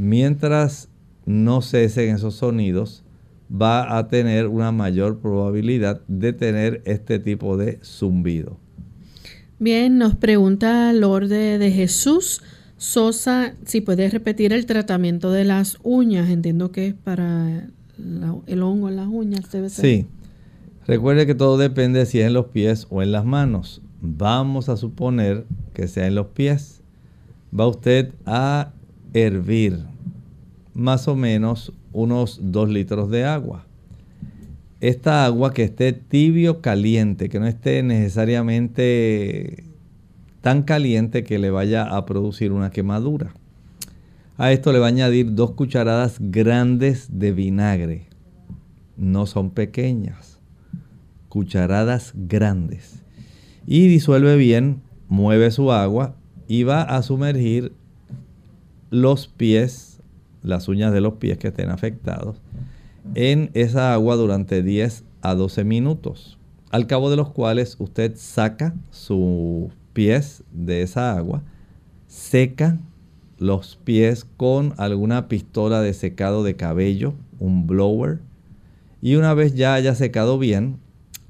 Mientras 0.00 0.88
no 1.26 1.60
cesen 1.60 2.14
esos 2.14 2.36
sonidos, 2.36 3.04
va 3.52 3.98
a 3.98 4.08
tener 4.08 4.46
una 4.46 4.72
mayor 4.72 5.18
probabilidad 5.18 6.00
de 6.08 6.32
tener 6.32 6.80
este 6.86 7.18
tipo 7.18 7.58
de 7.58 7.78
zumbido. 7.84 8.56
Bien, 9.58 9.98
nos 9.98 10.16
pregunta 10.16 10.90
Lorde 10.94 11.58
de 11.58 11.70
Jesús. 11.70 12.40
Sosa, 12.78 13.52
si 13.66 13.82
puede 13.82 14.08
repetir 14.08 14.54
el 14.54 14.64
tratamiento 14.64 15.32
de 15.32 15.44
las 15.44 15.76
uñas, 15.82 16.30
entiendo 16.30 16.72
que 16.72 16.86
es 16.86 16.94
para 16.94 17.68
el 18.46 18.62
hongo 18.62 18.88
en 18.88 18.96
las 18.96 19.06
uñas, 19.06 19.52
debe 19.52 19.68
ser. 19.68 19.84
Sí. 19.84 20.06
Recuerde 20.86 21.26
que 21.26 21.34
todo 21.34 21.58
depende 21.58 22.06
si 22.06 22.20
es 22.20 22.26
en 22.26 22.32
los 22.32 22.46
pies 22.46 22.86
o 22.88 23.02
en 23.02 23.12
las 23.12 23.26
manos. 23.26 23.82
Vamos 24.00 24.70
a 24.70 24.78
suponer 24.78 25.44
que 25.74 25.88
sea 25.88 26.06
en 26.06 26.14
los 26.14 26.28
pies. 26.28 26.80
Va 27.52 27.66
usted 27.66 28.14
a 28.24 28.72
hervir 29.12 29.89
más 30.74 31.08
o 31.08 31.16
menos 31.16 31.72
unos 31.92 32.38
2 32.42 32.70
litros 32.70 33.10
de 33.10 33.24
agua. 33.24 33.66
Esta 34.80 35.24
agua 35.26 35.52
que 35.52 35.64
esté 35.64 35.92
tibio 35.92 36.60
caliente, 36.60 37.28
que 37.28 37.38
no 37.40 37.46
esté 37.46 37.82
necesariamente 37.82 39.64
tan 40.40 40.62
caliente 40.62 41.22
que 41.22 41.38
le 41.38 41.50
vaya 41.50 41.84
a 41.84 42.06
producir 42.06 42.52
una 42.52 42.70
quemadura. 42.70 43.34
A 44.38 44.52
esto 44.52 44.72
le 44.72 44.78
va 44.78 44.86
a 44.86 44.88
añadir 44.88 45.34
dos 45.34 45.50
cucharadas 45.50 46.16
grandes 46.18 47.08
de 47.18 47.32
vinagre. 47.32 48.06
No 48.96 49.26
son 49.26 49.50
pequeñas. 49.50 50.38
cucharadas 51.30 52.12
grandes. 52.14 53.02
Y 53.66 53.86
disuelve 53.86 54.36
bien, 54.36 54.82
mueve 55.08 55.50
su 55.50 55.72
agua 55.72 56.16
y 56.46 56.64
va 56.64 56.82
a 56.82 57.00
sumergir 57.02 57.72
los 58.90 59.28
pies, 59.28 59.89
las 60.42 60.68
uñas 60.68 60.92
de 60.92 61.00
los 61.00 61.14
pies 61.14 61.38
que 61.38 61.48
estén 61.48 61.70
afectados, 61.70 62.40
en 63.14 63.50
esa 63.54 63.92
agua 63.92 64.16
durante 64.16 64.62
10 64.62 65.04
a 65.22 65.34
12 65.34 65.64
minutos. 65.64 66.38
Al 66.70 66.86
cabo 66.86 67.10
de 67.10 67.16
los 67.16 67.30
cuales 67.30 67.76
usted 67.78 68.12
saca 68.16 68.74
sus 68.90 69.72
pies 69.92 70.44
de 70.52 70.82
esa 70.82 71.16
agua, 71.16 71.42
seca 72.06 72.78
los 73.38 73.76
pies 73.82 74.26
con 74.36 74.74
alguna 74.76 75.26
pistola 75.28 75.80
de 75.80 75.94
secado 75.94 76.44
de 76.44 76.56
cabello, 76.56 77.14
un 77.38 77.66
blower, 77.66 78.20
y 79.02 79.16
una 79.16 79.34
vez 79.34 79.54
ya 79.54 79.74
haya 79.74 79.94
secado 79.94 80.38
bien, 80.38 80.78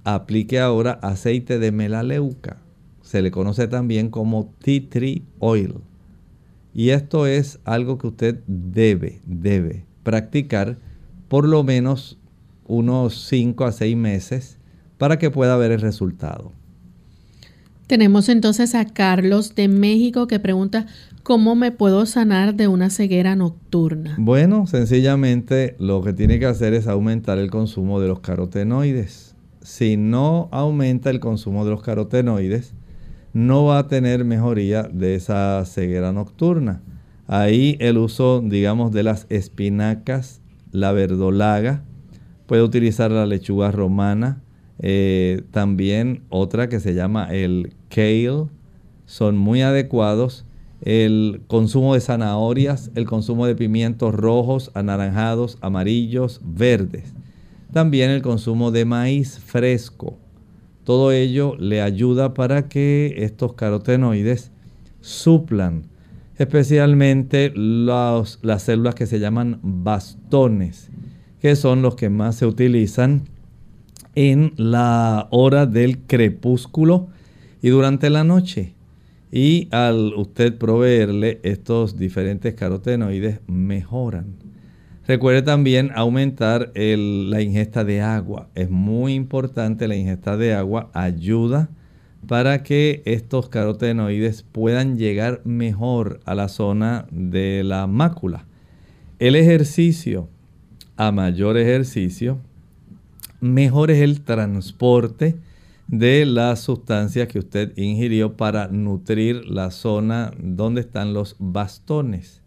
aplique 0.04 0.58
ahora 0.58 0.98
aceite 1.02 1.58
de 1.58 1.72
melaleuca. 1.72 2.58
Se 3.02 3.22
le 3.22 3.30
conoce 3.30 3.68
también 3.68 4.10
como 4.10 4.52
tea 4.60 4.82
tree 4.88 5.22
oil. 5.38 5.76
Y 6.72 6.90
esto 6.90 7.26
es 7.26 7.58
algo 7.64 7.98
que 7.98 8.06
usted 8.06 8.40
debe, 8.46 9.20
debe 9.26 9.86
practicar 10.02 10.78
por 11.28 11.46
lo 11.46 11.62
menos 11.62 12.18
unos 12.66 13.26
5 13.28 13.64
a 13.64 13.72
6 13.72 13.96
meses 13.96 14.58
para 14.98 15.18
que 15.18 15.30
pueda 15.30 15.56
ver 15.56 15.72
el 15.72 15.80
resultado. 15.80 16.52
Tenemos 17.86 18.28
entonces 18.28 18.76
a 18.76 18.84
Carlos 18.84 19.56
de 19.56 19.66
México 19.66 20.28
que 20.28 20.38
pregunta, 20.38 20.86
¿cómo 21.24 21.56
me 21.56 21.72
puedo 21.72 22.06
sanar 22.06 22.54
de 22.54 22.68
una 22.68 22.88
ceguera 22.88 23.34
nocturna? 23.34 24.14
Bueno, 24.16 24.68
sencillamente 24.68 25.74
lo 25.80 26.00
que 26.00 26.12
tiene 26.12 26.38
que 26.38 26.46
hacer 26.46 26.72
es 26.74 26.86
aumentar 26.86 27.38
el 27.38 27.50
consumo 27.50 28.00
de 28.00 28.06
los 28.06 28.20
carotenoides. 28.20 29.34
Si 29.62 29.96
no 29.96 30.48
aumenta 30.52 31.10
el 31.10 31.18
consumo 31.18 31.64
de 31.64 31.72
los 31.72 31.82
carotenoides, 31.82 32.74
no 33.32 33.64
va 33.64 33.78
a 33.78 33.88
tener 33.88 34.24
mejoría 34.24 34.82
de 34.84 35.14
esa 35.14 35.64
ceguera 35.64 36.12
nocturna. 36.12 36.82
Ahí 37.26 37.76
el 37.80 37.98
uso, 37.98 38.42
digamos, 38.44 38.90
de 38.92 39.04
las 39.04 39.26
espinacas, 39.28 40.40
la 40.72 40.92
verdolaga, 40.92 41.84
puede 42.46 42.62
utilizar 42.62 43.10
la 43.12 43.26
lechuga 43.26 43.70
romana, 43.70 44.42
eh, 44.80 45.42
también 45.52 46.24
otra 46.30 46.68
que 46.68 46.80
se 46.80 46.94
llama 46.94 47.32
el 47.32 47.74
kale, 47.88 48.46
son 49.06 49.36
muy 49.36 49.62
adecuados. 49.62 50.44
El 50.82 51.42
consumo 51.46 51.94
de 51.94 52.00
zanahorias, 52.00 52.90
el 52.94 53.04
consumo 53.04 53.46
de 53.46 53.54
pimientos 53.54 54.14
rojos, 54.14 54.70
anaranjados, 54.74 55.58
amarillos, 55.60 56.40
verdes. 56.42 57.12
También 57.72 58.10
el 58.10 58.22
consumo 58.22 58.70
de 58.70 58.86
maíz 58.86 59.38
fresco. 59.38 60.16
Todo 60.84 61.12
ello 61.12 61.56
le 61.58 61.82
ayuda 61.82 62.34
para 62.34 62.68
que 62.68 63.14
estos 63.18 63.54
carotenoides 63.54 64.50
suplan 65.00 65.84
especialmente 66.40 67.52
las 67.54 68.38
células 68.62 68.94
que 68.94 69.06
se 69.06 69.20
llaman 69.20 69.60
bastones, 69.62 70.88
que 71.38 71.54
son 71.54 71.82
los 71.82 71.96
que 71.96 72.08
más 72.08 72.36
se 72.36 72.46
utilizan 72.46 73.24
en 74.14 74.54
la 74.56 75.28
hora 75.30 75.66
del 75.66 75.98
crepúsculo 75.98 77.08
y 77.60 77.68
durante 77.68 78.08
la 78.08 78.24
noche. 78.24 78.72
Y 79.30 79.68
al 79.70 80.14
usted 80.16 80.56
proveerle 80.56 81.40
estos 81.42 81.98
diferentes 81.98 82.54
carotenoides, 82.54 83.40
mejoran. 83.46 84.39
Recuerde 85.10 85.42
también 85.42 85.90
aumentar 85.96 86.70
la 86.72 87.42
ingesta 87.42 87.82
de 87.82 88.00
agua. 88.00 88.48
Es 88.54 88.70
muy 88.70 89.14
importante 89.14 89.88
la 89.88 89.96
ingesta 89.96 90.36
de 90.36 90.54
agua. 90.54 90.88
Ayuda 90.94 91.68
para 92.28 92.62
que 92.62 93.02
estos 93.06 93.48
carotenoides 93.48 94.44
puedan 94.44 94.98
llegar 94.98 95.40
mejor 95.42 96.20
a 96.26 96.36
la 96.36 96.46
zona 96.46 97.08
de 97.10 97.64
la 97.64 97.88
mácula. 97.88 98.46
El 99.18 99.34
ejercicio, 99.34 100.28
a 100.96 101.10
mayor 101.10 101.58
ejercicio, 101.58 102.38
mejor 103.40 103.90
es 103.90 104.02
el 104.02 104.20
transporte 104.20 105.34
de 105.88 106.24
las 106.24 106.60
sustancias 106.60 107.26
que 107.26 107.40
usted 107.40 107.76
ingirió 107.76 108.36
para 108.36 108.68
nutrir 108.68 109.44
la 109.46 109.72
zona 109.72 110.30
donde 110.38 110.82
están 110.82 111.14
los 111.14 111.34
bastones. 111.40 112.39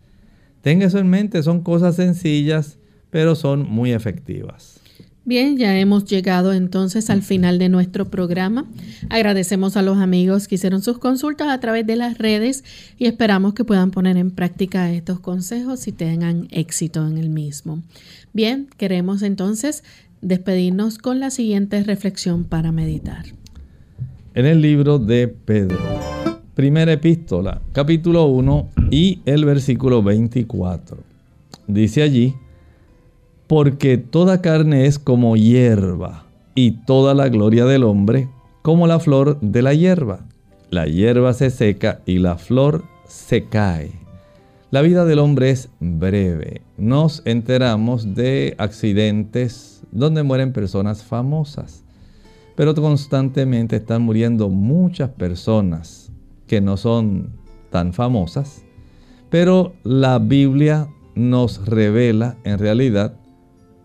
Tenga 0.64 0.86
eso 0.86 0.98
en 0.98 1.10
mente, 1.10 1.44
son 1.44 1.62
cosas 1.62 1.98
sencillas, 1.98 2.78
pero 3.10 3.36
son 3.36 3.70
muy 3.70 3.92
efectivas. 3.92 4.80
Bien, 5.26 5.58
ya 5.58 5.78
hemos 5.78 6.06
llegado 6.06 6.54
entonces 6.54 7.10
al 7.10 7.22
final 7.22 7.60
de 7.60 7.68
nuestro 7.68 8.10
programa. 8.10 8.66
Agradecemos 9.10 9.76
a 9.76 9.82
los 9.82 9.98
amigos 9.98 10.48
que 10.48 10.56
hicieron 10.56 10.82
sus 10.82 11.00
consultas 11.00 11.50
a 11.50 11.60
través 11.60 11.86
de 11.86 11.98
las 11.98 12.18
redes 12.18 12.64
y 12.98 13.08
esperamos 13.08 13.54
que 13.54 13.66
puedan 13.66 13.92
poner 13.92 14.16
en 14.16 14.32
práctica 14.32 14.90
estos 14.90 15.20
consejos 15.20 15.86
y 15.88 15.92
tengan 15.92 16.48
éxito 16.50 17.06
en 17.06 17.18
el 17.18 17.30
mismo. 17.30 17.84
Bien, 18.32 18.70
queremos 18.78 19.22
entonces 19.22 19.84
despedirnos 20.22 20.98
con 20.98 21.20
la 21.20 21.30
siguiente 21.30 21.84
reflexión 21.84 22.46
para 22.46 22.72
meditar. 22.72 23.26
En 24.34 24.46
el 24.46 24.62
libro 24.62 24.98
de 24.98 25.28
Pedro, 25.28 25.78
primera 26.56 26.94
epístola, 26.94 27.62
capítulo 27.72 28.26
1 28.26 28.70
y 28.92 29.22
el 29.26 29.46
versículo 29.46 30.04
24. 30.04 30.98
Dice 31.68 32.04
allí, 32.04 32.36
porque 33.48 33.98
toda 33.98 34.42
carne 34.42 34.86
es 34.86 35.00
como 35.00 35.36
hierba 35.36 36.26
y 36.54 36.84
toda 36.86 37.16
la 37.16 37.30
gloria 37.30 37.66
del 37.66 37.84
hombre 37.84 38.30
como 38.62 38.86
la 38.86 39.00
flor 39.00 39.40
de 39.42 39.62
la 39.62 39.74
hierba. 39.74 40.26
La 40.70 40.86
hierba 40.86 41.34
se 41.34 41.50
seca 41.50 42.02
y 42.06 42.20
la 42.20 42.38
flor 42.38 42.84
se 43.08 43.46
cae. 43.46 43.92
La 44.70 44.82
vida 44.82 45.06
del 45.06 45.20
hombre 45.20 45.50
es 45.50 45.70
breve. 45.80 46.62
Nos 46.78 47.22
enteramos 47.26 48.16
de 48.16 48.56
accidentes, 48.58 49.84
donde 49.92 50.24
mueren 50.24 50.54
personas 50.54 51.04
famosas. 51.04 51.84
Pero 52.56 52.74
constantemente 52.76 53.76
están 53.78 54.04
muriendo 54.04 54.50
muchas 54.50 55.10
personas 55.10 56.03
que 56.54 56.62
no 56.62 56.78
son 56.78 57.32
tan 57.72 57.94
famosas. 57.94 58.64
Pero 59.32 59.74
la 59.82 60.20
Biblia 60.20 60.88
nos 61.16 61.66
revela 61.66 62.38
en 62.44 62.60
realidad 62.60 63.16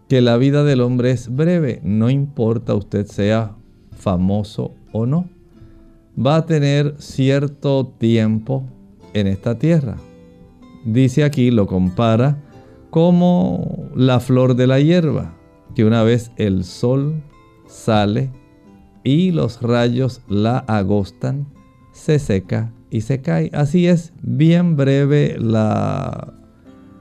que 0.06 0.20
la 0.20 0.36
vida 0.36 0.64
del 0.64 0.82
hombre 0.82 1.12
es 1.12 1.34
breve. 1.34 1.80
No 1.82 2.10
importa 2.10 2.74
usted 2.74 3.06
sea 3.06 3.56
famoso 3.92 4.74
o 4.92 5.06
no. 5.06 5.30
Va 6.14 6.36
a 6.36 6.44
tener 6.44 6.96
cierto 6.98 7.86
tiempo 7.96 8.64
en 9.14 9.28
esta 9.28 9.58
tierra. 9.58 9.96
Dice 10.84 11.24
aquí, 11.24 11.50
lo 11.50 11.66
compara 11.66 12.44
como 12.90 13.88
la 13.94 14.20
flor 14.20 14.56
de 14.56 14.66
la 14.66 14.78
hierba 14.78 15.38
que 15.74 15.86
una 15.86 16.02
vez 16.02 16.32
el 16.36 16.64
sol 16.64 17.22
sale 17.66 18.30
y 19.04 19.30
los 19.30 19.62
rayos 19.62 20.20
la 20.28 20.58
agostan, 20.58 21.46
se 21.98 22.18
seca 22.18 22.72
y 22.90 23.02
se 23.02 23.20
cae. 23.20 23.50
Así 23.52 23.86
es 23.86 24.12
bien 24.22 24.76
breve 24.76 25.36
la 25.38 26.32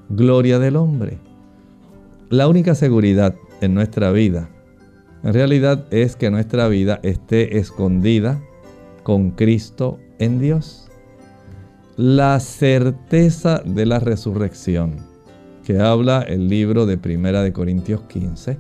gloria 0.09 0.59
del 0.59 0.75
hombre. 0.75 1.17
La 2.29 2.47
única 2.47 2.75
seguridad 2.75 3.35
en 3.61 3.73
nuestra 3.73 4.11
vida, 4.11 4.49
en 5.23 5.33
realidad, 5.33 5.85
es 5.91 6.15
que 6.15 6.29
nuestra 6.29 6.67
vida 6.67 6.99
esté 7.03 7.57
escondida 7.57 8.41
con 9.03 9.31
Cristo 9.31 9.99
en 10.19 10.39
Dios. 10.39 10.89
La 11.95 12.39
certeza 12.39 13.61
de 13.65 13.85
la 13.85 13.99
resurrección 13.99 14.97
que 15.63 15.79
habla 15.79 16.21
el 16.21 16.47
libro 16.47 16.85
de 16.85 16.97
Primera 16.97 17.41
de 17.43 17.53
Corintios 17.53 18.01
15 18.03 18.57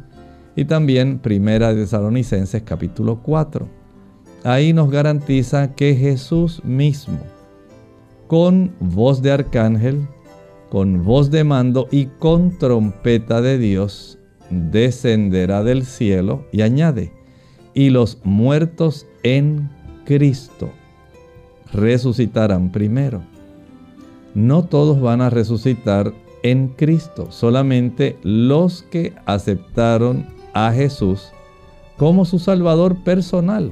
y 0.55 0.65
también 0.65 1.19
Primera 1.19 1.73
de 1.73 1.83
Tesalonicenses 1.83 2.63
capítulo 2.63 3.21
4. 3.21 3.76
Ahí 4.43 4.73
nos 4.73 4.89
garantiza 4.89 5.73
que 5.75 5.95
Jesús 5.95 6.63
mismo, 6.63 7.19
con 8.27 8.73
voz 8.79 9.21
de 9.21 9.31
arcángel, 9.31 10.07
con 10.69 11.03
voz 11.03 11.31
de 11.31 11.43
mando 11.43 11.87
y 11.91 12.05
con 12.05 12.57
trompeta 12.57 13.41
de 13.41 13.57
Dios, 13.57 14.19
descenderá 14.49 15.63
del 15.63 15.85
cielo 15.85 16.45
y 16.51 16.61
añade, 16.61 17.11
y 17.73 17.89
los 17.89 18.19
muertos 18.23 19.05
en 19.23 19.69
Cristo 20.05 20.69
resucitarán 21.73 22.71
primero. 22.71 23.21
No 24.33 24.65
todos 24.65 25.01
van 25.01 25.21
a 25.21 25.29
resucitar 25.29 26.13
en 26.43 26.69
Cristo. 26.69 27.27
Solamente 27.31 28.17
los 28.23 28.83
que 28.83 29.13
aceptaron 29.25 30.25
a 30.53 30.71
Jesús 30.71 31.29
como 31.97 32.25
su 32.25 32.39
Salvador 32.39 33.03
personal 33.03 33.71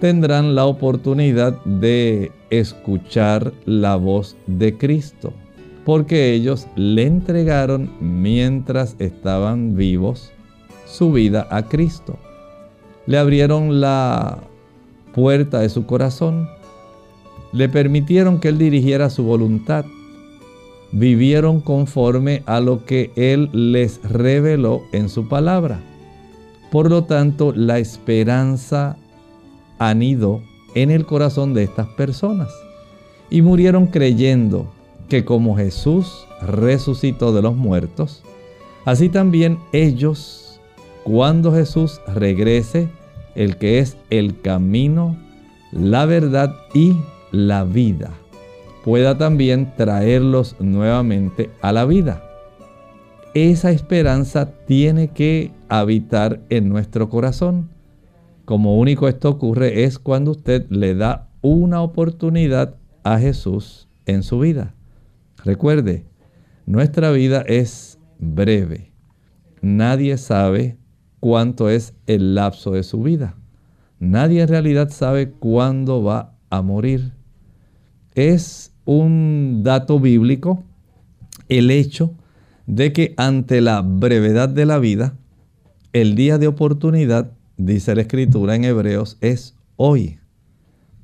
tendrán 0.00 0.54
la 0.54 0.66
oportunidad 0.66 1.62
de 1.64 2.32
escuchar 2.50 3.52
la 3.64 3.96
voz 3.96 4.36
de 4.46 4.76
Cristo, 4.76 5.32
porque 5.84 6.32
ellos 6.32 6.66
le 6.76 7.06
entregaron 7.06 7.90
mientras 8.00 8.96
estaban 8.98 9.76
vivos 9.76 10.32
su 10.86 11.12
vida 11.12 11.46
a 11.50 11.62
Cristo. 11.62 12.18
le 13.06 13.16
abrieron 13.16 13.80
la 13.80 14.38
puerta 15.14 15.60
de 15.60 15.70
su 15.70 15.86
corazón, 15.86 16.46
le 17.52 17.70
permitieron 17.70 18.38
que 18.38 18.48
Él 18.48 18.58
dirigiera 18.58 19.08
su 19.08 19.24
voluntad, 19.24 19.86
vivieron 20.92 21.60
conforme 21.62 22.42
a 22.44 22.60
lo 22.60 22.84
que 22.84 23.10
Él 23.16 23.48
les 23.52 24.02
reveló 24.02 24.82
en 24.92 25.08
su 25.08 25.26
palabra. 25.26 25.80
Por 26.70 26.90
lo 26.90 27.04
tanto, 27.04 27.54
la 27.54 27.78
esperanza 27.78 28.98
anidó 29.78 30.42
en 30.74 30.90
el 30.90 31.06
corazón 31.06 31.54
de 31.54 31.64
estas 31.64 31.88
personas 31.88 32.48
y 33.30 33.42
murieron 33.42 33.86
creyendo 33.86 34.70
que 35.08 35.24
como 35.24 35.56
Jesús 35.56 36.26
resucitó 36.42 37.32
de 37.32 37.42
los 37.42 37.56
muertos, 37.56 38.22
así 38.84 39.08
también 39.08 39.58
ellos, 39.72 40.60
cuando 41.04 41.52
Jesús 41.52 42.00
regrese, 42.06 42.88
el 43.34 43.56
que 43.56 43.78
es 43.78 43.96
el 44.10 44.40
camino, 44.40 45.16
la 45.72 46.06
verdad 46.06 46.54
y 46.74 46.96
la 47.30 47.64
vida, 47.64 48.10
pueda 48.84 49.16
también 49.16 49.72
traerlos 49.76 50.56
nuevamente 50.58 51.50
a 51.60 51.72
la 51.72 51.84
vida. 51.84 52.24
Esa 53.34 53.70
esperanza 53.70 54.50
tiene 54.66 55.08
que 55.08 55.52
habitar 55.68 56.40
en 56.48 56.68
nuestro 56.68 57.08
corazón. 57.08 57.68
Como 58.48 58.78
único 58.78 59.08
esto 59.08 59.28
ocurre 59.28 59.84
es 59.84 59.98
cuando 59.98 60.30
usted 60.30 60.70
le 60.70 60.94
da 60.94 61.28
una 61.42 61.82
oportunidad 61.82 62.76
a 63.02 63.18
Jesús 63.18 63.90
en 64.06 64.22
su 64.22 64.38
vida. 64.38 64.74
Recuerde, 65.44 66.06
nuestra 66.64 67.10
vida 67.10 67.42
es 67.42 67.98
breve. 68.18 68.90
Nadie 69.60 70.16
sabe 70.16 70.78
cuánto 71.20 71.68
es 71.68 71.92
el 72.06 72.34
lapso 72.34 72.70
de 72.70 72.84
su 72.84 73.02
vida. 73.02 73.36
Nadie 73.98 74.40
en 74.40 74.48
realidad 74.48 74.88
sabe 74.88 75.30
cuándo 75.30 76.02
va 76.02 76.34
a 76.48 76.62
morir. 76.62 77.12
Es 78.14 78.72
un 78.86 79.60
dato 79.62 80.00
bíblico 80.00 80.64
el 81.50 81.70
hecho 81.70 82.14
de 82.66 82.94
que 82.94 83.12
ante 83.18 83.60
la 83.60 83.82
brevedad 83.82 84.48
de 84.48 84.64
la 84.64 84.78
vida, 84.78 85.18
el 85.92 86.14
día 86.14 86.38
de 86.38 86.46
oportunidad, 86.46 87.32
dice 87.58 87.94
la 87.94 88.02
escritura 88.02 88.56
en 88.56 88.64
Hebreos, 88.64 89.18
es 89.20 89.54
hoy. 89.76 90.18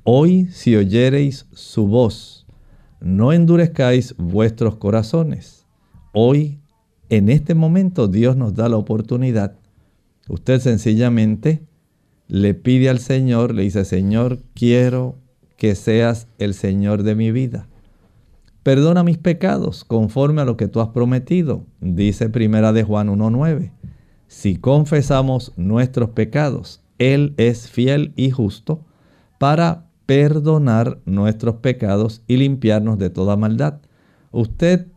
Hoy 0.03 0.47
si 0.51 0.75
oyereis 0.75 1.45
su 1.51 1.87
voz, 1.87 2.47
no 2.99 3.33
endurezcáis 3.33 4.15
vuestros 4.17 4.77
corazones. 4.77 5.65
Hoy, 6.13 6.59
en 7.09 7.29
este 7.29 7.53
momento, 7.53 8.07
Dios 8.07 8.35
nos 8.37 8.55
da 8.55 8.69
la 8.69 8.77
oportunidad. 8.77 9.57
Usted 10.27 10.59
sencillamente 10.59 11.61
le 12.27 12.53
pide 12.53 12.89
al 12.89 12.99
Señor, 12.99 13.53
le 13.53 13.63
dice, 13.63 13.85
Señor, 13.85 14.39
quiero 14.55 15.17
que 15.57 15.75
seas 15.75 16.27
el 16.39 16.53
Señor 16.53 17.03
de 17.03 17.15
mi 17.15 17.31
vida. 17.31 17.67
Perdona 18.63 19.03
mis 19.03 19.19
pecados 19.19 19.83
conforme 19.83 20.41
a 20.41 20.45
lo 20.45 20.57
que 20.57 20.67
tú 20.67 20.81
has 20.81 20.89
prometido, 20.89 21.65
dice 21.81 22.29
Primera 22.29 22.73
de 22.73 22.83
Juan 22.83 23.09
1.9. 23.09 23.71
Si 24.35 24.57
confesamos 24.57 25.53
nuestros 25.55 26.09
pecados, 26.09 26.81
Él 26.99 27.33
es 27.37 27.69
fiel 27.69 28.11
y 28.17 28.31
justo 28.31 28.81
para 29.39 29.85
perdonar 30.05 30.99
nuestros 31.05 31.55
pecados 31.55 32.21
y 32.27 32.35
limpiarnos 32.35 32.99
de 32.99 33.09
toda 33.09 33.37
maldad. 33.37 33.79
Usted 34.33 34.87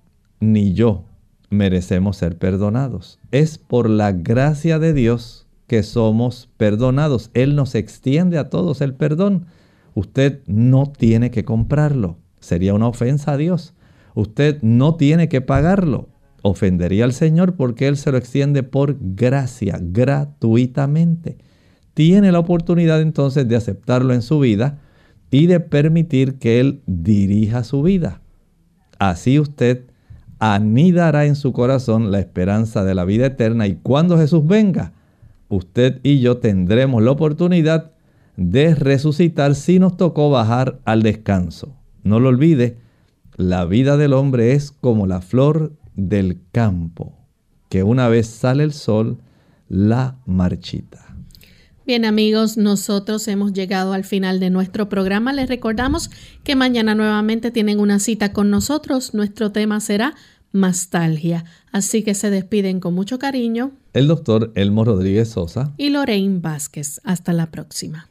ni 0.41 0.75
yo 0.75 1.05
merecemos 1.51 2.17
ser 2.17 2.37
perdonados. 2.37 3.21
Es 3.31 3.59
por 3.59 3.89
la 3.89 4.11
gracia 4.11 4.81
de 4.81 4.93
Dios 4.93 5.47
que 5.69 5.85
somos 5.85 6.51
perdonados. 6.57 7.31
Él 7.33 7.55
nos 7.55 7.77
extiende 7.77 8.39
a 8.39 8.51
todos 8.51 8.81
el 8.81 8.95
perdón. 8.95 9.47
Usted 9.95 10.43
no 10.49 10.91
tiene 10.91 11.31
que 11.31 11.45
comprarlo. 11.45 12.17
Sería 12.41 12.75
una 12.75 12.89
ofensa 12.89 13.35
a 13.35 13.37
Dios. 13.37 13.73
Usted 14.17 14.61
no 14.63 14.97
tiene 14.97 15.29
que 15.29 15.41
pagarlo. 15.41 16.09
Ofendería 16.43 17.05
al 17.05 17.13
Señor 17.13 17.55
porque 17.57 17.89
Él 17.89 17.97
se 17.97 18.13
lo 18.13 18.19
extiende 18.19 18.63
por 18.63 18.97
gracia, 19.01 19.79
gratuitamente. 19.81 21.39
Tiene 21.95 22.31
la 22.31 22.39
oportunidad 22.39 23.01
entonces 23.01 23.49
de 23.49 23.57
aceptarlo 23.57 24.15
en 24.15 24.23
su 24.23 24.39
vida 24.39 24.79
y 25.31 25.47
de 25.47 25.61
permitir 25.61 26.39
que 26.39 26.61
Él 26.61 26.83
dirija 26.87 27.65
su 27.65 27.83
vida. 27.83 28.21
Así 28.99 29.39
usted 29.39 29.85
anidará 30.39 31.27
en 31.27 31.35
su 31.35 31.53
corazón 31.53 32.11
la 32.11 32.21
esperanza 32.21 32.85
de 32.85 32.95
la 32.95 33.05
vida 33.05 33.27
eterna 33.27 33.67
y 33.67 33.77
cuando 33.77 34.17
Jesús 34.17 34.47
venga, 34.47 34.93
usted 35.49 36.01
y 36.03 36.21
yo 36.21 36.39
tendremos 36.39 37.03
la 37.03 37.11
oportunidad 37.11 37.93
de 38.37 38.75
resucitar 38.75 39.57
si 39.57 39.81
nos 39.81 39.97
tocó 39.97 40.31
bajar 40.31 40.79
al 40.85 41.03
descanso. 41.03 41.75
No 42.05 42.21
lo 42.21 42.29
olvide, 42.29 42.77
la 43.37 43.65
vida 43.65 43.97
del 43.97 44.13
hombre 44.13 44.53
es 44.53 44.71
como 44.71 45.07
la 45.07 45.21
flor 45.21 45.73
del 45.99 46.39
campo, 46.53 47.13
que 47.69 47.83
una 47.83 48.09
vez 48.09 48.29
sale 48.29 48.63
el 48.63 48.73
sol, 48.73 49.19
la 49.69 50.17
marchita. 50.25 51.05
Bien 51.87 52.05
amigos, 52.05 52.57
nosotros 52.57 53.27
hemos 53.29 53.53
llegado 53.53 53.93
al 53.95 54.05
final 54.05 54.41
de 54.41 54.51
nuestro 54.51 54.89
programa. 54.89 55.33
Les 55.33 55.49
recordamos 55.49 56.11
que 56.45 56.55
mañana 56.55 56.95
nuevamente 56.95 57.51
tienen 57.51 57.81
una 57.81 57.99
cita 57.99 58.33
con 58.33 58.51
nosotros. 58.51 59.15
Nuestro 59.15 59.53
tema 59.53 59.81
será 59.81 60.15
nostalgia. 60.53 61.45
Así 61.73 62.03
que 62.03 62.15
se 62.15 62.31
despiden 62.31 62.81
con 62.81 62.95
mucho 62.95 63.19
cariño. 63.19 63.73
El 63.95 64.07
doctor 64.07 64.53
Elmo 64.55 64.85
Rodríguez 64.85 65.31
Sosa. 65.31 65.73
Y 65.79 65.89
Lorraine 65.89 66.41
Vázquez. 66.41 67.01
Hasta 67.05 67.33
la 67.33 67.51
próxima. 67.51 68.11